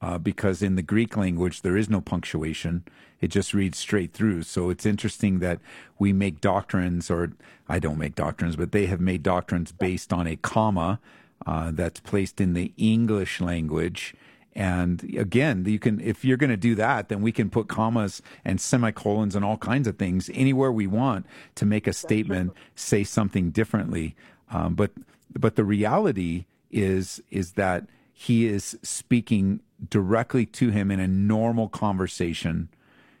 uh, 0.00 0.18
because 0.18 0.62
in 0.62 0.76
the 0.76 0.82
Greek 0.82 1.16
language, 1.16 1.62
there 1.62 1.76
is 1.76 1.90
no 1.90 2.00
punctuation. 2.00 2.84
It 3.20 3.28
just 3.28 3.52
reads 3.52 3.76
straight 3.78 4.12
through. 4.12 4.42
So 4.44 4.70
it's 4.70 4.86
interesting 4.86 5.40
that 5.40 5.58
we 5.98 6.12
make 6.12 6.40
doctrines, 6.40 7.10
or 7.10 7.32
I 7.68 7.78
don't 7.78 7.98
make 7.98 8.14
doctrines, 8.14 8.56
but 8.56 8.72
they 8.72 8.86
have 8.86 9.00
made 9.00 9.22
doctrines 9.22 9.72
based 9.72 10.12
on 10.12 10.26
a 10.26 10.36
comma 10.36 10.98
uh, 11.46 11.70
that's 11.74 12.00
placed 12.00 12.40
in 12.40 12.54
the 12.54 12.72
English 12.78 13.40
language. 13.40 14.14
And 14.54 15.02
again, 15.16 15.64
you 15.64 15.78
can 15.78 16.00
if 16.00 16.24
you're 16.24 16.36
going 16.36 16.50
to 16.50 16.56
do 16.56 16.74
that, 16.74 17.08
then 17.08 17.22
we 17.22 17.32
can 17.32 17.50
put 17.50 17.68
commas 17.68 18.20
and 18.44 18.60
semicolons 18.60 19.36
and 19.36 19.44
all 19.44 19.56
kinds 19.56 19.86
of 19.86 19.96
things 19.96 20.28
anywhere 20.34 20.72
we 20.72 20.86
want 20.86 21.26
to 21.54 21.64
make 21.64 21.86
a 21.86 21.92
statement 21.92 22.52
say 22.74 23.04
something 23.04 23.50
differently. 23.50 24.16
Um, 24.50 24.74
but 24.74 24.90
but 25.38 25.54
the 25.54 25.64
reality 25.64 26.46
is 26.70 27.22
is 27.30 27.52
that 27.52 27.86
he 28.12 28.46
is 28.46 28.76
speaking 28.82 29.60
directly 29.88 30.44
to 30.44 30.70
him 30.70 30.90
in 30.90 31.00
a 31.00 31.08
normal 31.08 31.68
conversation. 31.68 32.68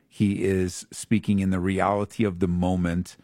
He 0.08 0.44
is 0.44 0.86
speaking 0.90 1.38
in 1.38 1.50
the 1.50 1.60
reality 1.60 2.24
of 2.24 2.40
the 2.40 2.48
moment. 2.48 3.16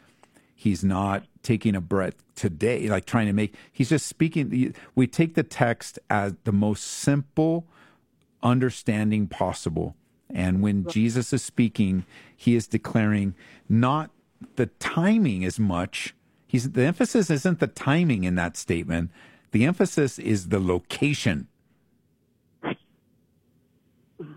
He's 0.55 0.83
not 0.83 1.25
taking 1.43 1.75
a 1.75 1.81
breath 1.83 2.15
today, 2.35 2.89
like 2.89 3.05
trying 3.05 3.27
to 3.27 3.33
make, 3.33 3.55
he's 3.71 3.91
just 3.91 4.07
speaking. 4.07 4.75
We 4.95 5.07
take 5.07 5.35
the 5.35 5.43
text 5.43 5.99
as 6.09 6.35
the 6.45 6.53
most 6.53 6.85
simple 6.85 7.67
understanding 8.43 9.27
possible. 9.27 9.97
And 10.31 10.63
when 10.63 10.87
Jesus 10.89 11.33
is 11.33 11.43
speaking, 11.43 12.05
he 12.37 12.55
is 12.57 12.67
declaring 12.67 13.35
not 13.69 14.11
the 14.57 14.67
timing 14.67 15.45
as 15.45 15.59
much. 15.59 16.15
He's, 16.47 16.73
the 16.73 16.85
emphasis 16.85 17.31
isn't 17.31 17.61
the 17.61 17.67
timing 17.67 18.25
in 18.25 18.35
that 18.35 18.57
statement. 18.57 19.11
The 19.53 19.65
emphasis 19.65 20.19
is 20.19 20.49
the 20.49 20.61
location. 20.61 21.49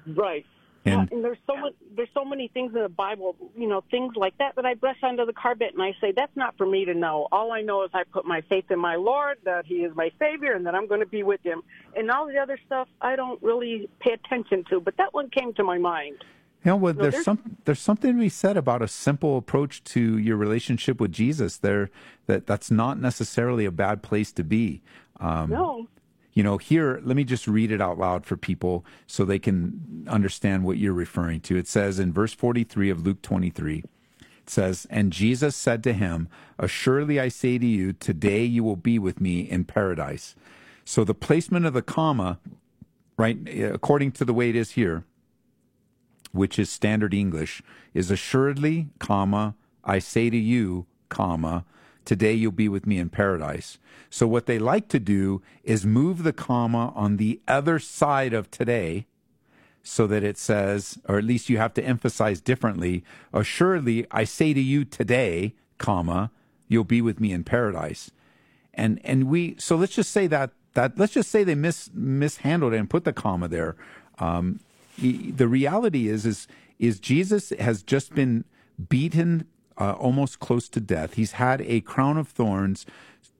Right. 0.05 0.45
And, 0.85 1.11
and 1.11 1.23
there's 1.23 1.37
so 1.45 1.55
much, 1.57 1.73
there's 1.95 2.09
so 2.13 2.23
many 2.23 2.47
things 2.47 2.73
in 2.73 2.81
the 2.81 2.89
Bible, 2.89 3.35
you 3.55 3.67
know, 3.67 3.83
things 3.91 4.13
like 4.15 4.37
that 4.37 4.55
that 4.55 4.65
I 4.65 4.73
brush 4.75 4.97
under 5.03 5.25
the 5.25 5.33
carpet 5.33 5.73
and 5.73 5.81
I 5.83 5.93
say 6.01 6.13
that's 6.15 6.35
not 6.35 6.55
for 6.57 6.65
me 6.65 6.85
to 6.85 6.93
know. 6.93 7.27
All 7.31 7.51
I 7.51 7.61
know 7.61 7.83
is 7.83 7.91
I 7.93 8.03
put 8.11 8.25
my 8.25 8.41
faith 8.49 8.65
in 8.71 8.79
my 8.79 8.95
Lord, 8.95 9.37
that 9.43 9.65
He 9.65 9.75
is 9.83 9.93
my 9.95 10.09
Savior, 10.17 10.53
and 10.53 10.65
that 10.65 10.75
I'm 10.75 10.87
going 10.87 11.01
to 11.01 11.05
be 11.05 11.23
with 11.23 11.41
Him. 11.43 11.61
And 11.95 12.09
all 12.09 12.27
the 12.27 12.37
other 12.37 12.57
stuff 12.65 12.87
I 13.01 13.15
don't 13.15 13.41
really 13.43 13.89
pay 13.99 14.13
attention 14.13 14.63
to, 14.69 14.79
but 14.79 14.95
that 14.97 15.13
one 15.13 15.29
came 15.29 15.53
to 15.55 15.63
my 15.63 15.77
mind. 15.77 16.15
you 16.63 16.71
know, 16.71 16.77
well, 16.77 16.93
No, 16.93 17.01
there's, 17.01 17.13
there's- 17.13 17.25
some 17.25 17.57
there's 17.65 17.79
something 17.81 18.13
to 18.13 18.19
be 18.19 18.29
said 18.29 18.55
about 18.57 18.81
a 18.81 18.87
simple 18.87 19.37
approach 19.37 19.83
to 19.85 20.17
your 20.17 20.37
relationship 20.37 20.99
with 21.01 21.11
Jesus. 21.11 21.57
There, 21.57 21.89
that 22.25 22.47
that's 22.47 22.71
not 22.71 22.99
necessarily 22.99 23.65
a 23.65 23.71
bad 23.71 24.01
place 24.01 24.31
to 24.31 24.43
be. 24.43 24.81
Um, 25.19 25.49
No. 25.49 25.87
You 26.33 26.43
know, 26.43 26.57
here, 26.57 27.01
let 27.03 27.15
me 27.15 27.23
just 27.23 27.47
read 27.47 27.71
it 27.71 27.81
out 27.81 27.97
loud 27.97 28.25
for 28.25 28.37
people 28.37 28.85
so 29.07 29.25
they 29.25 29.39
can 29.39 30.05
understand 30.07 30.63
what 30.63 30.77
you're 30.77 30.93
referring 30.93 31.41
to. 31.41 31.57
It 31.57 31.67
says 31.67 31.99
in 31.99 32.13
verse 32.13 32.33
43 32.33 32.89
of 32.89 33.05
Luke 33.05 33.21
23, 33.21 33.79
it 33.79 34.49
says, 34.49 34.87
And 34.89 35.11
Jesus 35.11 35.55
said 35.55 35.83
to 35.83 35.93
him, 35.93 36.29
Assuredly 36.57 37.19
I 37.19 37.29
say 37.29 37.57
to 37.57 37.65
you, 37.65 37.93
today 37.93 38.43
you 38.43 38.63
will 38.63 38.75
be 38.75 38.99
with 38.99 39.19
me 39.19 39.41
in 39.41 39.65
paradise. 39.65 40.35
So 40.85 41.03
the 41.03 41.13
placement 41.13 41.65
of 41.65 41.73
the 41.73 41.81
comma, 41.81 42.39
right, 43.17 43.37
according 43.61 44.11
to 44.13 44.25
the 44.25 44.33
way 44.33 44.49
it 44.49 44.55
is 44.55 44.71
here, 44.71 45.03
which 46.31 46.59
is 46.59 46.69
standard 46.69 47.13
English, 47.13 47.61
is 47.93 48.11
assuredly, 48.11 48.87
comma, 48.99 49.55
I 49.83 49.99
say 49.99 50.29
to 50.29 50.37
you, 50.37 50.85
comma, 51.09 51.65
today 52.09 52.33
you'll 52.33 52.51
be 52.51 52.67
with 52.67 52.87
me 52.87 52.97
in 52.97 53.07
paradise. 53.07 53.77
So 54.09 54.25
what 54.25 54.47
they 54.47 54.57
like 54.57 54.87
to 54.87 54.99
do 54.99 55.43
is 55.63 55.85
move 55.85 56.23
the 56.23 56.33
comma 56.33 56.91
on 56.95 57.17
the 57.17 57.39
other 57.47 57.77
side 57.77 58.33
of 58.33 58.49
today 58.49 59.05
so 59.83 60.07
that 60.07 60.23
it 60.23 60.35
says, 60.35 60.97
or 61.07 61.19
at 61.19 61.23
least 61.23 61.49
you 61.49 61.59
have 61.59 61.75
to 61.75 61.83
emphasize 61.83 62.41
differently, 62.41 63.03
assuredly, 63.31 64.07
I 64.09 64.23
say 64.23 64.55
to 64.55 64.59
you 64.59 64.85
today, 64.85 65.53
comma, 65.77 66.31
you'll 66.67 66.83
be 66.83 66.99
with 66.99 67.19
me 67.19 67.31
in 67.31 67.43
paradise. 67.43 68.09
And 68.73 68.99
and 69.03 69.25
we 69.25 69.55
so 69.59 69.75
let's 69.75 69.93
just 69.93 70.11
say 70.11 70.25
that 70.25 70.49
that 70.73 70.97
let's 70.97 71.13
just 71.13 71.29
say 71.29 71.43
they 71.43 71.53
mis 71.53 71.91
mishandled 71.93 72.73
it 72.73 72.77
and 72.77 72.89
put 72.89 73.03
the 73.03 73.13
comma 73.13 73.47
there. 73.47 73.75
Um, 74.17 74.61
the 74.97 75.47
reality 75.47 76.07
is 76.07 76.25
is 76.25 76.47
is 76.79 76.99
Jesus 76.99 77.53
has 77.59 77.83
just 77.83 78.15
been 78.15 78.45
beaten 78.89 79.45
uh, 79.79 79.93
almost 79.93 80.39
close 80.39 80.67
to 80.69 80.79
death. 80.79 81.13
He's 81.13 81.33
had 81.33 81.61
a 81.61 81.81
crown 81.81 82.17
of 82.17 82.27
thorns 82.27 82.85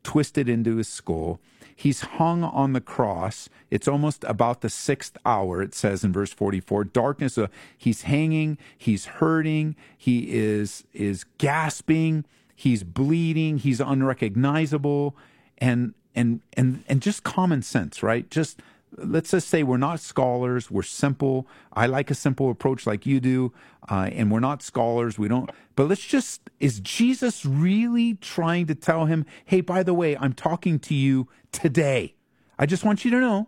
twisted 0.04 0.48
into 0.48 0.78
his 0.78 0.88
skull. 0.88 1.40
He's 1.76 2.02
hung 2.02 2.44
on 2.44 2.74
the 2.74 2.82
cross. 2.82 3.50
It's 3.70 3.88
almost 3.88 4.24
about 4.26 4.62
the 4.62 4.70
sixth 4.70 5.18
hour, 5.26 5.62
it 5.62 5.74
says 5.74 6.04
in 6.04 6.12
verse 6.12 6.34
44. 6.34 6.86
Darkness, 6.86 7.38
uh, 7.38 7.48
he's 7.78 8.02
hanging, 8.02 8.58
he's 8.78 9.06
hurting, 9.06 9.76
he 9.98 10.36
is, 10.36 10.84
is 10.94 11.26
gasping, 11.38 12.26
he's 12.56 12.84
bleeding, 12.84 13.60
he's 13.60 13.80
unrecognizable, 13.80 15.16
and, 15.58 15.94
and, 16.14 16.42
and, 16.54 16.84
and 16.88 17.02
just 17.02 17.24
common 17.24 17.62
sense, 17.62 18.04
right? 18.04 18.30
Just 18.30 18.62
let's 18.98 19.32
just 19.32 19.48
say 19.48 19.64
we're 19.64 19.78
not 19.78 20.00
scholars 20.00 20.72
we're 20.72 20.82
simple 20.84 21.48
i 21.74 21.86
like 21.86 22.10
a 22.10 22.16
simple 22.16 22.50
approach 22.50 22.88
like 22.88 23.06
you 23.06 23.20
do 23.20 23.54
uh, 23.90 24.10
and 24.12 24.32
we're 24.32 24.40
not 24.40 24.62
scholars 24.62 25.18
we 25.20 25.28
don't 25.28 25.52
but 25.76 25.88
let's 25.88 26.04
just 26.04 26.42
is 26.60 26.80
jesus 26.80 27.46
really 27.46 28.16
trying 28.16 28.66
to 28.66 28.76
tell 28.76 29.06
him 29.06 29.26
hey 29.46 29.62
by 29.62 29.84
the 29.84 29.94
way 29.94 30.18
i'm 30.18 30.34
talking 30.34 30.80
to 30.80 30.96
you 30.96 31.28
today 31.52 32.16
i 32.58 32.66
just 32.66 32.84
want 32.84 33.06
you 33.06 33.12
to 33.12 33.20
know 33.20 33.48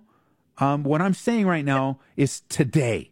um, 0.59 0.83
what 0.83 1.01
i'm 1.01 1.13
saying 1.13 1.47
right 1.47 1.65
now 1.65 1.99
is 2.15 2.41
today 2.49 3.11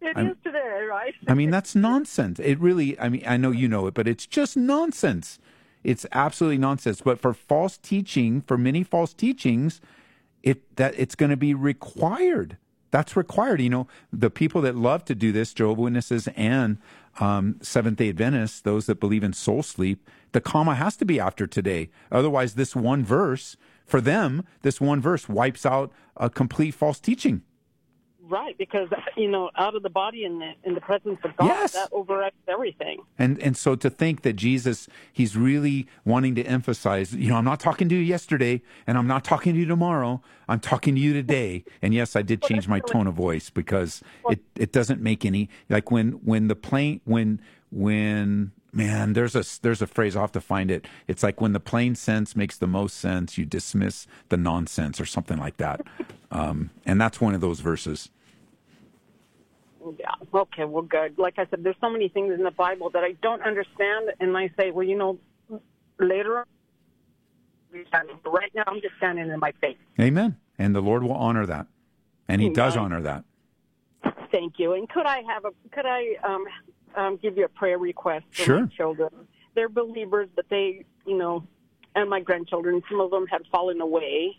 It 0.00 0.16
is 0.16 0.36
today, 0.42 0.84
right? 0.88 1.14
I 1.26 1.34
mean, 1.34 1.50
that's 1.50 1.74
nonsense. 1.74 2.38
It 2.38 2.58
really, 2.60 2.98
I 2.98 3.08
mean, 3.08 3.22
I 3.26 3.36
know 3.36 3.50
you 3.50 3.68
know 3.68 3.86
it, 3.88 3.94
but 3.94 4.06
it's 4.08 4.26
just 4.26 4.56
nonsense. 4.56 5.38
It's 5.82 6.06
absolutely 6.12 6.58
nonsense. 6.58 7.00
But 7.02 7.18
for 7.20 7.34
false 7.34 7.76
teaching, 7.76 8.40
for 8.42 8.56
many 8.56 8.82
false 8.84 9.12
teachings, 9.12 9.80
it 10.42 10.76
that 10.76 10.94
it's 10.96 11.14
going 11.14 11.30
to 11.30 11.36
be 11.36 11.54
required. 11.54 12.56
That's 12.90 13.16
required. 13.16 13.60
You 13.60 13.70
know, 13.70 13.86
the 14.12 14.30
people 14.30 14.62
that 14.62 14.74
love 14.74 15.04
to 15.06 15.14
do 15.14 15.32
this, 15.32 15.52
Jehovah 15.52 15.82
Witnesses 15.82 16.28
and 16.36 16.78
um, 17.20 17.56
Seventh 17.60 17.98
Day 17.98 18.08
Adventists, 18.08 18.60
those 18.60 18.86
that 18.86 19.00
believe 19.00 19.22
in 19.22 19.32
soul 19.32 19.62
sleep, 19.62 20.08
the 20.32 20.40
comma 20.40 20.74
has 20.74 20.96
to 20.96 21.04
be 21.04 21.20
after 21.20 21.46
today. 21.46 21.90
Otherwise, 22.10 22.54
this 22.54 22.74
one 22.74 23.04
verse 23.04 23.56
for 23.84 24.00
them, 24.00 24.44
this 24.62 24.80
one 24.80 25.00
verse 25.00 25.28
wipes 25.28 25.64
out 25.64 25.92
a 26.16 26.28
complete 26.28 26.72
false 26.72 27.00
teaching. 27.00 27.42
Right, 28.28 28.58
because 28.58 28.88
you 29.16 29.30
know, 29.30 29.50
out 29.56 29.74
of 29.74 29.82
the 29.82 29.88
body 29.88 30.24
in 30.24 30.38
the 30.38 30.52
in 30.64 30.74
the 30.74 30.82
presence 30.82 31.18
of 31.24 31.34
God, 31.38 31.46
Yes. 31.46 31.72
that 31.72 31.90
overacts 31.92 32.32
everything. 32.46 33.00
And 33.18 33.38
and 33.42 33.56
so 33.56 33.74
to 33.76 33.88
think 33.88 34.20
that 34.22 34.34
Jesus, 34.34 34.86
he's 35.12 35.34
really 35.34 35.86
wanting 36.04 36.34
to 36.34 36.42
emphasize, 36.42 37.14
you 37.14 37.30
know, 37.30 37.36
I'm 37.36 37.44
not 37.44 37.58
talking 37.58 37.88
to 37.88 37.94
you 37.94 38.02
yesterday, 38.02 38.60
and 38.86 38.98
I'm 38.98 39.06
not 39.06 39.24
talking 39.24 39.54
to 39.54 39.58
you 39.58 39.64
tomorrow. 39.66 40.20
I'm 40.46 40.60
talking 40.60 40.94
to 40.94 41.00
you 41.00 41.14
today. 41.14 41.64
And 41.80 41.94
yes, 41.94 42.14
I 42.16 42.22
did 42.22 42.42
change 42.42 42.68
my 42.68 42.80
tone 42.80 43.06
of 43.06 43.14
voice 43.14 43.48
because 43.48 44.02
it 44.28 44.40
it 44.56 44.72
doesn't 44.72 45.00
make 45.00 45.24
any 45.24 45.48
like 45.70 45.90
when 45.90 46.12
when 46.24 46.48
the 46.48 46.56
plane 46.56 47.00
when 47.04 47.40
when 47.70 48.52
man 48.72 49.14
there's 49.14 49.34
a 49.34 49.44
there's 49.62 49.80
a 49.80 49.86
phrase 49.86 50.14
I'll 50.16 50.22
have 50.22 50.32
to 50.32 50.40
find 50.40 50.70
it. 50.70 50.86
It's 51.06 51.22
like 51.22 51.40
when 51.40 51.52
the 51.54 51.60
plain 51.60 51.94
sense 51.94 52.36
makes 52.36 52.58
the 52.58 52.66
most 52.66 52.98
sense, 52.98 53.38
you 53.38 53.46
dismiss 53.46 54.06
the 54.28 54.36
nonsense 54.36 55.00
or 55.00 55.06
something 55.06 55.38
like 55.38 55.56
that. 55.56 55.80
Um, 56.30 56.70
and 56.84 57.00
that's 57.00 57.20
one 57.22 57.34
of 57.34 57.40
those 57.40 57.60
verses. 57.60 58.10
Yeah. 59.98 60.10
Okay. 60.32 60.64
Well, 60.64 60.82
good. 60.82 61.18
Like 61.18 61.38
I 61.38 61.46
said, 61.50 61.62
there's 61.62 61.76
so 61.80 61.90
many 61.90 62.08
things 62.08 62.32
in 62.34 62.42
the 62.44 62.50
Bible 62.50 62.90
that 62.90 63.04
I 63.04 63.12
don't 63.22 63.42
understand, 63.42 64.10
and 64.20 64.36
I 64.36 64.50
say, 64.58 64.70
well, 64.70 64.86
you 64.86 64.96
know, 64.96 65.18
later 65.98 66.38
on, 66.38 66.44
right 68.24 68.50
now, 68.54 68.64
I'm 68.66 68.80
just 68.80 68.96
standing 68.96 69.28
in 69.28 69.38
my 69.40 69.52
faith. 69.60 69.76
Amen. 70.00 70.36
And 70.58 70.74
the 70.74 70.80
Lord 70.80 71.02
will 71.02 71.12
honor 71.12 71.46
that. 71.46 71.66
And 72.28 72.40
he 72.40 72.50
does 72.50 72.76
honor 72.76 73.00
that. 73.02 73.24
Thank 74.30 74.58
you. 74.58 74.74
And 74.74 74.88
could 74.88 75.06
I 75.06 75.22
have 75.22 75.44
a 75.44 75.50
could 75.70 75.86
I 75.86 76.16
um, 76.22 76.44
um, 76.94 77.16
give 77.16 77.36
you 77.38 77.44
a 77.44 77.48
prayer 77.48 77.78
request 77.78 78.26
for 78.32 78.42
Sure. 78.42 78.60
my 78.60 78.66
children? 78.66 79.10
They're 79.54 79.68
believers, 79.68 80.28
but 80.36 80.44
they, 80.50 80.84
you 81.06 81.16
know, 81.16 81.44
and 81.94 82.08
my 82.10 82.20
grandchildren, 82.20 82.82
some 82.90 83.00
of 83.00 83.10
them 83.10 83.26
have 83.28 83.42
fallen 83.50 83.80
away. 83.80 84.36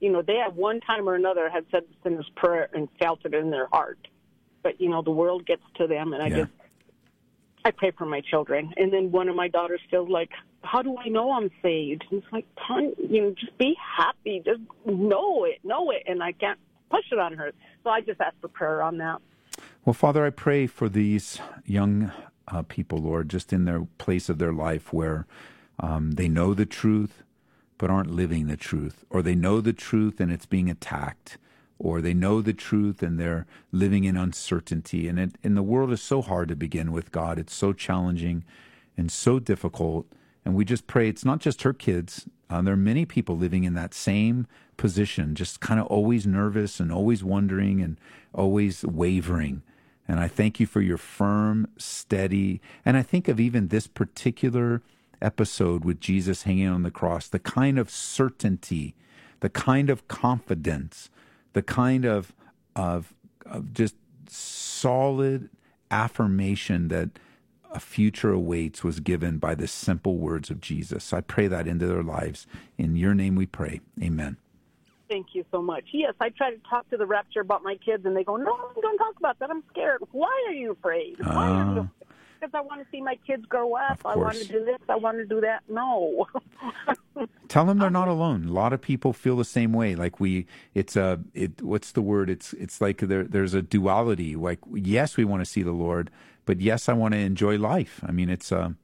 You 0.00 0.10
know, 0.12 0.22
they 0.22 0.40
at 0.40 0.54
one 0.54 0.80
time 0.80 1.08
or 1.08 1.14
another 1.14 1.48
had 1.48 1.64
said 1.70 1.82
the 1.88 1.94
sinner's 2.02 2.30
prayer 2.36 2.68
and 2.74 2.88
felt 2.98 3.20
it 3.24 3.34
in 3.34 3.50
their 3.50 3.66
heart. 3.68 3.98
But 4.66 4.80
you 4.80 4.88
know, 4.88 5.00
the 5.00 5.12
world 5.12 5.46
gets 5.46 5.62
to 5.76 5.86
them, 5.86 6.12
and 6.12 6.20
I 6.20 6.28
Yeah. 6.28 6.38
just 6.38 6.50
I 7.64 7.70
pray 7.70 7.92
for 7.92 8.04
my 8.04 8.20
children. 8.20 8.74
And 8.76 8.92
then 8.92 9.12
one 9.12 9.28
of 9.28 9.36
my 9.36 9.46
daughters 9.46 9.80
feels 9.92 10.08
like, 10.08 10.30
how 10.62 10.82
do 10.82 10.96
I 10.98 11.08
know 11.08 11.30
I'm 11.30 11.50
saved? 11.62 12.04
And 12.10 12.20
it's 12.20 12.32
like, 12.32 12.46
you 12.68 13.22
know, 13.22 13.30
just 13.38 13.56
be 13.58 13.76
happy, 13.96 14.42
just 14.44 14.60
know 14.84 15.44
it, 15.44 15.58
know 15.62 15.92
it, 15.92 16.02
and 16.08 16.20
I 16.20 16.32
can't 16.32 16.58
push 16.90 17.04
it 17.12 17.18
on 17.20 17.32
her. 17.34 17.52
So 17.84 17.90
I 17.90 18.00
just 18.00 18.20
ask 18.20 18.34
for 18.40 18.48
prayer 18.48 18.82
on 18.82 18.98
that. 18.98 19.20
Well, 19.84 19.94
Father, 19.94 20.24
I 20.26 20.30
pray 20.30 20.66
for 20.66 20.88
these 20.88 21.40
young 21.64 22.10
uh, 22.48 22.62
people, 22.62 22.98
Lord, 22.98 23.28
just 23.28 23.52
in 23.52 23.66
their 23.66 23.86
place 23.98 24.28
of 24.28 24.38
their 24.38 24.52
life 24.52 24.92
where 24.92 25.26
um, 25.78 26.12
they 26.12 26.28
know 26.28 26.54
the 26.54 26.66
truth 26.66 27.22
but 27.78 27.88
aren't 27.88 28.10
living 28.10 28.48
the 28.48 28.56
truth, 28.56 29.04
or 29.10 29.22
they 29.22 29.36
know 29.36 29.60
the 29.60 29.72
truth 29.72 30.18
and 30.18 30.32
it's 30.32 30.46
being 30.46 30.68
attacked, 30.70 31.38
or 31.78 32.00
they 32.00 32.14
know 32.14 32.40
the 32.40 32.52
truth 32.52 33.02
and 33.02 33.18
they're 33.18 33.46
living 33.70 34.04
in 34.04 34.16
uncertainty. 34.16 35.08
And 35.08 35.18
it, 35.18 35.32
and 35.44 35.56
the 35.56 35.62
world 35.62 35.92
is 35.92 36.02
so 36.02 36.22
hard 36.22 36.48
to 36.48 36.56
begin 36.56 36.92
with, 36.92 37.12
God. 37.12 37.38
It's 37.38 37.54
so 37.54 37.72
challenging 37.72 38.44
and 38.96 39.10
so 39.10 39.38
difficult. 39.38 40.06
And 40.44 40.54
we 40.54 40.64
just 40.64 40.86
pray 40.86 41.08
it's 41.08 41.24
not 41.24 41.40
just 41.40 41.62
her 41.62 41.72
kids. 41.72 42.26
Uh, 42.48 42.62
there 42.62 42.74
are 42.74 42.78
many 42.78 43.04
people 43.04 43.36
living 43.36 43.64
in 43.64 43.74
that 43.74 43.92
same 43.92 44.46
position, 44.76 45.34
just 45.34 45.60
kind 45.60 45.80
of 45.80 45.86
always 45.86 46.26
nervous 46.26 46.80
and 46.80 46.92
always 46.92 47.24
wondering 47.24 47.80
and 47.80 47.98
always 48.32 48.84
wavering. 48.84 49.62
And 50.08 50.20
I 50.20 50.28
thank 50.28 50.60
you 50.60 50.66
for 50.66 50.80
your 50.80 50.98
firm, 50.98 51.66
steady, 51.76 52.60
and 52.84 52.96
I 52.96 53.02
think 53.02 53.26
of 53.26 53.40
even 53.40 53.68
this 53.68 53.86
particular 53.86 54.82
episode 55.20 55.84
with 55.84 56.00
Jesus 56.00 56.42
hanging 56.42 56.68
on 56.68 56.82
the 56.82 56.90
cross, 56.90 57.26
the 57.26 57.38
kind 57.38 57.78
of 57.78 57.90
certainty, 57.90 58.94
the 59.40 59.48
kind 59.48 59.90
of 59.90 60.06
confidence, 60.08 61.10
the 61.56 61.62
kind 61.62 62.04
of 62.04 62.34
of, 62.76 63.14
of 63.46 63.72
just 63.72 63.94
solid 64.28 65.48
affirmation 65.90 66.88
that 66.88 67.08
a 67.72 67.80
future 67.80 68.30
awaits 68.30 68.84
was 68.84 69.00
given 69.00 69.38
by 69.38 69.54
the 69.54 69.66
simple 69.66 70.18
words 70.18 70.50
of 70.50 70.60
Jesus. 70.60 71.04
So 71.04 71.16
I 71.16 71.22
pray 71.22 71.46
that 71.48 71.66
into 71.66 71.86
their 71.86 72.02
lives. 72.02 72.46
In 72.76 72.94
your 72.94 73.14
name 73.14 73.36
we 73.36 73.46
pray. 73.46 73.80
Amen. 74.02 74.36
Thank 75.08 75.28
you 75.32 75.46
so 75.50 75.62
much. 75.62 75.84
Yes, 75.92 76.12
I 76.20 76.28
try 76.28 76.50
to 76.50 76.58
talk 76.68 76.90
to 76.90 76.98
the 76.98 77.06
rapture 77.06 77.40
about 77.40 77.62
my 77.62 77.76
kids, 77.76 78.04
and 78.04 78.14
they 78.14 78.24
go, 78.24 78.36
"No, 78.36 78.44
don't 78.44 78.74
going 78.74 78.98
to 78.98 78.98
talk 78.98 79.16
about 79.18 79.38
that. 79.38 79.48
I'm 79.48 79.62
scared." 79.70 80.02
Why 80.12 80.44
are 80.48 80.52
you 80.52 80.72
afraid? 80.72 81.16
Why 81.24 81.48
are 81.48 81.74
you? 81.74 81.90
Ah. 82.02 82.05
Because 82.38 82.54
I 82.54 82.60
want 82.60 82.82
to 82.82 82.86
see 82.90 83.00
my 83.00 83.16
kids 83.26 83.44
grow 83.46 83.74
up. 83.74 84.00
I 84.04 84.16
want 84.16 84.36
to 84.36 84.44
do 84.46 84.64
this. 84.64 84.78
I 84.88 84.96
want 84.96 85.18
to 85.18 85.26
do 85.26 85.40
that. 85.40 85.62
No. 85.68 86.26
Tell 87.48 87.64
them 87.64 87.78
they're 87.78 87.90
not 87.90 88.08
alone. 88.08 88.46
A 88.48 88.52
lot 88.52 88.72
of 88.72 88.80
people 88.80 89.12
feel 89.12 89.36
the 89.36 89.44
same 89.44 89.72
way. 89.72 89.94
Like 89.94 90.20
we, 90.20 90.46
it's 90.74 90.96
a, 90.96 91.20
it. 91.34 91.62
What's 91.62 91.92
the 91.92 92.02
word? 92.02 92.28
It's 92.28 92.52
it's 92.54 92.80
like 92.80 92.98
there, 92.98 93.24
there's 93.24 93.54
a 93.54 93.62
duality. 93.62 94.36
Like 94.36 94.58
yes, 94.74 95.16
we 95.16 95.24
want 95.24 95.40
to 95.40 95.46
see 95.46 95.62
the 95.62 95.72
Lord, 95.72 96.10
but 96.44 96.60
yes, 96.60 96.88
I 96.88 96.92
want 96.92 97.14
to 97.14 97.18
enjoy 97.20 97.56
life. 97.58 98.00
I 98.06 98.12
mean, 98.12 98.28
it's 98.28 98.52
a, 98.52 98.74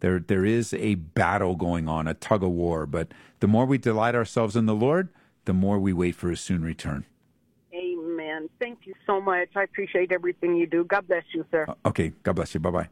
there 0.00 0.18
there 0.18 0.44
is 0.44 0.72
a 0.74 0.94
battle 0.94 1.54
going 1.54 1.88
on, 1.88 2.08
a 2.08 2.14
tug 2.14 2.42
of 2.42 2.50
war. 2.50 2.86
But 2.86 3.08
the 3.40 3.48
more 3.48 3.66
we 3.66 3.78
delight 3.78 4.14
ourselves 4.14 4.56
in 4.56 4.66
the 4.66 4.74
Lord, 4.74 5.08
the 5.44 5.52
more 5.52 5.78
we 5.78 5.92
wait 5.92 6.14
for 6.14 6.30
His 6.30 6.40
soon 6.40 6.62
return. 6.64 7.04
Amen. 8.36 8.48
Thank 8.60 8.80
you 8.84 8.94
so 9.06 9.20
much. 9.20 9.48
I 9.54 9.62
appreciate 9.62 10.12
everything 10.12 10.56
you 10.56 10.66
do. 10.66 10.84
God 10.84 11.06
bless 11.08 11.24
you, 11.32 11.44
sir. 11.50 11.66
Okay. 11.84 12.12
God 12.22 12.36
bless 12.36 12.54
you. 12.54 12.60
Bye 12.60 12.70
bye. 12.70 12.88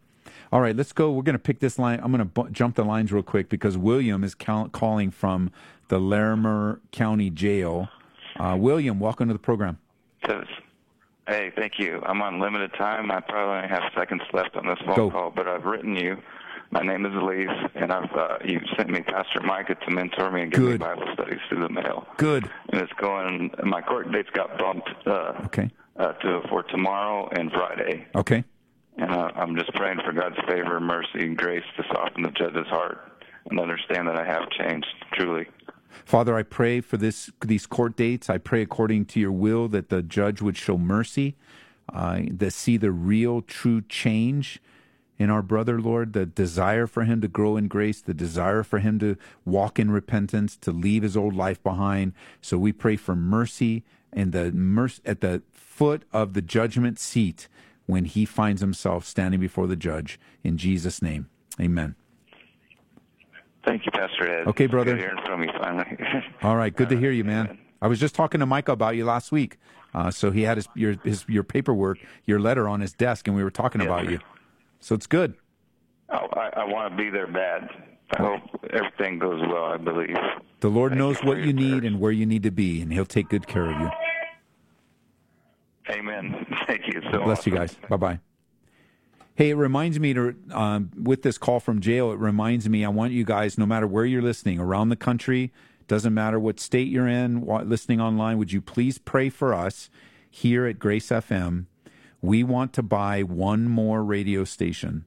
All 0.53 0.61
right, 0.61 0.75
let's 0.75 0.93
go. 0.93 1.11
We're 1.13 1.23
going 1.23 1.35
to 1.35 1.39
pick 1.43 1.59
this 1.59 1.79
line. 1.79 2.01
I'm 2.03 2.11
going 2.11 2.19
to 2.21 2.25
bu- 2.25 2.51
jump 2.51 2.77
the 2.77 2.85
lines 2.85 3.13
real 3.13 3.23
quick 3.23 3.49
because 3.49 3.77
William 3.77 4.25
is 4.25 4.35
cal- 4.35 4.69
calling 4.69 5.11
from 5.11 5.51
the 5.89 5.99
Larimer 5.99 6.81
County 6.93 7.29
Jail. 7.31 7.89
Uh, 8.39 8.57
William, 8.59 9.01
welcome 9.01 9.29
to 9.29 9.35
the 9.35 9.39
program. 9.39 9.79
Says, 10.27 10.47
hey, 11.29 11.53
thank 11.57 11.79
you. 11.79 12.01
I'm 12.07 12.23
on 12.23 12.41
limited 12.41 12.73
time. 12.75 13.11
I 13.11 13.21
probably 13.21 13.57
only 13.57 13.69
have 13.69 13.83
seconds 13.97 14.23
left 14.33 14.57
on 14.57 14.67
this 14.67 14.79
phone 14.87 14.97
Go. 14.97 15.11
call, 15.11 15.31
but 15.31 15.47
I've 15.47 15.65
written 15.65 15.97
you. 15.97 16.17
My 16.75 16.83
name 16.83 17.07
is 17.07 17.13
Elise, 17.15 17.71
and 17.77 17.93
I've 17.93 18.11
uh, 18.13 18.39
you 18.45 18.61
sent 18.77 18.91
me 18.91 19.01
Pastor 19.01 19.41
Micah 19.45 19.77
to 19.77 19.91
mentor 19.93 20.33
me 20.33 20.43
and 20.43 20.53
give 20.53 20.61
me 20.61 20.77
Bible 20.77 21.07
studies 21.15 21.39
through 21.49 21.63
the 21.63 21.69
mail. 21.69 22.05
Good. 22.17 22.51
And 22.71 22.81
it's 22.81 22.93
going. 22.95 23.53
My 23.63 23.81
court 23.81 24.11
dates 24.11 24.29
got 24.33 24.59
bumped 24.59 24.91
uh, 25.07 25.35
Okay. 25.45 25.71
uh, 25.97 26.15
to 26.15 26.43
for 26.49 26.65
tomorrow 26.65 27.29
and 27.31 27.53
Friday. 27.53 28.09
Okay. 28.17 28.43
And 28.99 29.09
uh, 29.09 29.31
I'm 29.37 29.55
just 29.55 29.73
praying 29.75 30.01
for 30.05 30.13
God's 30.13 30.35
favor, 30.49 30.81
mercy, 30.81 31.21
and 31.21 31.39
grace 31.39 31.63
to 31.77 31.85
soften 31.93 32.25
the 32.25 32.33
judge's 32.33 32.67
heart 32.67 33.23
and 33.49 33.61
understand 33.61 34.09
that 34.09 34.17
I 34.17 34.25
have 34.25 34.51
changed 34.51 34.89
truly. 35.13 35.47
Father, 36.05 36.37
I 36.37 36.43
pray 36.43 36.81
for 36.81 36.97
this 36.97 37.31
these 37.45 37.67
court 37.67 37.95
dates. 37.95 38.29
I 38.29 38.39
pray 38.39 38.63
according 38.63 39.05
to 39.07 39.21
your 39.21 39.31
will 39.33 39.69
that 39.69 39.91
the 39.91 40.03
judge 40.03 40.43
would 40.43 40.57
show 40.57 40.77
mercy, 40.77 41.37
uh, 41.93 42.23
that 42.33 42.53
see 42.53 42.77
the 42.79 42.91
real, 42.91 43.43
true 43.43 43.81
change 43.83 44.61
in 45.19 45.31
our 45.31 45.43
brother, 45.43 45.81
Lord, 45.81 46.13
the 46.13 46.27
desire 46.27 46.87
for 46.87 47.05
him 47.05 47.21
to 47.21 47.29
grow 47.29 47.57
in 47.57 47.69
grace, 47.69 48.01
the 48.01 48.15
desire 48.15 48.63
for 48.63 48.81
him 48.81 48.99
to 48.99 49.17
walk 49.45 49.79
in 49.79 49.91
repentance, 49.91 50.57
to 50.59 50.73
leave 50.73 51.03
his 51.03 51.17
old 51.17 51.35
life 51.35 51.63
behind. 51.63 52.13
So 52.41 52.59
we 52.59 52.73
pray 52.73 52.97
for 52.97 53.15
mercy 53.15 53.85
and 54.13 54.33
the 54.33 54.51
mercy 54.53 55.03
at 55.05 55.21
the 55.21 55.43
foot 55.53 56.05
of 56.13 56.35
the 56.35 56.43
judgment 56.43 56.99
seat 56.99 57.49
when 57.87 58.07
he 58.07 58.25
finds 58.25 58.61
himself 58.61 59.05
standing 59.05 59.41
before 59.41 59.67
the 59.67 59.77
judge. 59.77 60.19
In 60.43 60.57
Jesus' 60.57 61.01
name, 61.01 61.29
Amen. 61.61 61.95
Thank 63.65 63.87
you, 63.87 63.93
Pastor 63.93 64.31
Ed. 64.31 64.49
Okay, 64.49 64.67
brother. 64.67 64.93
Good 64.93 65.01
hearing 65.01 65.25
from 65.25 65.43
you 65.43 65.51
finally. 65.59 65.97
All 66.43 66.57
right, 66.57 66.75
good 66.75 66.91
to 66.91 66.99
hear 66.99 67.11
you, 67.11 67.25
man. 67.25 67.59
I 67.81 67.87
was 67.87 67.99
just 67.99 68.15
talking 68.15 68.41
to 68.41 68.47
Micah 68.47 68.73
about 68.73 68.97
you 68.97 69.05
last 69.05 69.33
week. 69.33 69.59
Uh, 69.95 70.11
so 70.11 70.31
he 70.31 70.43
had 70.43 70.59
his 70.59 70.69
your 70.75 70.97
his 71.05 71.25
your 71.29 71.45
paperwork, 71.45 71.99
your 72.25 72.41
letter 72.41 72.69
on 72.69 72.81
his 72.81 72.93
desk, 72.93 73.29
and 73.29 73.37
we 73.37 73.45
were 73.45 73.51
talking 73.51 73.81
about 73.81 74.11
you. 74.11 74.19
So 74.85 74.95
it's 74.95 75.07
good. 75.07 75.33
Oh, 76.11 76.29
I, 76.35 76.51
I 76.57 76.65
want 76.67 76.93
to 76.93 77.03
be 77.03 77.09
there 77.09 77.27
bad. 77.27 77.71
I 78.19 78.23
hope 78.23 78.43
everything 78.71 79.19
goes 79.19 79.41
well. 79.41 79.65
I 79.65 79.79
believe. 79.79 80.15
The 80.61 80.69
Lord 80.69 80.95
knows 80.95 81.25
what 81.25 81.39
you 81.39 81.55
need 81.55 81.85
and 81.85 81.99
where 81.99 82.13
you 82.13 82.27
need 82.27 82.43
to 82.43 82.51
be, 82.51 82.83
and 82.83 82.93
He'll 82.93 83.07
take 83.07 83.31
good 83.31 83.47
care 83.47 83.71
of 83.71 83.81
you. 83.81 83.91
Amen. 85.89 86.45
Thank 86.67 86.87
you 86.87 87.01
so 87.11 87.25
Bless 87.25 87.39
much. 87.39 87.47
you 87.47 87.53
guys. 87.55 87.77
Bye 87.89 87.97
bye. 87.97 88.19
Hey, 89.37 89.51
it 89.51 89.55
reminds 89.55 89.99
me 89.99 90.13
to 90.13 90.37
um, 90.51 90.91
with 91.03 91.23
this 91.23 91.39
call 91.39 91.61
from 91.61 91.81
jail. 91.81 92.13
It 92.13 92.19
reminds 92.19 92.69
me. 92.69 92.85
I 92.85 92.91
want 92.91 93.15
you 93.15 93.25
guys, 93.25 93.57
no 93.57 93.65
matter 93.65 93.87
where 93.87 94.05
you're 94.05 94.21
listening, 94.21 94.59
around 94.61 94.91
the 94.91 94.97
country, 94.97 95.51
doesn't 95.89 96.13
matter 96.13 96.39
what 96.39 96.61
state 96.61 96.89
you're 96.89 97.09
in, 97.09 97.47
listening 97.47 98.03
online. 98.03 98.37
Would 98.37 98.53
you 98.53 98.61
please 98.61 98.99
pray 98.99 99.31
for 99.31 99.55
us 99.55 99.89
here 100.31 100.67
at 100.67 100.79
Grace 100.79 101.09
FM? 101.09 101.69
We 102.25 102.43
want 102.43 102.73
to 102.73 102.83
buy 102.83 103.23
one 103.23 103.69
more 103.69 104.03
radio 104.03 104.45
station, 104.45 105.05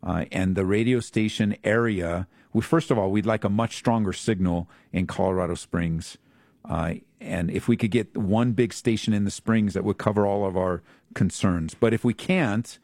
uh, 0.00 0.26
and 0.30 0.54
the 0.54 0.64
radio 0.64 1.00
station 1.00 1.56
area. 1.64 2.28
We 2.52 2.62
first 2.62 2.92
of 2.92 2.98
all, 2.98 3.10
we'd 3.10 3.26
like 3.26 3.42
a 3.42 3.48
much 3.48 3.74
stronger 3.74 4.12
signal 4.12 4.68
in 4.92 5.08
Colorado 5.08 5.56
Springs. 5.56 6.18
Uh, 6.64 6.94
and 7.20 7.50
if 7.50 7.66
we 7.66 7.76
could 7.76 7.90
get 7.90 8.16
one 8.16 8.52
big 8.52 8.72
station 8.72 9.12
in 9.12 9.24
the 9.24 9.30
Springs, 9.32 9.74
that 9.74 9.82
would 9.82 9.98
cover 9.98 10.24
all 10.24 10.46
of 10.46 10.56
our 10.56 10.82
concerns. 11.14 11.74
But 11.74 11.92
if 11.92 12.04
we 12.04 12.14
can't, 12.14 12.78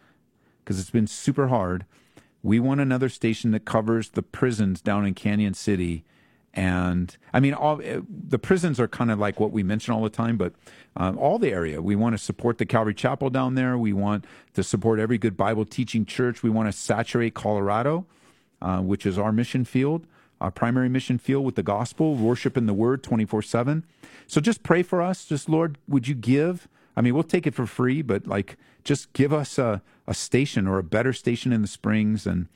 because 0.64 0.80
it's 0.80 0.90
been 0.90 1.06
super 1.06 1.46
hard, 1.46 1.86
we 2.42 2.58
want 2.58 2.80
another 2.80 3.08
station 3.08 3.52
that 3.52 3.64
covers 3.64 4.08
the 4.08 4.22
prisons 4.22 4.80
down 4.80 5.06
in 5.06 5.14
Cañon 5.14 5.54
City. 5.54 6.04
And 6.54 7.16
I 7.32 7.40
mean, 7.40 7.54
all 7.54 7.80
eh, 7.82 8.00
the 8.08 8.38
prisons 8.38 8.78
are 8.78 8.88
kind 8.88 9.10
of 9.10 9.18
like 9.18 9.40
what 9.40 9.52
we 9.52 9.62
mention 9.62 9.94
all 9.94 10.02
the 10.02 10.10
time, 10.10 10.36
but 10.36 10.52
um, 10.96 11.18
all 11.18 11.38
the 11.38 11.50
area. 11.50 11.80
We 11.80 11.96
want 11.96 12.14
to 12.14 12.18
support 12.18 12.58
the 12.58 12.66
Calvary 12.66 12.94
Chapel 12.94 13.30
down 13.30 13.54
there. 13.54 13.78
We 13.78 13.92
want 13.92 14.26
to 14.54 14.62
support 14.62 15.00
every 15.00 15.16
good 15.16 15.36
Bible 15.36 15.64
teaching 15.64 16.04
church. 16.04 16.42
We 16.42 16.50
want 16.50 16.68
to 16.68 16.72
saturate 16.72 17.32
Colorado, 17.32 18.06
uh, 18.60 18.80
which 18.80 19.06
is 19.06 19.18
our 19.18 19.32
mission 19.32 19.64
field 19.64 20.06
our 20.42 20.50
primary 20.50 20.88
mission 20.88 21.18
field 21.18 21.44
with 21.44 21.54
the 21.54 21.62
gospel, 21.62 22.16
worship 22.16 22.56
in 22.56 22.66
the 22.66 22.74
word 22.74 23.02
24 23.02 23.42
7. 23.42 23.86
So 24.26 24.40
just 24.40 24.62
pray 24.62 24.82
for 24.82 25.00
us. 25.00 25.24
Just, 25.24 25.48
Lord, 25.48 25.78
would 25.86 26.08
you 26.08 26.16
give? 26.16 26.68
I 26.96 27.00
mean, 27.00 27.14
we'll 27.14 27.22
take 27.22 27.46
it 27.46 27.54
for 27.54 27.64
free, 27.64 28.02
but 28.02 28.26
like, 28.26 28.58
just 28.84 29.12
give 29.12 29.32
us 29.32 29.56
a, 29.56 29.80
a 30.06 30.14
station 30.14 30.66
or 30.66 30.78
a 30.78 30.82
better 30.82 31.12
station 31.12 31.52
in 31.52 31.62
the 31.62 31.68
Springs. 31.68 32.26
And 32.26 32.48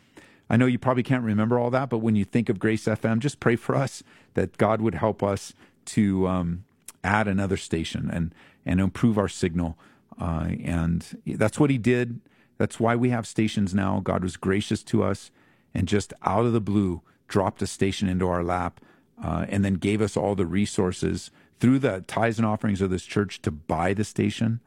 I 0.48 0.56
know 0.56 0.66
you 0.66 0.78
probably 0.78 1.02
can't 1.02 1.24
remember 1.24 1.58
all 1.58 1.70
that, 1.70 1.90
but 1.90 1.98
when 1.98 2.14
you 2.14 2.24
think 2.24 2.48
of 2.48 2.58
Grace 2.58 2.84
FM, 2.84 3.18
just 3.18 3.40
pray 3.40 3.56
for 3.56 3.74
us 3.74 4.02
that 4.34 4.56
God 4.58 4.80
would 4.80 4.94
help 4.94 5.22
us 5.22 5.52
to 5.86 6.28
um, 6.28 6.64
add 7.02 7.26
another 7.26 7.56
station 7.56 8.10
and, 8.12 8.34
and 8.64 8.80
improve 8.80 9.18
our 9.18 9.28
signal. 9.28 9.76
Uh, 10.20 10.50
and 10.62 11.20
that's 11.26 11.58
what 11.58 11.70
He 11.70 11.78
did. 11.78 12.20
That's 12.58 12.80
why 12.80 12.96
we 12.96 13.10
have 13.10 13.26
stations 13.26 13.74
now. 13.74 14.00
God 14.02 14.22
was 14.22 14.36
gracious 14.36 14.82
to 14.84 15.02
us 15.02 15.30
and 15.74 15.88
just 15.88 16.12
out 16.22 16.46
of 16.46 16.52
the 16.52 16.60
blue 16.60 17.02
dropped 17.28 17.60
a 17.60 17.66
station 17.66 18.08
into 18.08 18.28
our 18.28 18.42
lap 18.42 18.80
uh, 19.22 19.46
and 19.48 19.64
then 19.64 19.74
gave 19.74 20.00
us 20.00 20.16
all 20.16 20.34
the 20.34 20.46
resources 20.46 21.30
through 21.58 21.78
the 21.78 22.02
tithes 22.06 22.38
and 22.38 22.46
offerings 22.46 22.80
of 22.80 22.90
this 22.90 23.04
church 23.04 23.42
to 23.42 23.50
buy 23.50 23.92
the 23.92 24.04
station. 24.04 24.60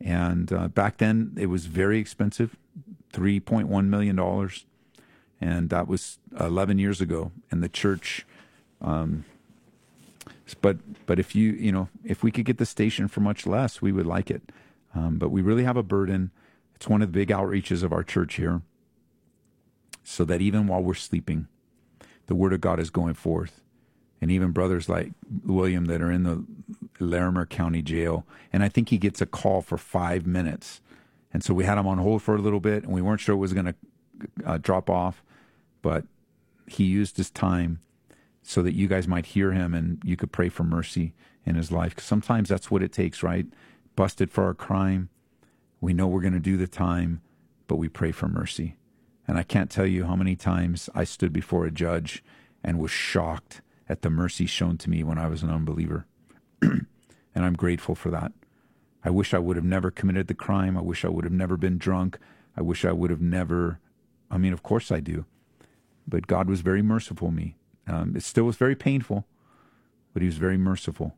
And 0.00 0.52
uh, 0.52 0.68
back 0.68 0.98
then, 0.98 1.32
it 1.36 1.46
was 1.46 1.66
very 1.66 1.98
expensive 1.98 2.56
$3.1 3.12 3.86
million. 3.86 4.50
And 5.40 5.70
that 5.70 5.86
was 5.86 6.18
11 6.38 6.78
years 6.78 7.00
ago. 7.00 7.32
And 7.50 7.62
the 7.62 7.68
church. 7.68 8.26
Um, 8.80 9.24
but 10.60 10.78
but 11.06 11.18
if 11.18 11.34
you 11.34 11.52
you 11.52 11.72
know 11.72 11.88
if 12.04 12.22
we 12.22 12.30
could 12.30 12.44
get 12.44 12.58
the 12.58 12.66
station 12.66 13.08
for 13.08 13.20
much 13.20 13.46
less, 13.46 13.82
we 13.82 13.92
would 13.92 14.06
like 14.06 14.30
it. 14.30 14.42
Um, 14.94 15.18
but 15.18 15.30
we 15.30 15.42
really 15.42 15.64
have 15.64 15.76
a 15.76 15.82
burden. 15.82 16.30
It's 16.74 16.88
one 16.88 17.02
of 17.02 17.12
the 17.12 17.18
big 17.18 17.28
outreaches 17.28 17.82
of 17.82 17.92
our 17.92 18.02
church 18.02 18.34
here. 18.34 18.62
So 20.04 20.24
that 20.24 20.40
even 20.40 20.66
while 20.66 20.82
we're 20.82 20.94
sleeping, 20.94 21.48
the 22.26 22.34
word 22.34 22.52
of 22.52 22.60
God 22.60 22.80
is 22.80 22.88
going 22.88 23.14
forth. 23.14 23.60
And 24.20 24.30
even 24.30 24.52
brothers 24.52 24.88
like 24.88 25.12
William 25.44 25.84
that 25.86 26.00
are 26.00 26.10
in 26.10 26.22
the 26.22 26.44
Larimer 26.98 27.46
County 27.46 27.82
Jail. 27.82 28.24
And 28.52 28.62
I 28.62 28.68
think 28.68 28.88
he 28.88 28.98
gets 28.98 29.20
a 29.20 29.26
call 29.26 29.60
for 29.60 29.76
five 29.76 30.26
minutes. 30.26 30.80
And 31.32 31.44
so 31.44 31.52
we 31.52 31.64
had 31.64 31.78
him 31.78 31.86
on 31.86 31.98
hold 31.98 32.22
for 32.22 32.34
a 32.34 32.40
little 32.40 32.58
bit, 32.58 32.84
and 32.84 32.92
we 32.92 33.02
weren't 33.02 33.20
sure 33.20 33.34
it 33.34 33.38
was 33.38 33.52
going 33.52 33.66
to 33.66 33.74
uh, 34.44 34.58
drop 34.58 34.88
off. 34.88 35.22
But 35.82 36.04
he 36.66 36.84
used 36.84 37.16
his 37.16 37.30
time 37.30 37.80
so 38.42 38.62
that 38.62 38.74
you 38.74 38.88
guys 38.88 39.06
might 39.06 39.26
hear 39.26 39.52
him 39.52 39.74
and 39.74 40.00
you 40.04 40.16
could 40.16 40.32
pray 40.32 40.48
for 40.48 40.64
mercy 40.64 41.14
in 41.44 41.54
his 41.54 41.70
life. 41.72 41.94
'Cause 41.94 42.04
sometimes 42.04 42.48
that's 42.48 42.70
what 42.70 42.82
it 42.82 42.92
takes, 42.92 43.22
right? 43.22 43.46
Busted 43.96 44.30
for 44.30 44.44
our 44.44 44.54
crime. 44.54 45.08
We 45.80 45.92
know 45.92 46.08
we're 46.08 46.20
going 46.20 46.32
to 46.32 46.40
do 46.40 46.56
the 46.56 46.66
time, 46.66 47.20
but 47.66 47.76
we 47.76 47.88
pray 47.88 48.12
for 48.12 48.28
mercy. 48.28 48.76
And 49.26 49.38
I 49.38 49.42
can't 49.42 49.70
tell 49.70 49.86
you 49.86 50.04
how 50.04 50.16
many 50.16 50.36
times 50.36 50.88
I 50.94 51.04
stood 51.04 51.32
before 51.32 51.66
a 51.66 51.70
judge 51.70 52.24
and 52.64 52.78
was 52.78 52.90
shocked 52.90 53.60
at 53.88 54.02
the 54.02 54.10
mercy 54.10 54.46
shown 54.46 54.76
to 54.78 54.90
me 54.90 55.02
when 55.04 55.18
I 55.18 55.28
was 55.28 55.42
an 55.42 55.50
unbeliever. 55.50 56.06
and 56.62 56.86
I'm 57.34 57.54
grateful 57.54 57.94
for 57.94 58.10
that. 58.10 58.32
I 59.04 59.10
wish 59.10 59.32
I 59.32 59.38
would 59.38 59.56
have 59.56 59.64
never 59.64 59.90
committed 59.90 60.26
the 60.26 60.34
crime. 60.34 60.76
I 60.76 60.80
wish 60.80 61.04
I 61.04 61.08
would 61.08 61.24
have 61.24 61.32
never 61.32 61.56
been 61.56 61.78
drunk. 61.78 62.18
I 62.56 62.62
wish 62.62 62.84
I 62.84 62.92
would 62.92 63.10
have 63.10 63.20
never. 63.20 63.78
I 64.30 64.38
mean, 64.38 64.52
of 64.52 64.62
course 64.62 64.90
I 64.90 65.00
do. 65.00 65.24
But 66.08 66.26
God 66.26 66.48
was 66.48 66.60
very 66.62 66.82
merciful 66.82 67.28
to 67.28 67.34
me. 67.34 67.56
Um, 67.86 68.16
it 68.16 68.22
still 68.22 68.44
was 68.44 68.56
very 68.56 68.74
painful, 68.74 69.26
but 70.12 70.22
He 70.22 70.26
was 70.26 70.38
very 70.38 70.56
merciful. 70.56 71.14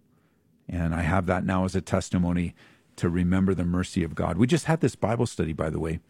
And 0.68 0.94
I 0.94 1.02
have 1.02 1.26
that 1.26 1.44
now 1.44 1.64
as 1.64 1.74
a 1.74 1.80
testimony 1.80 2.54
to 2.96 3.08
remember 3.08 3.54
the 3.54 3.64
mercy 3.64 4.04
of 4.04 4.14
God. 4.14 4.36
We 4.36 4.46
just 4.46 4.66
had 4.66 4.80
this 4.80 4.94
Bible 4.94 5.26
study, 5.26 5.52
by 5.52 5.70
the 5.70 5.80
way, 5.80 6.00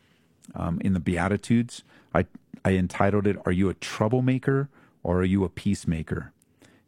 um, 0.55 0.81
in 0.83 0.93
the 0.93 1.01
Beatitudes. 1.01 1.83
I, 2.15 2.27
I 2.65 2.73
entitled 2.73 3.27
it, 3.27 3.37
Are 3.47 3.53
You 3.53 3.69
a 3.69 3.75
Troublemaker 3.75 4.69
or 5.03 5.21
Are 5.21 5.25
You 5.25 5.45
a 5.45 5.49
Peacemaker? 5.49 6.33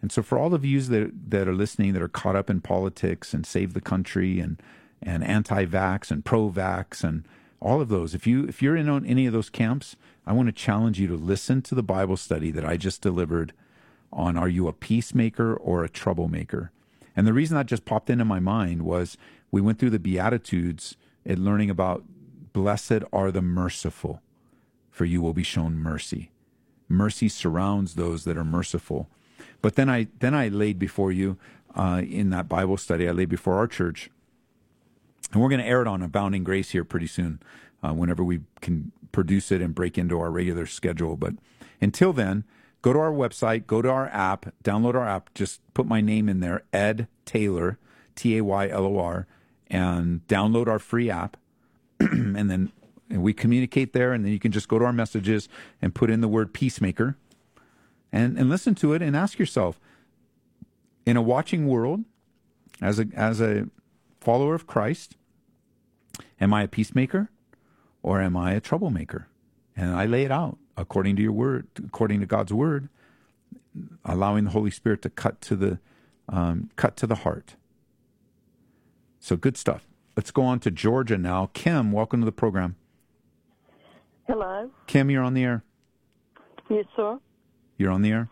And 0.03 0.11
so, 0.11 0.23
for 0.23 0.37
all 0.37 0.53
of 0.53 0.65
you 0.65 0.81
that, 0.83 1.13
that 1.31 1.47
are 1.47 1.55
listening 1.55 1.93
that 1.93 2.03
are 2.03 2.09
caught 2.09 2.35
up 2.35 2.51
in 2.51 2.61
politics 2.61 3.33
and 3.33 3.47
save 3.47 3.73
the 3.73 3.81
country 3.81 4.41
and, 4.41 4.61
and 5.01 5.23
anti 5.23 5.65
vax 5.65 6.11
and 6.11 6.25
pro 6.25 6.51
vax 6.51 7.05
and 7.05 7.25
all 7.63 7.81
of 7.81 7.89
those, 7.89 8.15
if, 8.15 8.27
you, 8.27 8.47
if 8.47 8.61
you're 8.61 8.77
in 8.77 8.89
on 8.89 9.07
any 9.07 9.27
of 9.27 9.33
those 9.33 9.49
camps, 9.49 9.97
I 10.27 10.33
want 10.33 10.49
to 10.49 10.53
challenge 10.53 10.99
you 10.99 11.07
to 11.07 11.15
listen 11.15 11.63
to 11.63 11.75
the 11.75 11.83
Bible 11.83 12.17
study 12.17 12.51
that 12.51 12.65
I 12.65 12.77
just 12.77 13.01
delivered 13.01 13.53
on 14.13 14.37
are 14.37 14.49
you 14.49 14.69
a 14.69 14.73
peacemaker 14.73 15.55
or 15.55 15.83
a 15.83 15.89
troublemaker? 15.89 16.71
And 17.17 17.27
the 17.27 17.33
reason 17.33 17.57
that 17.57 17.67
just 17.67 17.85
popped 17.85 18.11
into 18.11 18.25
my 18.25 18.41
mind 18.41 18.83
was 18.83 19.17
we 19.51 19.61
went 19.61 19.79
through 19.79 19.91
the 19.91 19.99
Beatitudes 19.99 20.97
and 21.25 21.45
learning 21.45 21.71
about 21.71 22.05
blessed 22.53 23.05
are 23.13 23.31
the 23.31 23.43
merciful, 23.43 24.21
for 24.91 25.05
you 25.05 25.23
will 25.23 25.35
be 25.35 25.43
shown 25.43 25.77
mercy. 25.77 26.31
Mercy 26.89 27.29
surrounds 27.29 27.95
those 27.95 28.25
that 28.25 28.37
are 28.37 28.45
merciful. 28.45 29.09
But 29.61 29.77
then 29.77 29.89
I 29.89 30.09
then 30.19 30.35
I 30.35 30.49
laid 30.49 30.79
before 30.79 31.13
you 31.13 31.39
uh, 31.75 32.03
in 32.05 32.31
that 32.31 32.49
Bible 32.49 32.77
study. 32.77 33.09
I 33.09 33.13
laid 33.13 33.29
before 33.29 33.55
our 33.55 33.67
church, 33.67 34.11
and 35.33 35.41
we're 35.41 35.49
going 35.49 35.61
to 35.61 35.67
air 35.67 35.83
it 35.83 35.89
on 35.89 36.03
Abounding 36.03 36.45
Grace 36.45 36.71
here 36.71 36.85
pretty 36.85 37.07
soon, 37.07 37.41
uh, 37.83 37.93
whenever 37.93 38.23
we 38.23 38.41
can 38.61 38.93
produce 39.13 39.51
it 39.51 39.63
and 39.63 39.75
break 39.75 39.97
into 39.97 40.21
our 40.21 40.31
regular 40.31 40.67
schedule. 40.67 41.17
But 41.17 41.35
until 41.81 42.13
then, 42.13 42.45
go 42.83 42.93
to 42.93 42.99
our 42.99 43.13
website, 43.13 43.67
go 43.67 43.81
to 43.83 43.89
our 43.89 44.09
app, 44.09 44.53
download 44.63 44.95
our 44.95 45.07
app. 45.07 45.33
Just 45.35 45.61
put 45.75 45.87
my 45.87 46.01
name 46.01 46.29
in 46.29 46.41
there, 46.41 46.63
Ed 46.73 47.09
Taylor, 47.25 47.79
T 48.15 48.37
A 48.37 48.45
Y 48.45 48.69
L 48.69 48.87
O 48.87 48.99
R, 48.99 49.27
and 49.69 50.27
download 50.27 50.69
our 50.69 50.79
free 50.79 51.11
app, 51.11 51.37
and 52.01 52.51
then 52.51 52.73
we 53.09 53.33
communicate 53.33 53.93
there. 53.93 54.13
And 54.13 54.25
then 54.25 54.33
you 54.33 54.39
can 54.39 54.53
just 54.53 54.69
go 54.69 54.79
to 54.79 54.85
our 54.85 54.93
messages 54.93 55.49
and 55.81 55.95
put 55.95 56.11
in 56.11 56.21
the 56.21 56.29
word 56.29 56.53
peacemaker, 56.53 57.17
and 58.13 58.37
and 58.39 58.51
listen 58.51 58.75
to 58.77 58.93
it 58.93 59.01
and 59.01 59.17
ask 59.17 59.39
yourself 59.39 59.81
in 61.07 61.17
a 61.17 61.23
watching 61.23 61.67
world, 61.67 62.05
as 62.81 62.99
a 62.99 63.07
as 63.15 63.41
a 63.41 63.69
follower 64.21 64.55
of 64.55 64.67
Christ, 64.67 65.17
am 66.41 66.53
I 66.53 66.63
a 66.63 66.69
peacemaker 66.69 67.31
or 68.03 68.21
am 68.21 68.37
I 68.37 68.53
a 68.53 68.61
troublemaker? 68.61 69.29
And 69.77 69.95
I 69.95 70.07
lay 70.07 70.25
it 70.25 70.31
out 70.31 70.59
according 70.77 71.17
to 71.17 71.23
your 71.23 71.33
word, 71.33 71.67
according 71.85 72.21
to 72.21 72.27
God's 72.27 72.53
word, 72.53 72.89
allowing 74.05 74.45
the 74.45 74.51
Holy 74.51 74.71
Spirit 74.71 75.03
to 75.03 75.11
cut 75.11 75.41
to 75.43 75.57
the 75.57 75.79
um, 76.29 76.71
cut 76.77 76.97
to 76.99 77.07
the 77.07 77.17
heart. 77.17 77.57
So 79.19 79.37
good 79.37 79.57
stuff. 79.57 79.87
Let's 80.17 80.31
go 80.31 80.43
on 80.43 80.61
to 80.61 80.71
Georgia 80.71 81.17
now. 81.17 81.51
Kim, 81.55 81.93
welcome 81.93 82.21
to 82.21 82.27
the 82.27 82.33
program. 82.33 82.77
Hello. 84.27 84.71
Kim, 84.87 85.11
you're 85.11 85.23
on 85.23 85.35
the 85.35 85.45
air. 85.45 85.65
Yes, 86.69 86.85
sir. 86.97 87.19
You're 87.77 87.91
on 87.91 88.03
the 88.03 88.11
air. 88.13 88.29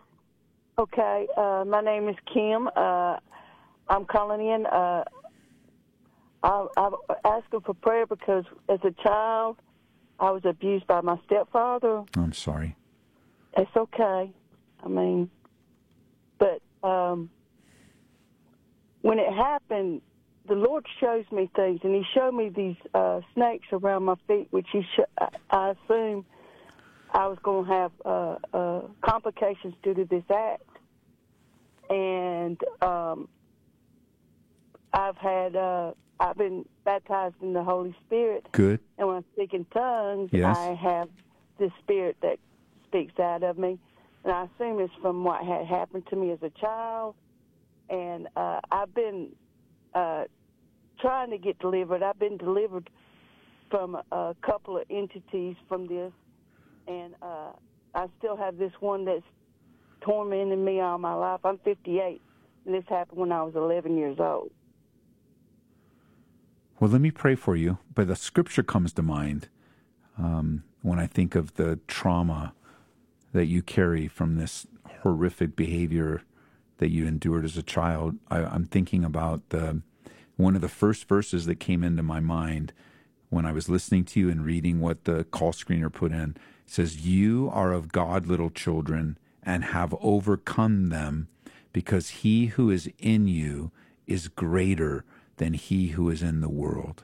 Okay, 0.78 1.26
uh, 1.36 1.64
my 1.66 1.80
name 1.80 2.08
is 2.08 2.16
Kim. 2.32 2.68
Uh, 2.74 3.16
I'm 3.88 4.04
calling 4.06 4.46
in. 4.46 4.66
Uh, 4.66 5.04
I, 6.42 6.66
I'm 6.76 6.94
asking 7.24 7.60
for 7.60 7.74
prayer 7.74 8.06
because 8.06 8.44
as 8.68 8.78
a 8.84 8.92
child, 9.02 9.58
I 10.18 10.30
was 10.30 10.42
abused 10.44 10.86
by 10.86 11.00
my 11.00 11.18
stepfather. 11.26 12.04
I'm 12.16 12.32
sorry. 12.32 12.76
It's 13.56 13.70
okay. 13.76 14.32
I 14.82 14.88
mean, 14.88 15.30
but 16.38 16.60
um, 16.86 17.30
when 19.02 19.18
it 19.18 19.32
happened, 19.32 20.02
the 20.46 20.54
Lord 20.54 20.86
shows 21.00 21.24
me 21.30 21.50
things, 21.54 21.80
and 21.82 21.94
He 21.94 22.02
showed 22.14 22.32
me 22.32 22.48
these 22.48 22.76
uh, 22.94 23.20
snakes 23.34 23.68
around 23.72 24.04
my 24.04 24.14
feet, 24.26 24.48
which 24.50 24.66
He 24.72 24.82
sh- 24.82 25.26
I 25.50 25.70
assume 25.72 26.24
I 27.12 27.26
was 27.26 27.38
going 27.42 27.66
to 27.66 27.72
have 27.72 27.92
uh, 28.04 28.36
uh, 28.54 28.80
complications 29.02 29.74
due 29.82 29.94
to 29.94 30.04
this 30.04 30.24
act 30.30 30.62
and 31.90 32.56
um, 32.82 33.28
I've 34.92 35.16
had 35.16 35.56
uh, 35.56 35.92
I've 36.20 36.36
been 36.36 36.66
baptized 36.84 37.36
in 37.40 37.54
the 37.54 37.64
Holy 37.64 37.96
Spirit. 38.06 38.46
Good. 38.52 38.78
And 38.98 39.08
when 39.08 39.16
I 39.16 39.22
speak 39.32 39.54
in 39.54 39.64
tongues, 39.66 40.28
Yes. 40.32 40.56
I 40.56 40.74
have 40.74 41.08
the 41.58 41.70
Spirit 41.82 42.18
that 42.20 42.38
speaks 42.86 43.18
out 43.18 43.42
of 43.42 43.56
me, 43.56 43.78
and 44.24 44.32
I 44.32 44.44
assume 44.44 44.80
it's 44.80 44.92
from 45.00 45.24
what 45.24 45.42
had 45.44 45.66
happened 45.66 46.06
to 46.10 46.16
me 46.16 46.30
as 46.30 46.38
a 46.42 46.50
child. 46.60 47.14
And 47.88 48.28
uh, 48.36 48.60
I've 48.70 48.94
been 48.94 49.30
uh, 49.94 50.24
trying 51.00 51.30
to 51.30 51.38
get 51.38 51.58
delivered. 51.58 52.02
I've 52.02 52.18
been 52.18 52.36
delivered 52.36 52.90
from 53.70 53.96
a 54.12 54.36
couple 54.42 54.76
of 54.76 54.84
entities 54.90 55.56
from 55.68 55.86
this, 55.86 56.12
and 56.86 57.14
uh, 57.22 57.52
I 57.94 58.06
still 58.18 58.36
have 58.36 58.58
this 58.58 58.72
one 58.80 59.06
that's 59.06 59.24
tormenting 60.02 60.64
me 60.64 60.80
all 60.80 60.98
my 60.98 61.14
life. 61.14 61.40
I'm 61.44 61.58
58, 61.58 62.20
and 62.66 62.74
this 62.74 62.84
happened 62.88 63.18
when 63.18 63.32
I 63.32 63.42
was 63.42 63.54
11 63.54 63.96
years 63.96 64.18
old. 64.18 64.50
Well, 66.80 66.90
let 66.90 67.02
me 67.02 67.10
pray 67.10 67.34
for 67.34 67.56
you. 67.56 67.76
But 67.94 68.08
the 68.08 68.16
scripture 68.16 68.62
comes 68.62 68.94
to 68.94 69.02
mind 69.02 69.48
um, 70.16 70.64
when 70.80 70.98
I 70.98 71.06
think 71.06 71.34
of 71.34 71.54
the 71.54 71.78
trauma 71.86 72.54
that 73.32 73.46
you 73.46 73.60
carry 73.62 74.08
from 74.08 74.36
this 74.36 74.66
horrific 75.02 75.54
behavior 75.54 76.22
that 76.78 76.90
you 76.90 77.06
endured 77.06 77.44
as 77.44 77.58
a 77.58 77.62
child. 77.62 78.16
I, 78.30 78.38
I'm 78.38 78.64
thinking 78.64 79.04
about 79.04 79.50
the 79.50 79.82
one 80.36 80.56
of 80.56 80.62
the 80.62 80.70
first 80.70 81.06
verses 81.06 81.44
that 81.44 81.60
came 81.60 81.84
into 81.84 82.02
my 82.02 82.18
mind 82.18 82.72
when 83.28 83.44
I 83.44 83.52
was 83.52 83.68
listening 83.68 84.04
to 84.06 84.20
you 84.20 84.30
and 84.30 84.44
reading 84.44 84.80
what 84.80 85.04
the 85.04 85.24
call 85.24 85.52
screener 85.52 85.92
put 85.92 86.12
in. 86.12 86.30
It 86.30 86.72
says, 86.72 87.06
"You 87.06 87.50
are 87.52 87.74
of 87.74 87.92
God, 87.92 88.26
little 88.26 88.48
children, 88.48 89.18
and 89.42 89.64
have 89.64 89.94
overcome 90.00 90.88
them, 90.88 91.28
because 91.74 92.08
He 92.08 92.46
who 92.46 92.70
is 92.70 92.88
in 92.98 93.28
you 93.28 93.70
is 94.06 94.28
greater." 94.28 95.04
Than 95.40 95.54
he 95.54 95.88
who 95.88 96.10
is 96.10 96.22
in 96.22 96.42
the 96.42 96.50
world. 96.50 97.02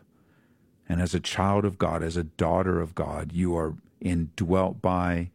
And 0.87 1.01
as 1.01 1.15
a 1.15 1.21
child 1.21 1.65
of 1.65 1.79
God, 1.79 2.03
as 2.03 2.19
a 2.19 2.23
daughter 2.23 2.83
of 2.83 2.95
God, 2.95 3.33
you 3.33 3.57
are 3.57 3.77
indwelt 3.99 4.83
by, 4.83 5.31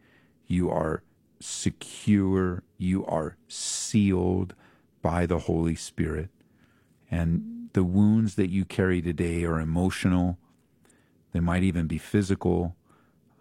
you 0.46 0.70
are 0.70 1.02
secure, 1.40 2.62
you 2.78 3.04
are 3.06 3.36
sealed 3.48 4.54
by 5.02 5.26
the 5.26 5.40
Holy 5.40 5.74
Spirit. 5.74 6.30
And 7.10 7.70
the 7.72 7.82
wounds 7.82 8.36
that 8.36 8.50
you 8.50 8.64
carry 8.64 9.02
today 9.02 9.42
are 9.42 9.58
emotional, 9.58 10.38
they 11.32 11.40
might 11.40 11.64
even 11.64 11.88
be 11.88 11.98
physical, 11.98 12.76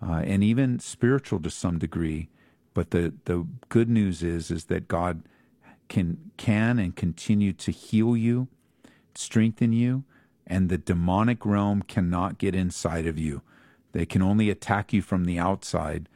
uh, 0.02 0.24
and 0.26 0.44
even 0.44 0.80
spiritual 0.80 1.40
to 1.40 1.52
some 1.52 1.78
degree. 1.78 2.30
But 2.74 2.90
the, 2.90 3.14
the 3.26 3.46
good 3.70 3.90
news 3.90 4.24
is 4.24 4.50
is 4.50 4.66
that 4.66 4.88
God 4.88 5.22
can 5.88 6.32
can 6.38 6.80
and 6.80 6.96
continue 6.96 7.54
to 7.54 7.72
heal 7.72 8.18
you 8.18 8.48
strengthen 9.18 9.74
you, 9.74 10.04
and 10.46 10.70
the 10.70 10.78
demonic 10.78 11.46
realm 11.46 11.82
cannot 11.82 12.38
get 12.38 12.56
inside 12.56 13.08
of 13.08 13.18
you. 13.18 13.42
They 13.92 14.06
can 14.06 14.22
only 14.22 14.50
attack 14.50 14.94
you 14.94 15.02
from 15.02 15.26
the 15.26 15.38
outside, 15.38 16.08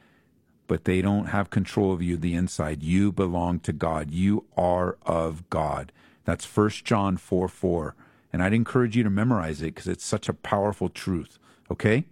but 0.68 0.86
they 0.86 1.02
don't 1.02 1.28
have 1.28 1.50
control 1.50 1.91
of 1.91 2.02
you 2.02 2.18
the 2.18 2.34
inside. 2.34 2.84
You 2.84 3.12
belong 3.12 3.60
to 3.62 3.74
God. 3.74 4.12
You 4.12 4.46
are 4.58 4.98
of 5.06 5.50
God. 5.50 5.91
That's 6.24 6.46
1 6.46 6.70
John 6.84 7.18
4 7.18 7.48
4. 7.48 7.96
And 8.34 8.43
I'd 8.43 8.54
encourage 8.54 8.98
you 8.98 9.04
to 9.04 9.10
memorize 9.10 9.62
it 9.62 9.76
because 9.76 9.88
it's 9.88 10.06
such 10.06 10.28
a 10.28 10.34
powerful 10.34 10.89
truth. 10.89 11.38
Okay? 11.72 12.06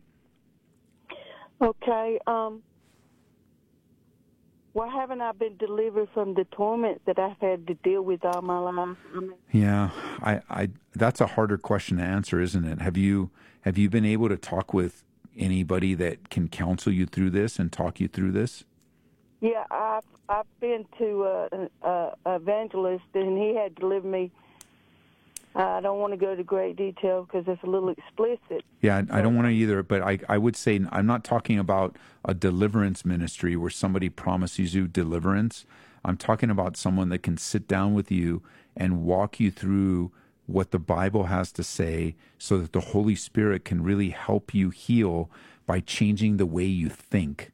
Okay. 1.62 2.20
Um, 2.28 2.62
why 4.74 4.90
haven't 4.90 5.22
I 5.22 5.32
been 5.32 5.56
delivered 5.58 6.10
from 6.14 6.34
the 6.34 6.46
torment 6.46 7.02
that 7.06 7.20
I've 7.20 7.38
had 7.40 7.68
to 7.68 7.76
deal 7.76 8.02
with 8.02 8.26
all 8.26 8.42
my 8.42 8.60
life? 8.60 8.98
I 9.16 9.20
mean, 9.20 9.34
Yeah, 9.52 9.92
I, 10.22 10.42
I 10.50 10.70
that's 10.96 11.22
a 11.22 11.28
harder 11.28 11.58
question 11.58 11.98
to 11.98 12.04
answer, 12.04 12.40
isn't 12.42 12.66
it? 12.66 12.82
Have 12.82 12.98
you 12.98 13.30
have 13.62 13.78
you 13.78 13.90
been 13.90 14.06
able 14.06 14.30
to 14.30 14.38
talk 14.38 14.74
with 14.74 15.04
anybody 15.38 15.94
that 15.96 16.30
can 16.30 16.48
counsel 16.48 16.92
you 16.92 17.06
through 17.06 17.30
this 17.32 17.60
and 17.60 17.72
talk 17.72 18.00
you 18.00 18.08
through 18.08 18.32
this? 18.32 18.64
yeah, 19.42 19.66
I've 19.70 20.04
I've 20.30 20.60
been 20.60 20.86
to 21.00 21.48
an 21.52 21.70
uh, 21.84 22.12
evangelist, 22.26 23.04
and 23.14 23.38
he 23.38 23.56
had 23.56 23.76
delivered 23.76 24.10
me. 24.10 24.32
I 25.56 25.82
don't 25.82 26.00
want 26.00 26.14
to 26.14 26.18
go 26.18 26.36
to 26.36 26.44
great 26.44 26.76
detail 26.76 27.24
because 27.24 27.46
it's 27.48 27.62
a 27.64 27.68
little 27.68 27.90
explicit. 27.90 28.64
Yeah, 28.82 29.04
I 29.12 29.22
don't 29.22 29.36
want 29.36 29.48
to 29.48 29.54
either, 29.54 29.84
but 29.84 30.02
I, 30.02 30.20
I 30.28 30.38
would 30.38 30.56
say 30.56 30.80
I'm 30.92 31.06
not 31.06 31.24
talking 31.24 31.60
about 31.60 31.96
a 32.26 32.34
deliverance 32.34 33.06
ministry 33.06 33.56
where 33.56 33.70
somebody 33.70 34.10
promises 34.10 34.74
you 34.74 34.88
deliverance. 34.88 35.66
I'm 36.04 36.18
talking 36.18 36.50
about 36.50 36.76
someone 36.76 37.10
that 37.10 37.24
can 37.24 37.38
sit 37.38 37.68
down 37.68 37.94
with 37.94 38.12
you 38.12 38.42
and 38.76 39.04
walk 39.04 39.40
you 39.40 39.52
through 39.52 40.12
what 40.48 40.72
the 40.72 40.80
Bible 40.80 41.26
has 41.26 41.52
to 41.54 41.64
say 41.64 42.16
so 42.38 42.58
that 42.58 42.74
the 42.74 42.82
Holy 42.82 43.16
Spirit 43.16 43.64
can 43.64 43.84
really 43.84 44.10
help 44.10 44.54
you 44.54 44.72
heal 44.72 45.30
by 45.66 45.80
changing 45.80 46.38
the 46.38 46.46
way 46.46 46.66
you 46.66 46.90
think. 46.90 47.52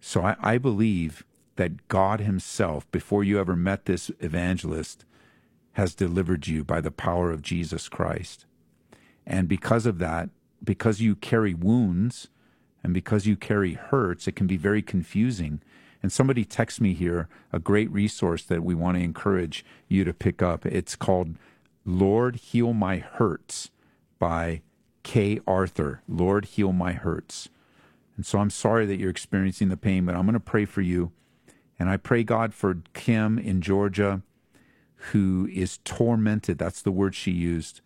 So 0.00 0.22
I, 0.22 0.36
I 0.40 0.58
believe 0.58 1.24
that 1.56 1.86
God 1.88 2.20
Himself, 2.20 2.90
before 2.90 3.22
you 3.22 3.38
ever 3.38 3.54
met 3.54 3.84
this 3.84 4.10
evangelist, 4.20 5.04
has 5.74 5.94
delivered 5.94 6.46
you 6.46 6.64
by 6.64 6.80
the 6.80 6.90
power 6.90 7.30
of 7.30 7.42
Jesus 7.42 7.88
Christ. 7.88 8.46
And 9.26 9.48
because 9.48 9.86
of 9.86 9.98
that, 9.98 10.30
because 10.62 11.00
you 11.00 11.14
carry 11.14 11.54
wounds 11.54 12.28
and 12.82 12.92
because 12.92 13.26
you 13.26 13.36
carry 13.36 13.74
hurts, 13.74 14.26
it 14.26 14.36
can 14.36 14.46
be 14.46 14.56
very 14.56 14.82
confusing. 14.82 15.60
And 16.02 16.12
somebody 16.12 16.44
texts 16.44 16.80
me 16.80 16.92
here 16.94 17.28
a 17.52 17.58
great 17.58 17.90
resource 17.90 18.44
that 18.44 18.62
we 18.62 18.74
want 18.74 18.96
to 18.96 19.02
encourage 19.02 19.64
you 19.88 20.04
to 20.04 20.12
pick 20.12 20.42
up. 20.42 20.66
It's 20.66 20.96
called 20.96 21.36
Lord 21.84 22.36
Heal 22.36 22.72
My 22.72 22.98
Hurts 22.98 23.70
by 24.18 24.62
Kay 25.02 25.40
Arthur. 25.46 26.02
Lord 26.08 26.44
Heal 26.44 26.72
My 26.72 26.92
Hurts. 26.92 27.48
And 28.16 28.24
so 28.24 28.38
I'm 28.38 28.50
sorry 28.50 28.86
that 28.86 28.98
you're 28.98 29.10
experiencing 29.10 29.70
the 29.70 29.76
pain, 29.76 30.04
but 30.04 30.14
I'm 30.14 30.22
going 30.22 30.34
to 30.34 30.40
pray 30.40 30.66
for 30.66 30.82
you 30.82 31.12
And 31.78 31.88
I 31.88 31.96
pray, 31.96 32.22
God, 32.22 32.54
for 32.54 32.78
Kim 32.92 33.38
in 33.38 33.60
Georgia 33.60 34.22
who 35.12 35.48
is 35.52 35.78
tormented. 35.84 36.58
That's 36.58 36.82
the 36.82 36.92
word 36.92 37.14
she 37.14 37.30
used. 37.30 37.80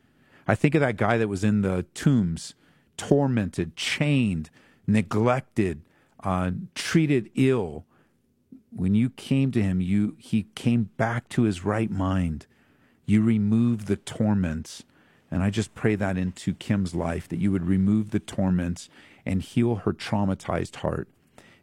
I 0.47 0.55
think 0.55 0.75
of 0.75 0.81
that 0.81 0.97
guy 0.97 1.19
that 1.19 1.29
was 1.29 1.45
in 1.45 1.63
the 1.63 1.85
tombs, 1.95 2.55
tormented, 2.97 3.77
chained, 3.77 4.51
neglected, 4.87 5.83
uh, 6.23 6.53
treated 6.75 7.31
ill. 7.35 7.85
When 8.71 8.95
you 8.95 9.11
came 9.11 9.51
to 9.53 9.63
him, 9.63 9.81
you 9.81 10.17
he 10.19 10.47
came 10.55 10.91
back 10.97 11.29
to 11.31 11.43
his 11.43 11.65
right 11.65 11.91
mind. 11.91 12.47
You 13.07 13.23
removed 13.23 13.87
the 13.87 13.97
torments. 13.97 14.85
And 15.31 15.43
I 15.43 15.51
just 15.51 15.75
pray 15.75 15.95
that 15.95 16.17
into 16.17 16.55
Kim's 16.55 16.95
life, 16.95 17.29
that 17.29 17.39
you 17.39 17.53
would 17.53 17.67
remove 17.67 18.11
the 18.11 18.21
torments 18.21 18.89
and 19.27 19.43
heal 19.43 19.77
her 19.77 19.93
traumatized 19.93 20.77
heart. 20.77 21.09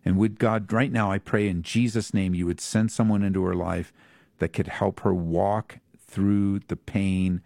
And 0.03 0.17
would 0.17 0.37
God, 0.37 0.71
right 0.71 0.91
now, 0.91 1.11
I 1.11 1.17
pray 1.17 1.47
in 1.47 1.63
Jesus' 1.63 2.13
name, 2.13 2.35
you 2.35 2.45
would 2.45 2.61
send 2.61 2.91
someone 2.91 3.23
into 3.23 3.43
her 3.43 3.55
life 3.55 3.91
that 4.39 4.53
could 4.53 4.67
help 4.67 5.01
her 5.01 5.13
walk 5.13 5.79
through 5.97 6.59
the 6.67 6.75
pain 6.75 7.41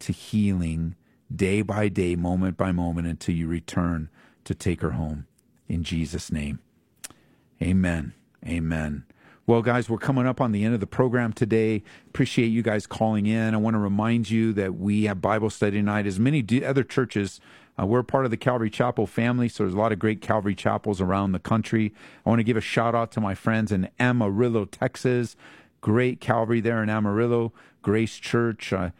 to 0.00 0.12
healing 0.12 0.94
day 1.34 1.62
by 1.62 1.88
day, 1.88 2.16
moment 2.16 2.56
by 2.56 2.72
moment, 2.72 3.06
until 3.06 3.34
you 3.34 3.46
return 3.46 4.08
to 4.44 4.54
take 4.54 4.80
her 4.80 4.92
home. 4.92 5.26
In 5.68 5.84
Jesus' 5.84 6.32
name. 6.32 6.60
Amen. 7.60 8.14
Amen. 8.46 9.04
Well, 9.46 9.62
guys, 9.62 9.88
we're 9.88 9.98
coming 9.98 10.26
up 10.26 10.40
on 10.40 10.52
the 10.52 10.64
end 10.64 10.74
of 10.74 10.80
the 10.80 10.86
program 10.86 11.32
today. 11.32 11.82
Appreciate 12.06 12.48
you 12.48 12.62
guys 12.62 12.86
calling 12.86 13.26
in. 13.26 13.54
I 13.54 13.56
want 13.56 13.74
to 13.74 13.78
remind 13.78 14.30
you 14.30 14.52
that 14.52 14.74
we 14.74 15.04
have 15.04 15.22
Bible 15.22 15.48
study 15.48 15.78
tonight, 15.78 16.06
as 16.06 16.20
many 16.20 16.44
other 16.62 16.84
churches. 16.84 17.40
Uh, 17.80 17.86
we're 17.86 18.02
part 18.02 18.26
of 18.26 18.30
the 18.30 18.36
Calvary 18.36 18.68
Chapel 18.68 19.06
family, 19.06 19.48
so 19.48 19.64
there's 19.64 19.74
a 19.74 19.78
lot 19.78 19.90
of 19.90 19.98
great 19.98 20.20
Calvary 20.20 20.54
Chapels 20.54 21.00
around 21.00 21.32
the 21.32 21.38
country. 21.38 21.94
I 22.26 22.28
want 22.28 22.40
to 22.40 22.44
give 22.44 22.58
a 22.58 22.60
shout 22.60 22.94
out 22.94 23.10
to 23.12 23.20
my 23.20 23.34
friends 23.34 23.72
in 23.72 23.88
Amarillo, 23.98 24.66
Texas. 24.66 25.34
Great 25.80 26.20
Calvary 26.20 26.60
there 26.60 26.82
in 26.82 26.90
Amarillo, 26.90 27.52
Grace 27.82 28.16
Church. 28.16 28.72
Uh, 28.72 28.90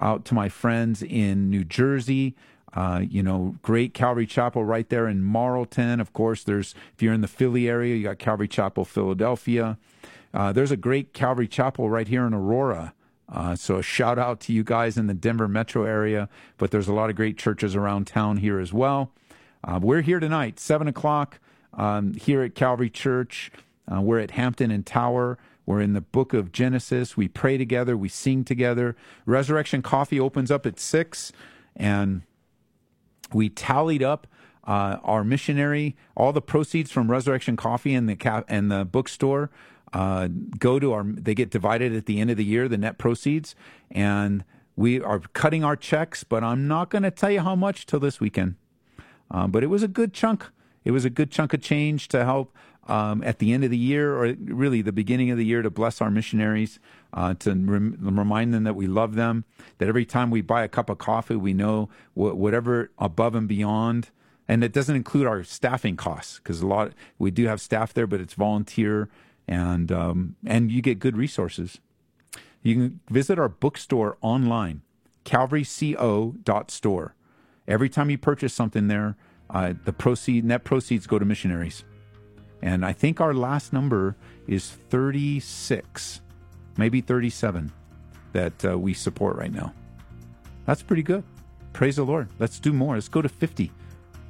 out 0.00 0.24
to 0.26 0.34
my 0.34 0.48
friends 0.48 1.02
in 1.02 1.50
New 1.50 1.64
Jersey. 1.64 2.34
Uh, 2.74 3.02
you 3.06 3.22
know, 3.22 3.56
great 3.60 3.92
Calvary 3.92 4.26
Chapel 4.26 4.64
right 4.64 4.88
there 4.88 5.06
in 5.06 5.22
Marlton. 5.22 6.00
Of 6.00 6.12
course, 6.12 6.42
there's 6.42 6.74
if 6.94 7.02
you're 7.02 7.12
in 7.12 7.20
the 7.20 7.28
Philly 7.28 7.68
area, 7.68 7.94
you 7.94 8.04
got 8.04 8.18
Calvary 8.18 8.48
Chapel, 8.48 8.84
Philadelphia. 8.84 9.76
Uh, 10.32 10.52
there's 10.52 10.70
a 10.70 10.76
great 10.76 11.12
Calvary 11.12 11.46
Chapel 11.46 11.90
right 11.90 12.08
here 12.08 12.26
in 12.26 12.32
Aurora. 12.32 12.94
Uh, 13.28 13.54
so 13.54 13.76
a 13.76 13.82
shout 13.82 14.18
out 14.18 14.40
to 14.40 14.52
you 14.52 14.64
guys 14.64 14.96
in 14.96 15.06
the 15.06 15.14
Denver 15.14 15.48
metro 15.48 15.84
area. 15.84 16.28
But 16.56 16.70
there's 16.70 16.88
a 16.88 16.94
lot 16.94 17.10
of 17.10 17.16
great 17.16 17.36
churches 17.36 17.76
around 17.76 18.06
town 18.06 18.38
here 18.38 18.58
as 18.58 18.72
well. 18.72 19.12
Uh, 19.62 19.78
we're 19.80 20.00
here 20.00 20.18
tonight, 20.18 20.58
seven 20.58 20.88
o'clock, 20.88 21.38
um, 21.74 22.14
here 22.14 22.42
at 22.42 22.54
Calvary 22.54 22.90
Church. 22.90 23.52
Uh, 23.90 24.00
we're 24.00 24.18
at 24.18 24.32
Hampden 24.32 24.70
and 24.70 24.86
Tower. 24.86 25.38
We're 25.66 25.80
in 25.80 25.92
the 25.92 26.00
book 26.00 26.34
of 26.34 26.52
Genesis. 26.52 27.16
We 27.16 27.28
pray 27.28 27.56
together. 27.56 27.96
We 27.96 28.08
sing 28.08 28.44
together. 28.44 28.96
Resurrection 29.26 29.82
Coffee 29.82 30.18
opens 30.18 30.50
up 30.50 30.66
at 30.66 30.80
six, 30.80 31.32
and 31.76 32.22
we 33.32 33.48
tallied 33.48 34.02
up 34.02 34.26
uh, 34.66 34.98
our 35.02 35.24
missionary. 35.24 35.96
All 36.16 36.32
the 36.32 36.42
proceeds 36.42 36.90
from 36.90 37.10
Resurrection 37.10 37.56
Coffee 37.56 37.94
and 37.94 38.08
the 38.08 38.16
ca- 38.16 38.44
and 38.48 38.70
the 38.70 38.84
bookstore 38.84 39.50
uh, 39.92 40.28
go 40.58 40.78
to 40.78 40.92
our. 40.92 41.04
They 41.04 41.34
get 41.34 41.50
divided 41.50 41.94
at 41.94 42.06
the 42.06 42.20
end 42.20 42.30
of 42.30 42.36
the 42.36 42.44
year. 42.44 42.68
The 42.68 42.78
net 42.78 42.98
proceeds, 42.98 43.54
and 43.90 44.44
we 44.74 45.00
are 45.00 45.20
cutting 45.20 45.62
our 45.62 45.76
checks. 45.76 46.24
But 46.24 46.42
I'm 46.42 46.66
not 46.66 46.90
going 46.90 47.02
to 47.02 47.10
tell 47.10 47.30
you 47.30 47.40
how 47.40 47.54
much 47.54 47.86
till 47.86 48.00
this 48.00 48.20
weekend. 48.20 48.56
Um, 49.30 49.50
but 49.50 49.62
it 49.62 49.68
was 49.68 49.82
a 49.82 49.88
good 49.88 50.12
chunk. 50.12 50.46
It 50.84 50.90
was 50.90 51.04
a 51.04 51.10
good 51.10 51.30
chunk 51.30 51.54
of 51.54 51.62
change 51.62 52.08
to 52.08 52.24
help 52.24 52.52
um, 52.88 53.22
at 53.22 53.38
the 53.38 53.52
end 53.52 53.62
of 53.64 53.70
the 53.70 53.78
year, 53.78 54.16
or 54.16 54.34
really 54.44 54.82
the 54.82 54.92
beginning 54.92 55.30
of 55.30 55.38
the 55.38 55.44
year, 55.44 55.62
to 55.62 55.70
bless 55.70 56.00
our 56.00 56.10
missionaries, 56.10 56.80
uh, 57.12 57.34
to 57.34 57.50
rem- 57.50 57.96
remind 58.00 58.52
them 58.52 58.64
that 58.64 58.74
we 58.74 58.86
love 58.86 59.14
them, 59.14 59.44
that 59.78 59.88
every 59.88 60.04
time 60.04 60.30
we 60.30 60.40
buy 60.40 60.64
a 60.64 60.68
cup 60.68 60.90
of 60.90 60.98
coffee, 60.98 61.36
we 61.36 61.52
know 61.52 61.88
wh- 62.14 62.34
whatever 62.36 62.90
above 62.98 63.34
and 63.34 63.46
beyond. 63.46 64.10
And 64.48 64.64
it 64.64 64.72
doesn't 64.72 64.96
include 64.96 65.26
our 65.26 65.44
staffing 65.44 65.96
costs 65.96 66.38
because 66.38 66.60
a 66.60 66.66
lot 66.66 66.92
we 67.18 67.30
do 67.30 67.46
have 67.46 67.60
staff 67.60 67.94
there, 67.94 68.08
but 68.08 68.20
it's 68.20 68.34
volunteer, 68.34 69.08
and 69.46 69.92
um, 69.92 70.34
and 70.44 70.70
you 70.70 70.82
get 70.82 70.98
good 70.98 71.16
resources. 71.16 71.78
You 72.62 72.74
can 72.74 73.00
visit 73.08 73.38
our 73.38 73.48
bookstore 73.48 74.18
online, 74.20 74.82
calvaryco.store. 75.24 77.14
Every 77.68 77.88
time 77.88 78.10
you 78.10 78.18
purchase 78.18 78.52
something 78.52 78.88
there, 78.88 79.16
uh, 79.48 79.74
the 79.84 79.92
proceed 79.92 80.44
net 80.44 80.64
proceeds 80.64 81.06
go 81.06 81.20
to 81.20 81.24
missionaries. 81.24 81.84
And 82.62 82.86
I 82.86 82.92
think 82.92 83.20
our 83.20 83.34
last 83.34 83.72
number 83.72 84.16
is 84.46 84.70
36, 84.70 86.20
maybe 86.76 87.00
37 87.00 87.72
that 88.32 88.64
uh, 88.64 88.78
we 88.78 88.94
support 88.94 89.36
right 89.36 89.52
now. 89.52 89.74
That's 90.64 90.82
pretty 90.82 91.02
good. 91.02 91.24
Praise 91.72 91.96
the 91.96 92.04
Lord. 92.04 92.28
Let's 92.38 92.60
do 92.60 92.72
more. 92.72 92.94
Let's 92.94 93.08
go 93.08 93.20
to 93.20 93.28
50. 93.28 93.72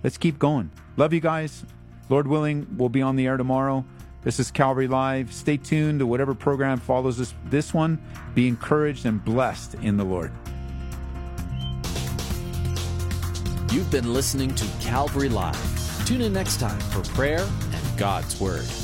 Let's 0.02 0.16
keep 0.16 0.38
going. 0.38 0.70
Love 0.96 1.12
you 1.12 1.20
guys. 1.20 1.64
Lord 2.08 2.26
willing, 2.26 2.66
we'll 2.76 2.88
be 2.88 3.02
on 3.02 3.16
the 3.16 3.26
air 3.26 3.36
tomorrow. 3.36 3.84
This 4.22 4.38
is 4.38 4.50
Calvary 4.50 4.88
Live. 4.88 5.32
Stay 5.32 5.56
tuned 5.56 5.98
to 5.98 6.06
whatever 6.06 6.34
program 6.34 6.78
follows 6.78 7.18
this, 7.18 7.34
this 7.46 7.74
one. 7.74 8.00
Be 8.34 8.48
encouraged 8.48 9.04
and 9.06 9.24
blessed 9.24 9.74
in 9.76 9.96
the 9.96 10.04
Lord. 10.04 10.32
You've 13.72 13.90
been 13.90 14.12
listening 14.12 14.54
to 14.54 14.66
Calvary 14.80 15.28
Live. 15.28 16.06
Tune 16.06 16.20
in 16.20 16.32
next 16.32 16.60
time 16.60 16.78
for 16.80 17.02
prayer 17.14 17.48
God's 17.96 18.40
Word. 18.40 18.81